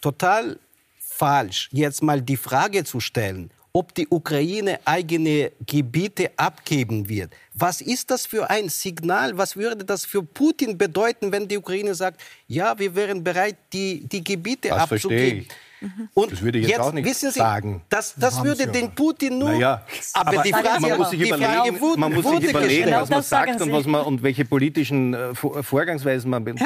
total 0.00 0.58
falsch, 1.00 1.68
jetzt 1.72 2.00
mal 2.00 2.22
die 2.22 2.36
Frage 2.36 2.84
zu 2.84 3.00
stellen, 3.00 3.50
ob 3.72 3.92
die 3.94 4.06
Ukraine 4.08 4.78
eigene 4.84 5.50
Gebiete 5.66 6.30
abgeben 6.36 7.08
wird. 7.08 7.32
Was 7.54 7.80
ist 7.80 8.10
das 8.10 8.24
für 8.24 8.48
ein 8.48 8.68
Signal? 8.68 9.36
Was 9.36 9.56
würde 9.56 9.84
das 9.84 10.04
für 10.04 10.22
Putin 10.22 10.78
bedeuten, 10.78 11.32
wenn 11.32 11.48
die 11.48 11.58
Ukraine 11.58 11.94
sagt, 11.94 12.20
ja, 12.46 12.78
wir 12.78 12.94
wären 12.94 13.24
bereit, 13.24 13.56
die, 13.72 14.06
die 14.06 14.22
Gebiete 14.22 14.68
das 14.68 14.82
abzugeben? 14.82 15.40
Mhm. 15.40 15.67
Und 16.14 16.32
das 16.32 16.42
würde 16.42 16.58
ich 16.58 16.64
jetzt, 16.64 16.78
jetzt 16.78 16.80
auch 16.80 16.92
nicht 16.92 17.04
wissen 17.04 17.30
Sie, 17.30 17.38
sagen. 17.38 17.82
Das, 17.88 18.14
das 18.16 18.42
würde 18.42 18.66
den 18.66 18.90
Putin 18.94 19.38
nur. 19.38 19.52
Naja, 19.52 19.82
aber, 20.12 20.30
aber 20.30 20.42
die 20.42 20.52
Frage, 20.52 20.80
man 20.80 20.98
muss 20.98 21.10
sich 21.10 21.20
überlegen, 21.20 21.80
wurde, 21.80 22.00
man 22.00 22.12
muss 22.12 22.28
sich 22.28 22.50
überlegen 22.50 22.90
was 22.90 23.08
man 23.08 23.22
sagt 23.22 23.60
und, 23.60 23.72
was 23.72 23.86
man, 23.86 24.04
und 24.04 24.22
welche 24.22 24.44
politischen 24.44 25.14
äh, 25.14 25.34
Vorgangsweisen 25.34 26.30
man 26.30 26.42
mit 26.42 26.58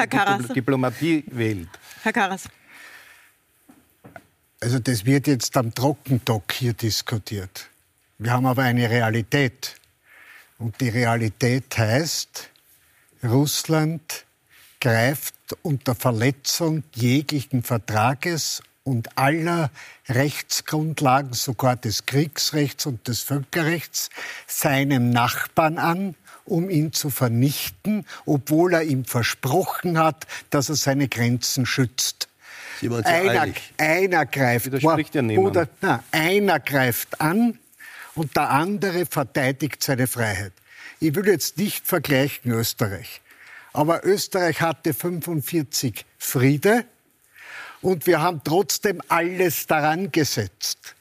Diplomatie 0.55 1.23
wählt. 1.27 1.69
Herr 2.01 2.13
Karas. 2.13 2.43
Also 4.59 4.79
das 4.79 5.05
wird 5.05 5.27
jetzt 5.27 5.55
am 5.57 5.73
Trockendock 5.73 6.51
hier 6.53 6.73
diskutiert. 6.73 7.67
Wir 8.17 8.31
haben 8.31 8.45
aber 8.45 8.63
eine 8.63 8.89
Realität. 8.89 9.75
Und 10.57 10.79
die 10.79 10.89
Realität 10.89 11.77
heißt, 11.77 12.49
Russland 13.23 14.25
greift 14.79 15.35
unter 15.61 15.95
Verletzung 15.95 16.83
jeglichen 16.95 17.63
Vertrages 17.63 18.61
und 18.83 19.17
aller 19.17 19.71
Rechtsgrundlagen, 20.09 21.33
sogar 21.33 21.75
des 21.75 22.05
Kriegsrechts 22.05 22.85
und 22.85 23.07
des 23.07 23.21
Völkerrechts, 23.21 24.09
seinen 24.47 25.09
Nachbarn 25.09 25.77
an, 25.77 26.15
um 26.45 26.69
ihn 26.69 26.91
zu 26.91 27.09
vernichten, 27.09 28.05
obwohl 28.25 28.73
er 28.73 28.83
ihm 28.83 29.05
versprochen 29.05 29.97
hat, 29.97 30.27
dass 30.49 30.69
er 30.69 30.75
seine 30.75 31.07
Grenzen 31.07 31.65
schützt. 31.65 32.27
einer, 33.05 33.53
einer 33.77 34.25
greift, 34.25 34.73
oder, 35.37 35.69
na, 35.79 36.03
einer 36.11 36.59
greift 36.59 37.21
an 37.21 37.57
und 38.15 38.35
der 38.35 38.49
andere 38.49 39.05
verteidigt 39.05 39.81
seine 39.81 40.07
Freiheit. 40.07 40.51
Ich 40.99 41.15
will 41.15 41.27
jetzt 41.27 41.57
nicht 41.57 41.87
vergleichen 41.87 42.51
Österreich, 42.51 43.21
aber 43.71 44.05
Österreich 44.05 44.59
hatte 44.61 44.93
45 44.93 46.05
Friede 46.17 46.85
und 47.81 48.07
wir 48.07 48.21
haben 48.21 48.41
trotzdem 48.43 49.01
alles 49.09 49.67
daran 49.67 50.11
gesetzt, 50.11 50.95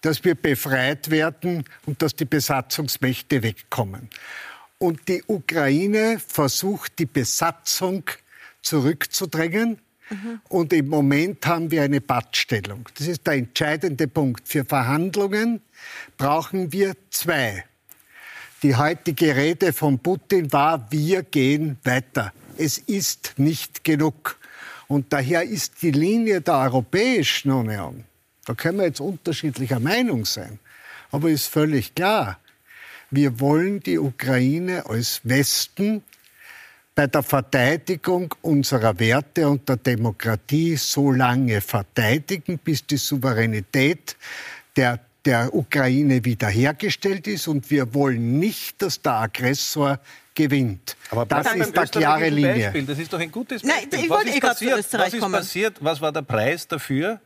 dass 0.00 0.24
wir 0.24 0.34
befreit 0.34 1.10
werden 1.10 1.64
und 1.86 2.02
dass 2.02 2.14
die 2.14 2.24
Besatzungsmächte 2.24 3.42
wegkommen. 3.42 4.08
Und 4.78 5.08
die 5.08 5.22
Ukraine 5.26 6.18
versucht, 6.26 6.98
die 6.98 7.06
Besatzung 7.06 8.04
zurückzudrängen. 8.62 9.78
Und 10.48 10.72
im 10.72 10.88
Moment 10.88 11.44
haben 11.46 11.70
wir 11.70 11.82
eine 11.82 12.00
Pattstellung. 12.00 12.88
Das 12.96 13.08
ist 13.08 13.26
der 13.26 13.34
entscheidende 13.34 14.06
Punkt. 14.06 14.46
Für 14.46 14.64
Verhandlungen 14.64 15.62
brauchen 16.16 16.72
wir 16.72 16.94
zwei. 17.10 17.64
Die 18.62 18.76
heutige 18.76 19.34
Rede 19.34 19.72
von 19.72 19.98
Putin 19.98 20.52
war, 20.52 20.90
wir 20.90 21.22
gehen 21.22 21.78
weiter. 21.82 22.32
Es 22.56 22.78
ist 22.78 23.34
nicht 23.36 23.84
genug. 23.84 24.38
Und 24.88 25.12
daher 25.12 25.42
ist 25.42 25.82
die 25.82 25.90
Linie 25.90 26.40
der 26.40 26.54
Europäischen 26.54 27.50
Union, 27.50 28.04
da 28.44 28.54
können 28.54 28.78
wir 28.78 28.86
jetzt 28.86 29.00
unterschiedlicher 29.00 29.80
Meinung 29.80 30.24
sein, 30.24 30.58
aber 31.10 31.30
ist 31.30 31.48
völlig 31.48 31.94
klar, 31.94 32.38
wir 33.10 33.40
wollen 33.40 33.80
die 33.80 33.98
Ukraine 33.98 34.86
als 34.86 35.20
Westen 35.24 36.02
bei 36.94 37.06
der 37.06 37.22
Verteidigung 37.22 38.34
unserer 38.40 38.98
Werte 38.98 39.48
und 39.48 39.68
der 39.68 39.76
Demokratie 39.76 40.76
so 40.76 41.12
lange 41.12 41.60
verteidigen, 41.60 42.58
bis 42.58 42.86
die 42.86 42.96
Souveränität 42.96 44.16
der, 44.76 45.00
der 45.26 45.54
Ukraine 45.54 46.24
wiederhergestellt 46.24 47.26
ist. 47.26 47.48
Und 47.48 47.70
wir 47.70 47.92
wollen 47.94 48.38
nicht, 48.38 48.80
dass 48.80 49.02
der 49.02 49.12
Aggressor 49.14 49.98
gewinnt. 50.34 50.96
Aber 51.10 51.26
das 51.26 51.52
ist 51.54 51.76
der 51.76 51.86
klare 51.86 52.28
Linie. 52.28 52.64
Beispiel. 52.66 52.82
Das 52.84 52.98
ist 52.98 53.12
doch 53.12 53.18
ein 53.18 53.32
gutes 53.32 53.62
Nein, 53.62 53.74
Beispiel. 53.90 53.98
ich 53.98 54.10
was 54.10 54.16
wollte 54.16 54.30
ist 54.30 54.36
eh 54.36 54.40
grad 54.40 54.58
zu? 54.58 54.64
Österreich 54.64 55.06
Was 55.06 55.14
ist 55.14 55.20
kommen. 55.20 55.34
passiert? 55.34 55.76
Was 55.80 56.00
war 56.00 56.12
der 56.12 56.22
Preis 56.22 56.68
dafür, 56.68 57.20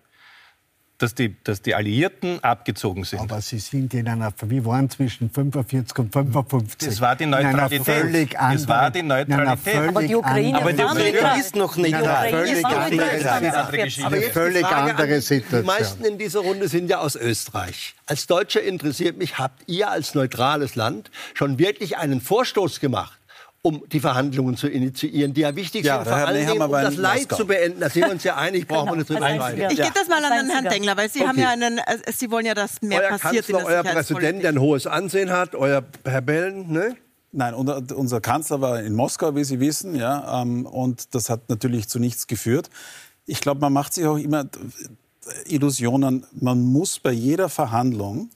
dass 1.02 1.14
die, 1.14 1.34
dass 1.44 1.62
die 1.62 1.74
Alliierten 1.74 2.42
abgezogen 2.44 3.04
sind? 3.04 3.20
Aber 3.20 3.40
sie 3.40 3.58
sind 3.58 3.94
in 3.94 4.08
einer, 4.08 4.32
wie 4.46 4.64
waren 4.64 4.88
zwischen 4.90 5.30
45 5.30 5.98
und 5.98 6.12
55. 6.12 6.88
Das 6.88 7.00
war 7.00 7.16
die 7.16 7.24
In 7.24 7.34
einer 7.34 7.52
Neutralität. 7.52 7.84
völlig 7.86 8.30
Das 8.30 8.40
anderen, 8.40 8.68
war 8.68 8.90
die 8.90 8.98
in 9.00 9.12
einer 9.12 9.26
Neutralität. 9.26 9.72
völlig 9.74 9.88
Aber 9.90 10.02
die 10.06 10.14
Ukraine 10.16 10.58
Aber 10.60 10.72
die 10.72 10.82
Ukraine 10.82 11.38
ist 11.40 11.56
noch 11.56 11.76
nicht 11.76 11.94
da. 11.94 12.22
völlig 12.22 12.50
Die 12.54 12.60
Ukraine 12.60 12.80
anderen- 12.84 13.16
ist 13.16 13.24
noch 13.24 13.40
nicht 13.40 13.54
da. 13.54 13.66
eine 13.66 14.06
Aber 14.06 14.16
die 14.16 14.22
völlig 14.30 14.66
andere 14.66 15.06
Die 15.06 15.20
Situation. 15.20 15.66
meisten 15.66 16.04
in 16.04 16.18
dieser 16.18 16.40
Runde 16.40 16.68
sind 16.68 16.88
ja 16.90 16.98
aus 16.98 17.16
Österreich. 17.16 17.94
Als 18.06 18.26
Deutscher 18.26 18.62
interessiert 18.62 19.16
mich, 19.18 19.38
habt 19.38 19.62
ihr 19.68 19.90
als 19.90 20.14
neutrales 20.14 20.74
Land 20.74 21.10
schon 21.34 21.58
wirklich 21.58 21.96
einen 21.98 22.20
Vorstoß 22.20 22.80
gemacht? 22.80 23.19
Um 23.62 23.82
die 23.92 24.00
Verhandlungen 24.00 24.56
zu 24.56 24.68
initiieren, 24.68 25.34
die 25.34 25.42
ja 25.42 25.54
wichtig 25.54 25.84
Ja, 25.84 26.02
sind, 26.02 26.14
vor 26.14 26.26
Dingen, 26.32 26.44
Nehammer 26.46 26.64
um 26.64 26.72
das 26.72 26.94
in 26.94 27.00
Leid 27.00 27.18
Moskau. 27.20 27.36
zu 27.36 27.46
beenden. 27.46 27.80
Da 27.80 27.90
sind 27.90 28.04
wir 28.06 28.10
uns 28.12 28.24
ja 28.24 28.36
einig, 28.36 28.66
brauchen 28.66 28.88
wir 28.90 28.96
nicht 28.96 29.10
drüber 29.10 29.28
streiten. 29.28 29.70
Ich 29.70 29.76
gebe 29.76 29.92
das 29.94 30.08
mal 30.08 30.24
an 30.24 30.38
den 30.46 30.50
Herrn 30.50 30.64
Dengler, 30.64 30.96
weil 30.96 31.10
Sie 31.10 31.20
haben 31.20 31.30
Okay. 31.30 31.40
ja 31.42 31.50
einen, 31.50 31.78
äh, 31.78 32.12
Sie 32.16 32.30
wollen 32.30 32.46
ja, 32.46 32.54
dass 32.54 32.80
mehr 32.80 33.00
Euer 33.02 33.18
passiert 33.18 33.48
in 33.48 33.56
Kanzler, 33.56 33.82
der 33.82 33.84
euer 33.84 33.94
Präsident, 33.94 34.42
der 34.42 34.48
ein 34.50 34.60
hohes 34.60 34.86
Ansehen 34.86 35.30
hat, 35.30 35.54
euer 35.54 35.84
Herr 36.04 36.22
Bellen, 36.22 36.72
ne? 36.72 36.96
Nein, 37.32 37.54
unser, 37.54 38.20
Kanzler 38.20 38.60
war 38.60 38.82
in 38.82 38.94
Moskau, 38.94 39.36
wie 39.36 39.44
Sie 39.44 39.60
wissen, 39.60 39.94
ja, 39.94 40.42
ähm, 40.42 40.66
und 40.66 41.14
das 41.14 41.28
hat 41.30 41.48
natürlich 41.48 41.86
zu 41.88 42.00
nichts 42.00 42.26
geführt. 42.26 42.70
Ich 43.26 43.40
glaube, 43.40 43.60
man 43.60 43.72
macht 43.72 43.92
sich 43.94 44.04
auch 44.06 44.16
immer 44.16 44.46
Illusionen. 45.46 46.26
Man 46.32 46.60
muss 46.62 46.98
bei 46.98 47.12
jeder 47.12 47.48
Verhandlung 47.48 48.30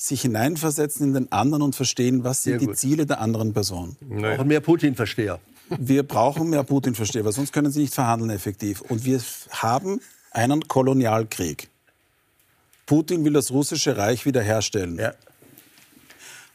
sich 0.00 0.22
hineinversetzen 0.22 1.08
in 1.08 1.12
den 1.12 1.32
anderen 1.32 1.62
und 1.62 1.76
verstehen, 1.76 2.22
was 2.22 2.44
sind 2.44 2.52
Sehr 2.52 2.58
die 2.60 2.66
gut. 2.66 2.78
Ziele 2.78 3.04
der 3.04 3.20
anderen 3.20 3.52
Person. 3.52 3.96
Wir 4.00 4.30
brauchen 4.30 4.48
mehr 4.48 4.60
Putin-Versteher. 4.60 5.40
Wir 5.76 6.02
brauchen 6.04 6.48
mehr 6.50 6.62
Putin-Versteher, 6.62 7.24
weil 7.24 7.32
sonst 7.32 7.52
können 7.52 7.72
sie 7.72 7.80
nicht 7.80 7.94
verhandeln 7.94 8.30
effektiv. 8.30 8.80
Und 8.80 9.04
wir 9.04 9.20
haben 9.50 10.00
einen 10.30 10.66
Kolonialkrieg. 10.68 11.68
Putin 12.86 13.24
will 13.24 13.32
das 13.32 13.50
russische 13.50 13.96
Reich 13.96 14.24
wiederherstellen. 14.24 15.00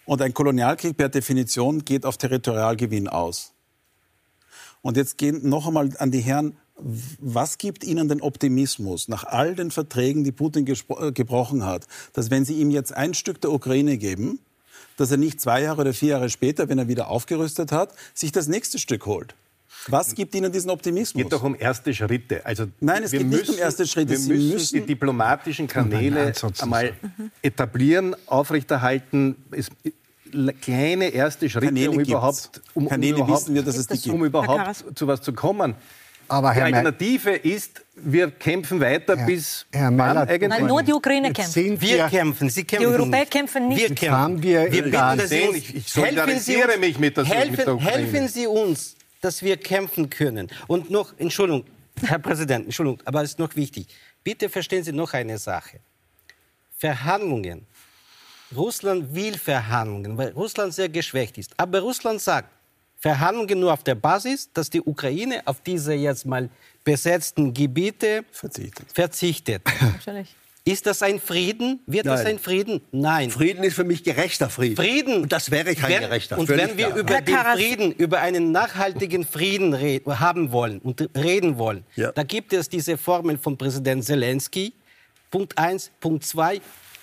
Und 0.06 0.22
ein 0.22 0.34
Kolonialkrieg 0.34 0.96
per 0.96 1.10
Definition 1.10 1.84
geht 1.84 2.06
auf 2.06 2.18
Territorialgewinn 2.18 3.10
aus. 3.10 3.52
Und 4.82 4.98
jetzt 4.98 5.18
gehen 5.18 5.48
noch 5.48 5.68
einmal 5.68 5.90
an 6.00 6.12
die 6.12 6.22
Herren, 6.22 6.58
was 6.76 7.58
gibt 7.58 7.84
Ihnen 7.84 8.10
den 8.10 8.22
Optimismus 8.22 9.08
nach 9.08 9.24
all 9.26 9.56
den 9.56 9.72
Verträgen, 9.72 10.24
die 10.24 10.32
Putin 10.32 10.66
äh, 10.68 11.12
gebrochen 11.12 11.66
hat, 11.66 11.86
dass 12.14 12.32
wenn 12.32 12.46
Sie 12.46 12.56
ihm 12.56 12.72
jetzt 12.72 12.94
ein 12.96 13.14
Stück 13.14 13.40
der 13.42 13.52
Ukraine 13.52 13.98
geben, 13.98 14.40
dass 14.98 15.12
er 15.12 15.18
nicht 15.18 15.40
zwei 15.40 15.62
Jahre 15.62 15.82
oder 15.82 15.94
vier 15.94 16.10
Jahre 16.10 16.30
später, 16.30 16.70
wenn 16.70 16.80
er 16.80 16.88
wieder 16.88 17.08
aufgerüstet 17.10 17.72
hat, 17.72 17.94
sich 18.14 18.32
das 18.32 18.48
nächste 18.48 18.80
Stück 18.80 19.06
holt? 19.06 19.36
Was 19.88 20.16
gibt 20.16 20.34
Ihnen 20.36 20.52
diesen 20.52 20.70
Optimismus? 20.70 21.20
Es 21.22 21.24
geht 21.26 21.34
doch 21.34 21.44
um 21.44 21.56
erste 21.60 21.94
Schritte. 21.94 22.46
Also 22.46 22.66
Nein, 22.80 23.04
es 23.04 23.12
wir 23.12 23.20
geht 23.20 23.28
nicht 23.28 23.42
um 23.42 23.48
müssen- 23.48 23.60
erste 23.60 23.86
Schritte. 23.88 24.12
Wir 24.12 24.18
Sie 24.20 24.30
müssen, 24.34 24.50
müssen- 24.54 24.80
die 24.82 24.86
diplomatischen 24.88 25.68
Kanäle 25.68 26.34
einmal 26.62 26.94
sagen. 27.02 27.32
etablieren, 27.42 28.16
aufrechterhalten. 28.28 29.36
Es, 29.52 29.70
kleine 30.62 31.10
erste 31.10 31.50
Schritte, 31.50 31.68
Kanäle 31.68 31.92
um 31.92 32.00
überhaupt, 32.00 32.62
um, 32.74 32.88
um 32.88 33.02
überhaupt, 33.02 33.32
wissen 33.32 33.56
wir, 33.56 33.64
dass 33.64 33.78
es 33.78 33.88
die 33.88 33.98
gibt. 34.00 34.16
um 34.16 34.24
überhaupt 34.26 34.86
zu 34.96 35.06
was 35.08 35.22
zu 35.22 35.34
kommen. 35.34 35.76
Aber 36.28 36.50
die 36.54 36.56
Herr 36.60 36.70
Mei- 36.70 36.78
Alternative 36.78 37.32
ist, 37.32 37.82
wir 37.96 38.32
kämpfen 38.32 38.80
weiter 38.80 39.16
bis 39.16 39.66
Herr 39.72 39.86
wann 39.86 39.96
Meiler- 39.96 40.22
eigentlich? 40.28 40.50
Nein, 40.50 40.66
nur 40.66 40.82
die 40.84 40.94
Ukraine 40.94 41.32
kämpft. 41.34 41.56
Wir 41.56 41.80
wir- 41.82 42.08
kämpfen, 42.08 42.50
Sie 42.50 42.62
Die 42.62 42.68
kämpfen. 42.68 42.88
Europäer 42.88 43.26
kämpfen 43.26 43.68
nicht. 43.68 43.80
Wir 43.82 43.88
kämpfen. 43.96 44.12
haben 44.12 44.44
wir 44.44 44.72
wir 44.72 44.84
bitten, 44.84 44.92
dass 44.92 45.30
Sie 45.30 45.42
uns, 45.42 45.58
Ich- 45.58 45.64
ich 45.64 45.74
helfen, 45.74 45.84
Sie 45.86 46.00
solidarisiere 46.02 46.68
uns, 46.72 46.80
mich 46.80 47.00
mit 47.00 47.18
der- 47.18 47.26
helfen, 47.26 47.52
mit 47.52 47.60
der 47.68 47.76
Ukraine. 47.76 47.98
helfen 47.98 48.28
Sie 48.28 48.48
uns, 48.48 48.96
dass 49.22 49.42
wir 49.44 49.58
kämpfen 49.58 50.10
können. 50.10 50.50
Und 50.68 50.90
noch, 50.90 51.14
Entschuldigung, 51.18 51.66
Herr 52.06 52.20
Präsident, 52.20 52.66
Entschuldigung, 52.66 53.00
aber 53.06 53.22
es 53.24 53.32
ist 53.32 53.40
noch 53.40 53.56
wichtig. 53.56 53.88
Bitte 54.24 54.50
verstehen 54.50 54.84
Sie 54.84 54.92
noch 54.92 55.14
eine 55.14 55.38
Sache. 55.38 55.80
Verhandlungen. 56.78 57.66
Russland 58.56 59.14
will 59.16 59.38
Verhandlungen, 59.38 60.18
weil 60.18 60.30
Russland 60.30 60.74
sehr 60.74 60.90
geschwächt 60.90 61.38
ist. 61.38 61.52
Aber 61.58 61.80
Russland 61.80 62.22
sagt, 62.22 62.50
Verhandlungen 63.08 63.60
nur 63.60 63.74
auf 63.74 63.84
der 63.84 63.96
Basis, 63.96 64.50
dass 64.54 64.70
die 64.70 64.80
Ukraine 64.82 65.42
auf 65.44 65.60
diese 65.62 65.94
jetzt 65.94 66.26
mal 66.26 66.50
besetzten 66.86 67.54
Gebiete 67.54 68.24
verzichtet. 68.32 68.86
verzichtet. 68.94 69.62
Natürlich. 69.82 70.34
Ist 70.64 70.86
das 70.86 71.02
ein 71.04 71.20
Frieden? 71.20 71.82
Wird 71.86 72.06
das 72.06 72.24
Nein. 72.24 72.36
ein 72.36 72.40
Frieden? 72.40 72.80
Nein. 72.94 73.30
Frieden 73.30 73.66
ist 73.66 73.74
für 73.74 73.84
mich 73.84 74.06
gerechter 74.06 74.50
Frieden. 74.50 74.78
Frieden. 74.78 75.24
Und 75.24 75.34
das 75.34 75.52
wäre 75.52 75.76
kein 75.76 75.92
wenn, 75.92 76.00
gerechter. 76.00 76.38
Und 76.38 76.48
völlig 76.48 76.66
wenn 76.70 76.78
wir 76.78 76.86
klar. 76.92 76.98
über 77.00 77.14
Herr 77.16 77.22
den 77.24 77.36
Karas- 77.36 77.58
Frieden, 77.60 77.92
über 77.92 78.22
einen 78.22 78.54
nachhaltigen 78.54 79.26
Frieden 79.26 79.74
re- 79.74 80.00
haben 80.08 80.54
wollen 80.54 80.80
und 80.80 81.10
reden 81.18 81.58
wollen, 81.58 81.84
Ja. 81.98 82.14
da 82.14 82.24
gibt 82.24 82.54
es 82.54 82.70
diese 82.70 82.98
Formel 82.98 83.38
von 83.38 83.58
Präsident 83.58 84.06
Zelensky. 84.06 84.72
Punkt 85.30 85.58
eins, 85.58 85.92
Punkt 86.00 86.24
zwei. 86.24 86.62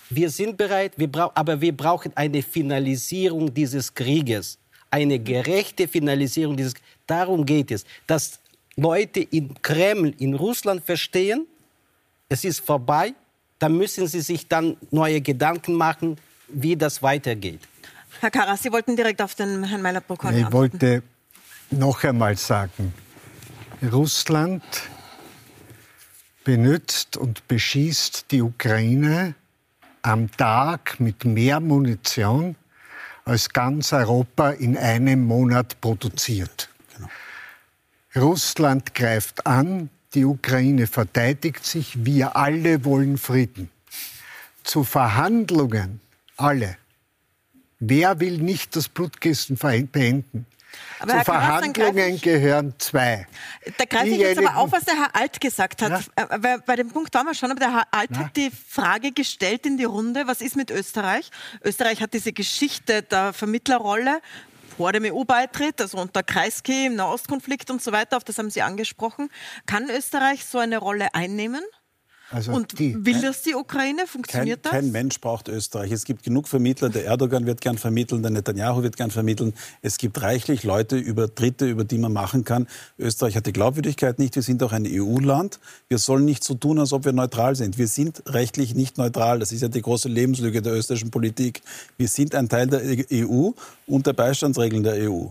Wir 0.08 0.30
sind 0.30 0.56
bereit, 0.56 0.92
wir 0.96 1.10
aber 1.34 1.60
wir 1.60 1.76
brauchen 1.76 2.12
eine 2.16 2.40
Finalisierung 2.42 3.52
dieses 3.52 3.92
Krieges. 3.92 4.56
Eine 4.90 5.18
gerechte 5.18 5.86
Finalisierung 5.88 6.56
dieses 6.56 6.74
Darum 7.06 7.46
geht 7.46 7.70
es, 7.70 7.84
dass 8.06 8.40
Leute 8.76 9.20
in 9.20 9.60
Kreml, 9.62 10.14
in 10.18 10.34
Russland 10.34 10.84
verstehen, 10.84 11.46
es 12.28 12.44
ist 12.44 12.60
vorbei, 12.60 13.14
dann 13.58 13.76
müssen 13.76 14.06
sie 14.06 14.20
sich 14.20 14.48
dann 14.48 14.76
neue 14.90 15.20
Gedanken 15.20 15.74
machen, 15.74 16.16
wie 16.48 16.76
das 16.76 17.02
weitergeht. 17.02 17.60
Herr 18.20 18.30
Karas, 18.30 18.62
Sie 18.62 18.72
wollten 18.72 18.96
direkt 18.96 19.22
auf 19.22 19.34
den 19.34 19.64
Herrn 19.64 19.82
Meiler-Brokon 19.82 20.36
Ich 20.36 20.52
wollte 20.52 21.02
noch 21.70 22.02
einmal 22.04 22.36
sagen, 22.36 22.92
Russland 23.92 24.62
benutzt 26.44 27.16
und 27.16 27.46
beschießt 27.48 28.26
die 28.30 28.42
Ukraine 28.42 29.34
am 30.02 30.30
Tag 30.32 30.98
mit 30.98 31.24
mehr 31.24 31.60
Munition, 31.60 32.56
als 33.24 33.50
ganz 33.50 33.92
Europa 33.92 34.50
in 34.50 34.76
einem 34.76 35.24
Monat 35.24 35.80
produziert. 35.80 36.68
Russland 38.16 38.94
greift 38.94 39.46
an, 39.46 39.90
die 40.14 40.24
Ukraine 40.24 40.86
verteidigt 40.86 41.64
sich, 41.64 42.04
wir 42.04 42.36
alle 42.36 42.84
wollen 42.84 43.18
Frieden. 43.18 43.70
Zu 44.64 44.82
Verhandlungen, 44.82 46.00
alle. 46.36 46.76
Wer 47.78 48.20
will 48.20 48.38
nicht 48.38 48.74
das 48.76 48.88
Blutkissen 48.88 49.56
beenden? 49.56 50.46
Aber 50.98 51.10
Zu 51.12 51.16
Herr 51.16 51.24
Verhandlungen 51.24 52.14
ich- 52.14 52.22
gehören 52.22 52.74
zwei. 52.78 53.26
Da 53.78 53.84
greife 53.86 54.08
ich 54.08 54.18
jetzt 54.18 54.38
aber 54.38 54.56
auf, 54.56 54.70
was 54.72 54.84
der 54.84 54.96
Herr 54.96 55.16
Alt 55.16 55.40
gesagt 55.40 55.82
hat. 55.82 55.92
Äh, 56.16 56.24
Weil 56.36 56.60
bei 56.60 56.76
dem 56.76 56.90
Punkt 56.90 57.14
waren 57.14 57.26
wir 57.26 57.34
schon, 57.34 57.50
aber 57.50 57.60
der 57.60 57.72
Herr 57.72 57.86
Alt 57.90 58.16
hat 58.16 58.36
die 58.36 58.50
Frage 58.50 59.12
gestellt 59.12 59.64
in 59.66 59.76
die 59.78 59.84
Runde, 59.84 60.26
was 60.26 60.40
ist 60.40 60.56
mit 60.56 60.70
Österreich? 60.70 61.30
Österreich 61.64 62.02
hat 62.02 62.12
diese 62.14 62.32
Geschichte 62.32 63.02
der 63.02 63.32
Vermittlerrolle. 63.32 64.20
vor 64.76 64.92
dem 64.92 65.04
EU-Beitritt, 65.04 65.78
also 65.82 65.98
unter 65.98 66.22
Kreisky 66.22 66.86
im 66.86 66.94
Nahostkonflikt 66.94 67.70
und 67.70 67.82
so 67.82 67.92
weiter, 67.92 68.16
auf 68.16 68.24
das 68.24 68.38
haben 68.38 68.48
Sie 68.48 68.62
angesprochen. 68.62 69.28
Kann 69.66 69.90
Österreich 69.90 70.46
so 70.46 70.56
eine 70.58 70.78
Rolle 70.78 71.12
einnehmen? 71.14 71.62
Also 72.32 72.52
und 72.52 72.78
die, 72.78 72.94
will 73.04 73.20
das 73.20 73.42
die 73.42 73.56
Ukraine? 73.56 74.06
Funktioniert 74.06 74.62
kein, 74.62 74.72
das? 74.72 74.80
Kein 74.80 74.92
Mensch 74.92 75.20
braucht 75.20 75.48
Österreich. 75.48 75.90
Es 75.90 76.04
gibt 76.04 76.22
genug 76.22 76.46
Vermittler. 76.46 76.88
Der 76.88 77.04
Erdogan 77.04 77.44
wird 77.44 77.60
gern 77.60 77.76
vermitteln, 77.76 78.22
der 78.22 78.30
Netanyahu 78.30 78.84
wird 78.84 78.96
gern 78.96 79.10
vermitteln. 79.10 79.52
Es 79.82 79.98
gibt 79.98 80.22
reichlich 80.22 80.62
Leute 80.62 80.96
über 80.96 81.26
Dritte, 81.26 81.68
über 81.68 81.82
die 81.82 81.98
man 81.98 82.12
machen 82.12 82.44
kann. 82.44 82.68
Österreich 82.98 83.34
hat 83.34 83.46
die 83.46 83.52
Glaubwürdigkeit 83.52 84.20
nicht. 84.20 84.36
Wir 84.36 84.42
sind 84.42 84.62
auch 84.62 84.72
ein 84.72 84.86
EU-Land. 84.86 85.58
Wir 85.88 85.98
sollen 85.98 86.24
nicht 86.24 86.44
so 86.44 86.54
tun, 86.54 86.78
als 86.78 86.92
ob 86.92 87.04
wir 87.04 87.12
neutral 87.12 87.56
sind. 87.56 87.78
Wir 87.78 87.88
sind 87.88 88.22
rechtlich 88.26 88.76
nicht 88.76 88.96
neutral. 88.96 89.40
Das 89.40 89.50
ist 89.50 89.62
ja 89.62 89.68
die 89.68 89.82
große 89.82 90.08
Lebenslüge 90.08 90.62
der 90.62 90.74
österreichischen 90.74 91.10
Politik. 91.10 91.62
Wir 91.96 92.06
sind 92.06 92.36
ein 92.36 92.48
Teil 92.48 92.68
der 92.68 92.82
EU 93.12 93.50
und 93.88 94.06
der 94.06 94.12
Beistandsregeln 94.12 94.84
der 94.84 95.10
EU. 95.10 95.26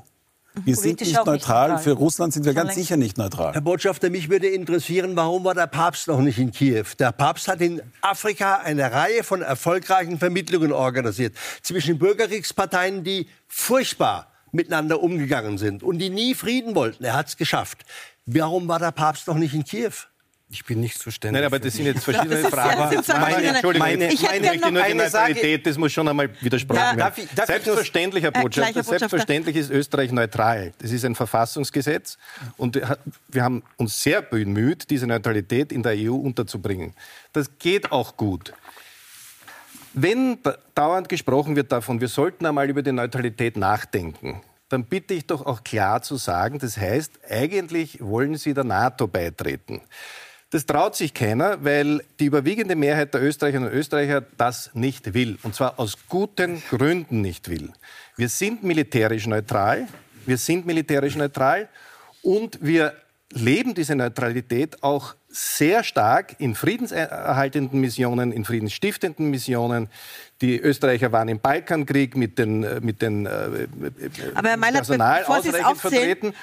Wir 0.65 0.75
sind 0.75 0.99
nicht 0.99 1.13
neutral. 1.13 1.33
nicht 1.33 1.47
neutral. 1.47 1.77
Für 1.79 1.91
Russland 1.91 2.33
sind 2.33 2.45
wir 2.45 2.53
ganz 2.53 2.75
sicher 2.75 2.97
nicht 2.97 3.17
neutral. 3.17 3.53
Herr 3.53 3.61
Botschafter, 3.61 4.09
mich 4.09 4.29
würde 4.29 4.47
interessieren, 4.47 5.15
warum 5.15 5.43
war 5.43 5.55
der 5.55 5.67
Papst 5.67 6.07
noch 6.07 6.19
nicht 6.19 6.39
in 6.39 6.51
Kiew? 6.51 6.85
Der 6.97 7.11
Papst 7.11 7.47
hat 7.47 7.61
in 7.61 7.81
Afrika 8.01 8.57
eine 8.57 8.91
Reihe 8.91 9.23
von 9.23 9.41
erfolgreichen 9.41 10.17
Vermittlungen 10.19 10.71
organisiert 10.71 11.35
zwischen 11.61 11.99
Bürgerkriegsparteien, 11.99 13.03
die 13.03 13.27
furchtbar 13.47 14.31
miteinander 14.51 15.01
umgegangen 15.01 15.57
sind 15.57 15.83
und 15.83 15.99
die 15.99 16.09
nie 16.09 16.33
Frieden 16.33 16.75
wollten. 16.75 17.03
Er 17.03 17.13
hat 17.13 17.27
es 17.27 17.37
geschafft. 17.37 17.85
Warum 18.25 18.67
war 18.67 18.79
der 18.79 18.91
Papst 18.91 19.27
noch 19.27 19.35
nicht 19.35 19.53
in 19.53 19.63
Kiew? 19.63 19.91
Ich 20.51 20.65
bin 20.65 20.79
nicht 20.79 20.97
zuständig. 20.97 21.39
Nein, 21.39 21.45
aber 21.45 21.59
das 21.59 21.75
sind 21.75 21.85
jetzt 21.85 22.03
verschiedene 22.03 22.37
Fragen. 22.49 23.03
Meine, 23.07 23.47
Entschuldigung, 23.49 23.87
meine, 23.87 24.11
ich, 24.11 24.23
meine, 24.23 24.47
möchte 24.47 24.71
nur 24.71 24.81
die 24.81 24.93
Neutralität, 24.95 25.67
das 25.67 25.77
muss 25.77 25.91
schon 25.91 26.07
einmal 26.07 26.29
widersprochen 26.41 26.79
ja, 26.79 26.85
werden. 26.87 26.99
Darf 26.99 27.17
ich, 27.19 27.29
darf 27.35 27.45
selbstverständlich, 27.45 28.23
Herr 28.23 28.31
Botschafter, 28.31 28.81
selbstverständlich 28.81 29.55
ist 29.55 29.69
Österreich 29.69 30.11
neutral. 30.11 30.73
Das 30.79 30.91
ist 30.91 31.05
ein 31.05 31.13
Verfassungsgesetz 31.13 32.17
und 32.57 32.81
wir 33.27 33.43
haben 33.43 33.61
uns 33.77 34.01
sehr 34.01 34.23
bemüht, 34.23 34.89
diese 34.89 35.05
Neutralität 35.05 35.71
in 35.71 35.83
der 35.83 35.93
EU 35.95 36.15
unterzubringen. 36.15 36.95
Das 37.31 37.59
geht 37.59 37.91
auch 37.91 38.17
gut. 38.17 38.51
Wenn 39.93 40.39
dauernd 40.73 41.09
gesprochen 41.09 41.55
wird 41.55 41.71
davon, 41.71 42.01
wir 42.01 42.07
sollten 42.07 42.47
einmal 42.47 42.67
über 42.69 42.81
die 42.81 42.91
Neutralität 42.91 43.55
nachdenken, 43.55 44.41
dann 44.69 44.85
bitte 44.85 45.13
ich 45.13 45.27
doch 45.27 45.45
auch 45.45 45.63
klar 45.63 46.01
zu 46.01 46.15
sagen, 46.15 46.57
das 46.57 46.77
heißt, 46.77 47.19
eigentlich 47.29 48.01
wollen 48.01 48.35
Sie 48.35 48.55
der 48.55 48.63
NATO 48.63 49.07
beitreten. 49.07 49.81
Das 50.51 50.65
traut 50.65 50.95
sich 50.95 51.13
keiner, 51.13 51.63
weil 51.63 52.03
die 52.19 52.25
überwiegende 52.25 52.75
Mehrheit 52.75 53.13
der 53.13 53.21
Österreicherinnen 53.21 53.69
und 53.69 53.75
Österreicher 53.75 54.23
das 54.37 54.71
nicht 54.73 55.13
will. 55.13 55.37
Und 55.43 55.53
zwar 55.53 55.79
aus 55.79 55.95
guten 56.07 56.63
Gründen 56.69 57.21
nicht 57.21 57.49
will. 57.49 57.71
Wir 58.15 58.29
sind 58.29 58.63
militärisch 58.63 59.27
neutral. 59.27 59.87
Wir 60.25 60.37
sind 60.37 60.65
militärisch 60.65 61.15
neutral. 61.15 61.69
Und 62.23 62.57
wir 62.61 62.93
leben 63.31 63.75
diese 63.75 63.95
Neutralität 63.95 64.81
auch 64.81 65.15
sehr 65.27 65.83
stark 65.83 66.35
in 66.39 66.55
friedenserhaltenden 66.55 67.79
Missionen, 67.79 68.31
in 68.31 68.43
friedensstiftenden 68.43 69.29
Missionen. 69.29 69.87
Die 70.41 70.59
Österreicher 70.59 71.11
waren 71.11 71.29
im 71.29 71.39
Balkankrieg 71.39 72.17
mit 72.17 72.39
den, 72.39 72.61
mit 72.83 73.03
den 73.03 73.27
äh, 73.27 73.29
Aber 74.33 74.49
Herr 74.49 74.57
Meilert, 74.57 74.87
Personal 74.87 75.23
ausreichend 75.25 75.77
vertreten. 75.77 76.33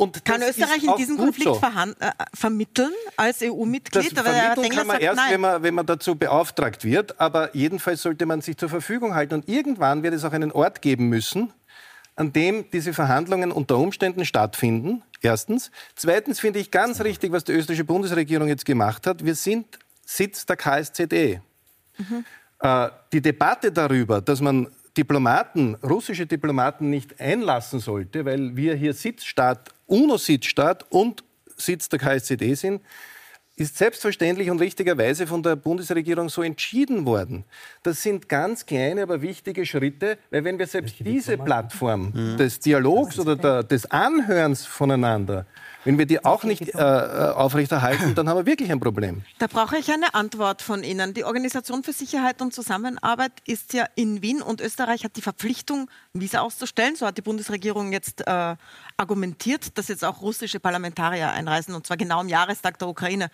Und 0.00 0.24
kann 0.24 0.40
Österreich 0.40 0.82
in 0.82 0.96
diesem 0.96 1.18
Konflikt 1.18 1.44
so. 1.44 1.60
äh, 1.62 2.10
vermitteln 2.32 2.92
als 3.18 3.42
EU-Mitglied? 3.42 4.16
Das 4.16 4.24
vermitteln 4.24 4.70
kann 4.70 4.86
man 4.86 4.94
sagt, 4.94 5.02
erst, 5.02 5.30
wenn 5.30 5.40
man, 5.42 5.62
wenn 5.62 5.74
man 5.74 5.84
dazu 5.84 6.14
beauftragt 6.14 6.84
wird. 6.84 7.20
Aber 7.20 7.54
jedenfalls 7.54 8.00
sollte 8.00 8.24
man 8.24 8.40
sich 8.40 8.56
zur 8.56 8.70
Verfügung 8.70 9.14
halten. 9.14 9.34
Und 9.34 9.46
irgendwann 9.46 10.02
wird 10.02 10.14
es 10.14 10.24
auch 10.24 10.32
einen 10.32 10.52
Ort 10.52 10.80
geben 10.80 11.10
müssen, 11.10 11.52
an 12.16 12.32
dem 12.32 12.70
diese 12.70 12.94
Verhandlungen 12.94 13.52
unter 13.52 13.76
Umständen 13.76 14.24
stattfinden. 14.24 15.02
Erstens. 15.20 15.70
Zweitens 15.96 16.40
finde 16.40 16.60
ich 16.60 16.70
ganz 16.70 17.02
richtig, 17.02 17.30
was 17.30 17.44
die 17.44 17.52
österreichische 17.52 17.84
Bundesregierung 17.84 18.48
jetzt 18.48 18.64
gemacht 18.64 19.06
hat. 19.06 19.22
Wir 19.22 19.34
sind 19.34 19.78
Sitz 20.06 20.46
der 20.46 20.56
KSZE. 20.56 21.42
Mhm. 21.98 22.24
Äh, 22.60 22.88
die 23.12 23.20
Debatte 23.20 23.70
darüber, 23.70 24.22
dass 24.22 24.40
man 24.40 24.68
Diplomaten, 24.96 25.76
russische 25.76 26.26
Diplomaten 26.26 26.90
nicht 26.90 27.20
einlassen 27.20 27.80
sollte, 27.80 28.24
weil 28.24 28.56
wir 28.56 28.74
hier 28.74 28.92
Sitzstaat 28.92 29.74
UNO-Sitzstaat 29.90 30.86
und 30.90 31.24
Sitz 31.56 31.88
der 31.88 31.98
KSCD 31.98 32.54
sind, 32.54 32.80
ist 33.56 33.76
selbstverständlich 33.76 34.50
und 34.50 34.60
richtigerweise 34.60 35.26
von 35.26 35.42
der 35.42 35.54
Bundesregierung 35.54 36.30
so 36.30 36.42
entschieden 36.42 37.04
worden. 37.04 37.44
Das 37.82 38.02
sind 38.02 38.28
ganz 38.28 38.64
kleine, 38.64 39.02
aber 39.02 39.20
wichtige 39.20 39.66
Schritte, 39.66 40.16
weil 40.30 40.44
wenn 40.44 40.58
wir 40.58 40.66
selbst 40.66 40.96
diese 41.00 41.36
Plattform 41.36 42.12
mhm. 42.14 42.36
des 42.38 42.60
Dialogs 42.60 43.18
oder 43.18 43.36
der, 43.36 43.62
des 43.62 43.90
Anhörens 43.90 44.64
voneinander 44.64 45.44
wenn 45.84 45.98
wir 45.98 46.06
die 46.06 46.24
auch 46.24 46.44
nicht 46.44 46.74
äh, 46.74 46.78
äh, 46.78 47.32
aufrechterhalten, 47.32 48.14
dann 48.14 48.28
haben 48.28 48.38
wir 48.38 48.46
wirklich 48.46 48.70
ein 48.70 48.80
Problem. 48.80 49.22
Da 49.38 49.46
brauche 49.46 49.78
ich 49.78 49.90
eine 49.90 50.14
Antwort 50.14 50.60
von 50.60 50.82
Ihnen. 50.82 51.14
Die 51.14 51.24
Organisation 51.24 51.82
für 51.82 51.92
Sicherheit 51.92 52.42
und 52.42 52.52
Zusammenarbeit 52.52 53.32
ist 53.46 53.72
ja 53.72 53.86
in 53.94 54.22
Wien 54.22 54.42
und 54.42 54.60
Österreich 54.60 55.04
hat 55.04 55.16
die 55.16 55.22
Verpflichtung, 55.22 55.90
Visa 56.12 56.40
auszustellen. 56.40 56.94
So 56.94 57.06
hat 57.06 57.16
die 57.16 57.22
Bundesregierung 57.22 57.92
jetzt 57.92 58.26
äh, 58.26 58.56
argumentiert, 58.96 59.78
dass 59.78 59.88
jetzt 59.88 60.04
auch 60.04 60.20
russische 60.20 60.60
Parlamentarier 60.60 61.30
einreisen 61.30 61.74
und 61.74 61.86
zwar 61.86 61.96
genau 61.96 62.20
am 62.20 62.28
Jahrestag 62.28 62.78
der 62.78 62.88
Ukraine. 62.88 63.30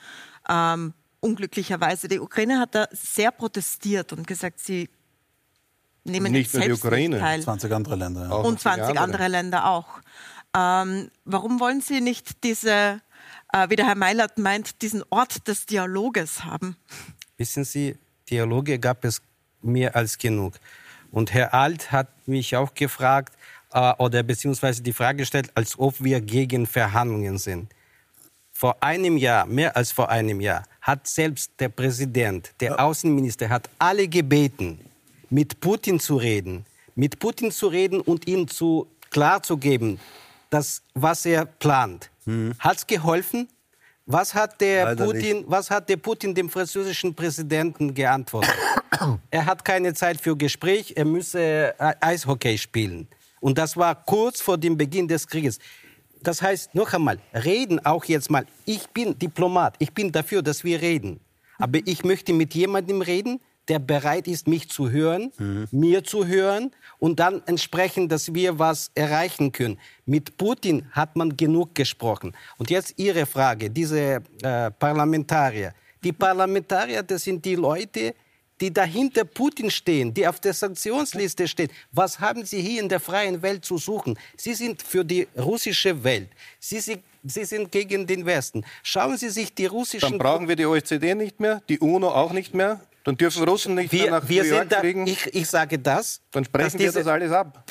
Ähm, 0.48 0.94
unglücklicherweise. 1.20 2.08
Die 2.08 2.20
Ukraine 2.20 2.60
hat 2.60 2.74
da 2.74 2.86
sehr 2.92 3.32
protestiert 3.32 4.12
und 4.12 4.26
gesagt, 4.26 4.60
sie 4.60 4.88
nehmen 6.04 6.32
nicht 6.32 6.54
nur 6.54 6.62
die 6.62 6.72
Ukraine, 6.72 7.18
teil. 7.18 7.42
20 7.42 7.72
andere 7.72 7.96
Länder. 7.96 8.28
Ja. 8.28 8.34
Und 8.36 8.60
20 8.60 8.82
andere. 8.82 9.00
andere 9.00 9.28
Länder 9.28 9.68
auch. 9.68 10.00
Ähm, 10.56 11.10
warum 11.24 11.60
wollen 11.60 11.82
Sie 11.82 12.00
nicht 12.00 12.42
diese, 12.42 13.02
äh, 13.52 13.68
wie 13.68 13.76
der 13.76 13.86
Herr 13.86 13.94
Meilert 13.94 14.38
meint, 14.38 14.80
diesen 14.80 15.02
Ort 15.10 15.46
des 15.48 15.66
Dialoges 15.66 16.44
haben? 16.44 16.76
Wissen 17.36 17.64
Sie, 17.64 17.96
Dialoge 18.30 18.78
gab 18.78 19.04
es 19.04 19.20
mehr 19.60 19.94
als 19.94 20.16
genug. 20.16 20.54
Und 21.10 21.34
Herr 21.34 21.52
Alt 21.52 21.92
hat 21.92 22.08
mich 22.26 22.56
auch 22.56 22.72
gefragt, 22.72 23.34
äh, 23.72 23.92
oder 23.98 24.22
beziehungsweise 24.22 24.82
die 24.82 24.94
Frage 24.94 25.18
gestellt, 25.18 25.50
als 25.54 25.78
ob 25.78 26.02
wir 26.02 26.22
gegen 26.22 26.66
Verhandlungen 26.66 27.36
sind. 27.36 27.70
Vor 28.52 28.82
einem 28.82 29.18
Jahr, 29.18 29.44
mehr 29.44 29.76
als 29.76 29.92
vor 29.92 30.08
einem 30.08 30.40
Jahr, 30.40 30.64
hat 30.80 31.06
selbst 31.06 31.52
der 31.58 31.68
Präsident, 31.68 32.52
der 32.60 32.70
ja. 32.70 32.78
Außenminister, 32.78 33.50
hat 33.50 33.68
alle 33.78 34.08
gebeten, 34.08 34.80
mit 35.28 35.60
Putin 35.60 36.00
zu 36.00 36.16
reden, 36.16 36.64
mit 36.94 37.18
Putin 37.18 37.50
zu 37.50 37.66
reden 37.66 38.00
und 38.00 38.26
ihm 38.26 38.48
zu 38.48 38.86
klarzugeben, 39.10 40.00
das, 40.50 40.82
was 40.94 41.26
er 41.26 41.44
plant. 41.44 42.10
Mhm. 42.24 42.54
Hat 42.58 42.78
es 42.78 42.86
geholfen? 42.86 43.48
Was 44.08 44.34
hat, 44.34 44.60
der 44.60 44.94
Putin, 44.94 45.44
was 45.48 45.68
hat 45.68 45.88
der 45.88 45.96
Putin 45.96 46.32
dem 46.32 46.48
französischen 46.48 47.12
Präsidenten 47.12 47.92
geantwortet? 47.92 48.54
er 49.30 49.46
hat 49.46 49.64
keine 49.64 49.94
Zeit 49.94 50.20
für 50.20 50.36
Gespräch, 50.36 50.92
er 50.94 51.04
müsse 51.04 51.74
äh, 51.76 51.94
Eishockey 52.00 52.56
spielen. 52.56 53.08
Und 53.40 53.58
das 53.58 53.76
war 53.76 53.96
kurz 54.04 54.40
vor 54.40 54.58
dem 54.58 54.76
Beginn 54.76 55.08
des 55.08 55.26
Krieges. 55.26 55.58
Das 56.22 56.40
heißt, 56.40 56.74
noch 56.74 56.92
einmal, 56.92 57.18
reden 57.34 57.84
auch 57.84 58.04
jetzt 58.04 58.30
mal. 58.30 58.46
Ich 58.64 58.88
bin 58.90 59.18
Diplomat, 59.18 59.74
ich 59.80 59.92
bin 59.92 60.12
dafür, 60.12 60.40
dass 60.40 60.62
wir 60.62 60.80
reden. 60.80 61.20
Aber 61.58 61.80
ich 61.84 62.04
möchte 62.04 62.32
mit 62.32 62.54
jemandem 62.54 63.02
reden, 63.02 63.40
der 63.68 63.78
bereit 63.78 64.28
ist, 64.28 64.46
mich 64.46 64.68
zu 64.68 64.90
hören, 64.90 65.32
mhm. 65.38 65.68
mir 65.70 66.04
zu 66.04 66.26
hören 66.26 66.70
und 66.98 67.18
dann 67.18 67.42
entsprechend, 67.46 68.12
dass 68.12 68.32
wir 68.32 68.58
was 68.58 68.90
erreichen 68.94 69.52
können. 69.52 69.78
Mit 70.04 70.36
Putin 70.36 70.86
hat 70.92 71.16
man 71.16 71.36
genug 71.36 71.74
gesprochen. 71.74 72.34
Und 72.58 72.70
jetzt 72.70 72.94
Ihre 72.96 73.26
Frage, 73.26 73.70
diese 73.70 74.22
äh, 74.42 74.70
Parlamentarier. 74.70 75.74
Die 76.02 76.12
Parlamentarier, 76.12 77.02
das 77.02 77.24
sind 77.24 77.44
die 77.44 77.56
Leute, 77.56 78.14
die 78.60 78.72
dahinter 78.72 79.24
Putin 79.24 79.70
stehen, 79.70 80.14
die 80.14 80.26
auf 80.26 80.40
der 80.40 80.54
Sanktionsliste 80.54 81.46
stehen. 81.46 81.70
Was 81.92 82.18
haben 82.20 82.44
Sie 82.44 82.60
hier 82.60 82.80
in 82.80 82.88
der 82.88 83.00
freien 83.00 83.42
Welt 83.42 83.64
zu 83.64 83.76
suchen? 83.76 84.18
Sie 84.36 84.54
sind 84.54 84.82
für 84.82 85.04
die 85.04 85.28
russische 85.36 86.02
Welt. 86.04 86.28
Sie 86.58 86.80
sind, 86.80 87.02
Sie 87.22 87.44
sind 87.44 87.70
gegen 87.70 88.06
den 88.06 88.24
Westen. 88.24 88.64
Schauen 88.82 89.18
Sie 89.18 89.28
sich 89.28 89.52
die 89.52 89.66
russischen... 89.66 90.10
Dann 90.10 90.18
brauchen 90.18 90.48
wir 90.48 90.56
die 90.56 90.64
OECD 90.64 91.14
nicht 91.14 91.40
mehr, 91.40 91.60
die 91.68 91.78
UNO 91.78 92.08
auch 92.08 92.32
nicht 92.32 92.54
mehr. 92.54 92.80
Dann 93.06 93.16
dürfen 93.16 93.44
Russen 93.44 93.76
nicht 93.76 93.92
wir, 93.92 94.10
nach 94.10 94.28
wir 94.28 94.42
New 94.42 94.48
York 94.48 94.68
da, 94.68 94.80
fliegen. 94.80 95.06
Ich, 95.06 95.32
ich, 95.32 95.46
sage 95.46 95.78
das. 95.78 96.20
Dann 96.32 96.44
sprechen 96.44 96.76
wir 96.80 96.90
das 96.90 97.06
alles 97.06 97.30
ab. 97.30 97.62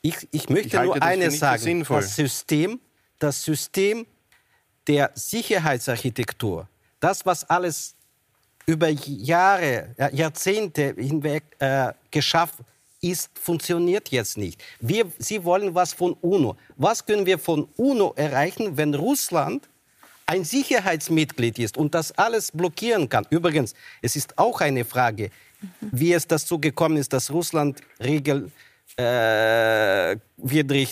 Ich, 0.00 0.16
ich 0.30 0.48
möchte 0.48 0.78
ich 0.78 0.82
nur 0.82 1.02
eines 1.02 1.38
sagen. 1.38 1.84
Das 1.86 2.16
System, 2.16 2.80
das 3.18 3.44
System 3.44 4.06
der 4.86 5.10
Sicherheitsarchitektur, 5.14 6.66
das, 7.00 7.26
was 7.26 7.44
alles 7.50 7.94
über 8.64 8.88
Jahre, 8.88 9.94
Jahrzehnte 10.10 10.94
hinweg 10.96 11.44
äh, 11.58 11.92
geschaffen 12.10 12.64
ist, 13.02 13.28
funktioniert 13.38 14.08
jetzt 14.08 14.38
nicht. 14.38 14.58
Wir, 14.80 15.04
Sie 15.18 15.44
wollen 15.44 15.74
was 15.74 15.92
von 15.92 16.14
UNO. 16.14 16.56
Was 16.76 17.04
können 17.04 17.26
wir 17.26 17.38
von 17.38 17.68
UNO 17.76 18.14
erreichen, 18.16 18.78
wenn 18.78 18.94
Russland 18.94 19.68
ein 20.30 20.44
Sicherheitsmitglied 20.44 21.58
ist 21.58 21.76
und 21.76 21.92
das 21.92 22.12
alles 22.12 22.52
blockieren 22.52 23.08
kann. 23.08 23.26
Übrigens, 23.30 23.74
es 24.00 24.14
ist 24.14 24.38
auch 24.38 24.60
eine 24.60 24.84
Frage, 24.84 25.30
wie 25.80 26.12
es 26.12 26.24
dazu 26.26 26.60
gekommen 26.60 26.96
ist, 26.98 27.12
dass 27.12 27.32
Russland 27.32 27.80
Regel 27.98 28.48
äh, 28.96 30.16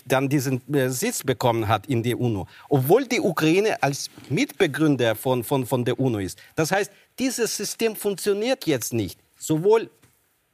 dann 0.06 0.28
diesen 0.28 0.74
äh, 0.74 0.88
Sitz 0.90 1.22
bekommen 1.22 1.68
hat 1.68 1.86
in 1.86 2.02
der 2.02 2.18
UNO, 2.18 2.48
obwohl 2.68 3.06
die 3.06 3.20
Ukraine 3.20 3.80
als 3.80 4.10
Mitbegründer 4.28 5.14
von, 5.14 5.44
von, 5.44 5.64
von 5.66 5.84
der 5.84 6.00
UNO 6.00 6.18
ist. 6.18 6.36
Das 6.56 6.72
heißt, 6.72 6.90
dieses 7.18 7.56
System 7.56 7.94
funktioniert 7.94 8.66
jetzt 8.66 8.92
nicht. 8.92 9.20
Sowohl 9.38 9.88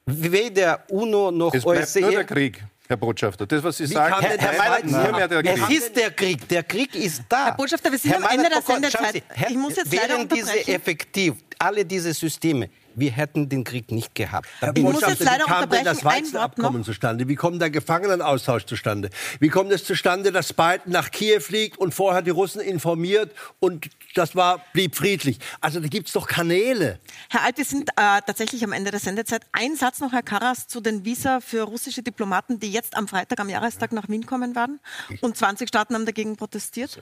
weder 0.04 0.84
UNO 0.90 1.30
noch 1.30 1.54
es 1.54 1.64
OSCE. 1.64 2.00
Nur 2.02 2.10
der 2.10 2.24
Krieg. 2.24 2.62
Herr 2.86 2.98
Botschafter, 2.98 3.46
das, 3.46 3.62
was 3.62 3.78
Sie 3.78 3.84
Wie 3.84 3.94
sagen, 3.94 4.14
Herr, 4.20 4.38
Herr 4.38 5.10
Meiler, 5.10 5.28
der 5.28 5.42
Krieg. 5.42 5.62
es 5.62 5.70
ist 5.70 5.96
der 5.96 6.10
Krieg. 6.10 6.48
Der 6.48 6.62
Krieg 6.62 6.94
ist 6.94 7.22
da. 7.28 7.46
Herr 7.46 7.54
Botschafter, 7.54 7.90
wir 7.90 7.98
sind 7.98 8.12
Herr 8.12 8.24
am 8.24 8.38
Ende 8.38 8.50
der 8.50 8.62
Sendezeit. 8.62 9.22
Ich 9.48 9.56
muss 9.56 9.76
jetzt 9.76 9.94
leider 9.94 10.24
diese 10.26 10.68
effektiv, 10.68 11.34
alle 11.58 11.84
diese 11.84 12.12
Systeme 12.12 12.68
wir 12.94 13.10
hätten 13.10 13.48
den 13.48 13.64
Krieg 13.64 13.90
nicht 13.90 14.14
gehabt. 14.14 14.48
Da 14.60 14.72
ich 14.74 14.82
muss 14.82 15.00
jetzt 15.00 15.24
leider 15.24 15.44
Wie 15.44 15.50
kam 15.50 15.68
denn 15.68 15.84
das 15.84 16.04
Weizenabkommen 16.04 16.84
zustande? 16.84 17.28
Wie 17.28 17.34
kommt 17.34 17.60
der 17.60 17.70
Gefangenenaustausch 17.70 18.66
zustande? 18.66 19.10
Wie 19.40 19.48
kommt 19.48 19.72
es 19.72 19.84
zustande, 19.84 20.32
dass 20.32 20.52
Biden 20.52 20.92
nach 20.92 21.10
Kiew 21.10 21.40
fliegt 21.40 21.78
und 21.78 21.94
vorher 21.94 22.22
die 22.22 22.30
Russen 22.30 22.60
informiert 22.60 23.32
und 23.60 23.88
das 24.14 24.34
war, 24.34 24.64
blieb 24.72 24.96
friedlich? 24.96 25.38
Also 25.60 25.80
da 25.80 25.88
gibt 25.88 26.08
es 26.08 26.12
doch 26.14 26.26
Kanäle. 26.26 27.00
Herr 27.30 27.42
Alt, 27.42 27.58
wir 27.58 27.64
sind 27.64 27.90
äh, 27.90 28.20
tatsächlich 28.26 28.64
am 28.64 28.72
Ende 28.72 28.90
der 28.90 29.00
Sendezeit. 29.00 29.42
Ein 29.52 29.76
Satz 29.76 30.00
noch, 30.00 30.12
Herr 30.12 30.22
Karas, 30.22 30.66
zu 30.66 30.80
den 30.80 31.04
Visa 31.04 31.40
für 31.40 31.62
russische 31.62 32.02
Diplomaten, 32.02 32.60
die 32.60 32.70
jetzt 32.70 32.96
am 32.96 33.08
Freitag, 33.08 33.40
am 33.40 33.48
Jahrestag 33.48 33.92
nach 33.92 34.08
Wien 34.08 34.26
kommen 34.26 34.54
werden. 34.54 34.80
Und 35.20 35.36
20 35.36 35.68
Staaten 35.68 35.94
haben 35.94 36.06
dagegen 36.06 36.36
protestiert 36.36 37.00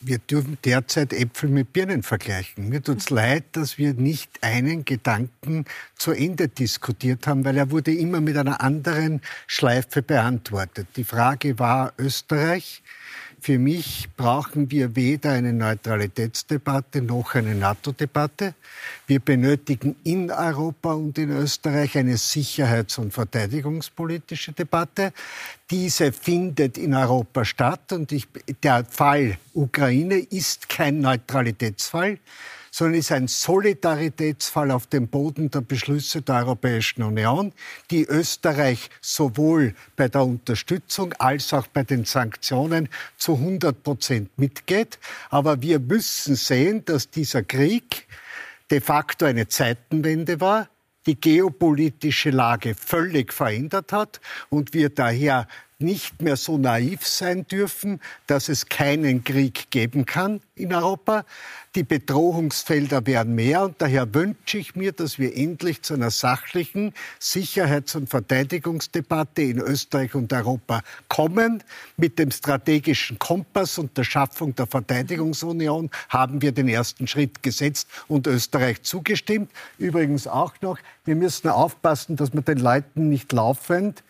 wir 0.00 0.18
dürfen 0.18 0.58
derzeit 0.64 1.12
Äpfel 1.12 1.50
mit 1.50 1.72
Birnen 1.72 2.02
vergleichen. 2.02 2.68
Mir 2.68 2.82
tut 2.82 2.98
es 2.98 3.10
leid, 3.10 3.44
dass 3.52 3.78
wir 3.78 3.94
nicht 3.94 4.30
einen 4.42 4.84
Gedanken 4.84 5.64
zu 5.96 6.12
Ende 6.12 6.48
diskutiert 6.48 7.26
haben, 7.26 7.44
weil 7.44 7.56
er 7.56 7.70
wurde 7.70 7.92
immer 7.92 8.20
mit 8.20 8.36
einer 8.36 8.60
anderen 8.60 9.20
Schleife 9.46 10.02
beantwortet. 10.02 10.86
Die 10.96 11.04
Frage 11.04 11.58
war 11.58 11.92
Österreich, 11.98 12.82
für 13.40 13.58
mich 13.58 14.08
brauchen 14.16 14.70
wir 14.70 14.96
weder 14.96 15.32
eine 15.32 15.52
Neutralitätsdebatte 15.52 17.02
noch 17.02 17.34
eine 17.34 17.54
NATO-Debatte. 17.54 18.54
Wir 19.06 19.20
benötigen 19.20 19.96
in 20.04 20.30
Europa 20.30 20.92
und 20.92 21.18
in 21.18 21.30
Österreich 21.30 21.96
eine 21.96 22.16
sicherheits- 22.16 22.98
und 22.98 23.12
verteidigungspolitische 23.12 24.52
Debatte. 24.52 25.12
Diese 25.70 26.12
findet 26.12 26.78
in 26.78 26.94
Europa 26.94 27.44
statt 27.44 27.92
und 27.92 28.12
ich, 28.12 28.26
der 28.62 28.84
Fall 28.84 29.38
Ukraine 29.54 30.18
ist 30.18 30.68
kein 30.68 31.00
Neutralitätsfall 31.00 32.18
sondern 32.78 33.00
ist 33.00 33.10
ein 33.10 33.26
Solidaritätsfall 33.26 34.70
auf 34.70 34.86
dem 34.86 35.08
Boden 35.08 35.50
der 35.50 35.62
Beschlüsse 35.62 36.22
der 36.22 36.36
Europäischen 36.36 37.02
Union, 37.02 37.52
die 37.90 38.04
Österreich 38.04 38.88
sowohl 39.00 39.74
bei 39.96 40.06
der 40.06 40.22
Unterstützung 40.22 41.12
als 41.14 41.52
auch 41.52 41.66
bei 41.66 41.82
den 41.82 42.04
Sanktionen 42.04 42.88
zu 43.16 43.34
100 43.34 43.82
Prozent 43.82 44.30
mitgeht. 44.38 45.00
Aber 45.28 45.60
wir 45.60 45.80
müssen 45.80 46.36
sehen, 46.36 46.84
dass 46.84 47.10
dieser 47.10 47.42
Krieg 47.42 48.06
de 48.70 48.80
facto 48.80 49.24
eine 49.24 49.48
Zeitenwende 49.48 50.40
war, 50.40 50.68
die 51.06 51.20
geopolitische 51.20 52.30
Lage 52.30 52.76
völlig 52.76 53.32
verändert 53.32 53.92
hat 53.92 54.20
und 54.50 54.72
wir 54.72 54.90
daher 54.90 55.48
nicht 55.80 56.20
mehr 56.22 56.36
so 56.36 56.58
naiv 56.58 57.06
sein 57.06 57.46
dürfen, 57.46 58.00
dass 58.26 58.48
es 58.48 58.68
keinen 58.68 59.22
Krieg 59.22 59.70
geben 59.70 60.06
kann 60.06 60.40
in 60.56 60.74
Europa. 60.74 61.24
Die 61.76 61.84
Bedrohungsfelder 61.84 63.06
werden 63.06 63.36
mehr 63.36 63.62
und 63.62 63.80
daher 63.80 64.12
wünsche 64.12 64.58
ich 64.58 64.74
mir, 64.74 64.90
dass 64.90 65.20
wir 65.20 65.36
endlich 65.36 65.82
zu 65.82 65.94
einer 65.94 66.10
sachlichen 66.10 66.94
Sicherheits- 67.20 67.94
und 67.94 68.08
Verteidigungsdebatte 68.08 69.42
in 69.42 69.60
Österreich 69.60 70.16
und 70.16 70.32
Europa 70.32 70.82
kommen. 71.06 71.62
Mit 71.96 72.18
dem 72.18 72.32
strategischen 72.32 73.20
Kompass 73.20 73.78
und 73.78 73.96
der 73.96 74.02
Schaffung 74.02 74.56
der 74.56 74.66
Verteidigungsunion 74.66 75.90
haben 76.08 76.42
wir 76.42 76.50
den 76.50 76.66
ersten 76.66 77.06
Schritt 77.06 77.40
gesetzt 77.44 77.86
und 78.08 78.26
Österreich 78.26 78.82
zugestimmt. 78.82 79.52
Übrigens 79.78 80.26
auch 80.26 80.54
noch, 80.60 80.80
wir 81.04 81.14
müssen 81.14 81.50
aufpassen, 81.50 82.16
dass 82.16 82.32
wir 82.32 82.42
den 82.42 82.58
Leuten 82.58 83.08
nicht 83.08 83.30
laufend 83.32 84.02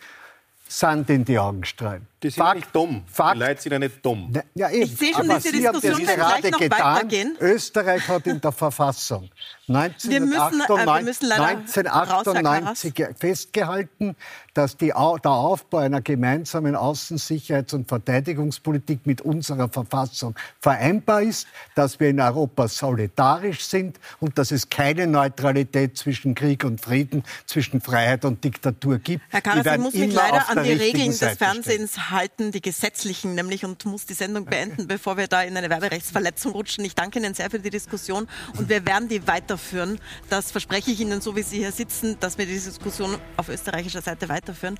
Sand 0.71 1.09
in 1.09 1.25
die 1.25 1.39
Augen 1.39 1.65
streuen. 1.65 2.07
Die 2.21 2.29
sind 2.29 2.43
Fakt, 2.43 2.55
nicht 2.55 2.75
dumm. 2.75 3.03
Fakt. 3.07 3.35
Die 3.35 3.39
Leute 3.39 3.61
sind 3.61 3.71
ja 3.71 3.79
nicht 3.79 4.05
dumm. 4.05 4.33
Ja, 4.53 4.69
eben. 4.69 4.83
Ich 4.83 4.97
sehe 4.97 5.13
schon, 5.13 5.27
dass 5.27 5.43
die 5.43 5.51
Diskussion 5.51 6.05
gerade 6.05 6.51
noch 6.51 6.59
getan. 6.59 6.95
weitergehen. 6.95 7.37
Österreich 7.39 8.07
hat 8.07 8.27
in 8.27 8.41
der 8.41 8.51
Verfassung 8.51 9.29
1998, 9.69 11.05
müssen, 11.05 11.31
äh, 11.31 11.39
1998 11.39 13.05
festgehalten, 13.17 14.15
dass 14.53 14.75
die, 14.75 14.87
der 14.87 15.31
Aufbau 15.31 15.77
einer 15.77 16.01
gemeinsamen 16.01 16.75
Außensicherheits- 16.75 17.75
und 17.75 17.87
Verteidigungspolitik 17.87 19.05
mit 19.05 19.21
unserer 19.21 19.69
Verfassung 19.69 20.35
vereinbar 20.59 21.21
ist, 21.21 21.47
dass 21.75 21.99
wir 21.99 22.09
in 22.09 22.19
Europa 22.19 22.67
solidarisch 22.67 23.63
sind 23.63 23.99
und 24.19 24.37
dass 24.37 24.51
es 24.51 24.69
keine 24.69 25.07
Neutralität 25.07 25.97
zwischen 25.97 26.35
Krieg 26.35 26.63
und 26.63 26.81
Frieden, 26.81 27.23
zwischen 27.45 27.79
Freiheit 27.79 28.25
und 28.25 28.43
Diktatur 28.43 28.97
gibt. 28.97 29.23
Herr 29.29 29.41
Karas, 29.41 29.65
ich 29.65 29.77
muss 29.77 29.93
mich 29.93 30.13
leider 30.13 30.49
an 30.49 30.63
die 30.63 30.73
Regeln 30.73 31.17
des 31.17 31.37
Fernsehens 31.37 32.08
halten, 32.11 32.51
die 32.51 32.61
gesetzlichen 32.61 33.35
nämlich, 33.35 33.65
und 33.65 33.85
muss 33.85 34.05
die 34.05 34.13
Sendung 34.13 34.45
beenden, 34.49 34.87
bevor 34.87 35.17
wir 35.17 35.27
da 35.27 35.41
in 35.41 35.55
eine 35.55 35.69
Werberechtsverletzung 35.69 36.51
rutschen. 36.51 36.85
Ich 36.85 36.95
danke 36.95 37.19
Ihnen 37.19 37.33
sehr 37.33 37.49
für 37.49 37.59
die 37.59 37.69
Diskussion 37.69 38.27
und 38.57 38.69
wir 38.69 38.85
werden 38.85 39.07
die 39.07 39.27
weiterführen. 39.27 39.99
Das 40.29 40.51
verspreche 40.51 40.91
ich 40.91 40.99
Ihnen, 40.99 41.21
so 41.21 41.35
wie 41.35 41.43
Sie 41.43 41.57
hier 41.57 41.71
sitzen, 41.71 42.19
dass 42.19 42.37
wir 42.37 42.45
die 42.45 42.53
Diskussion 42.53 43.17
auf 43.37 43.49
österreichischer 43.49 44.01
Seite 44.01 44.29
weiterführen. 44.29 44.77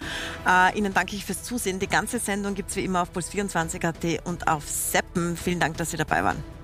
Äh, 0.47 0.77
Ihnen 0.77 0.93
danke 0.93 1.15
ich 1.15 1.25
fürs 1.25 1.43
Zusehen. 1.43 1.79
Die 1.79 1.87
ganze 1.87 2.19
Sendung 2.19 2.55
gibt 2.55 2.69
es 2.69 2.75
wie 2.75 2.85
immer 2.85 3.01
auf 3.01 3.11
Puls24.at 3.11 4.25
und 4.25 4.47
auf 4.47 4.67
Seppen. 4.67 5.37
Vielen 5.37 5.59
Dank, 5.59 5.77
dass 5.77 5.91
Sie 5.91 5.97
dabei 5.97 6.23
waren. 6.23 6.58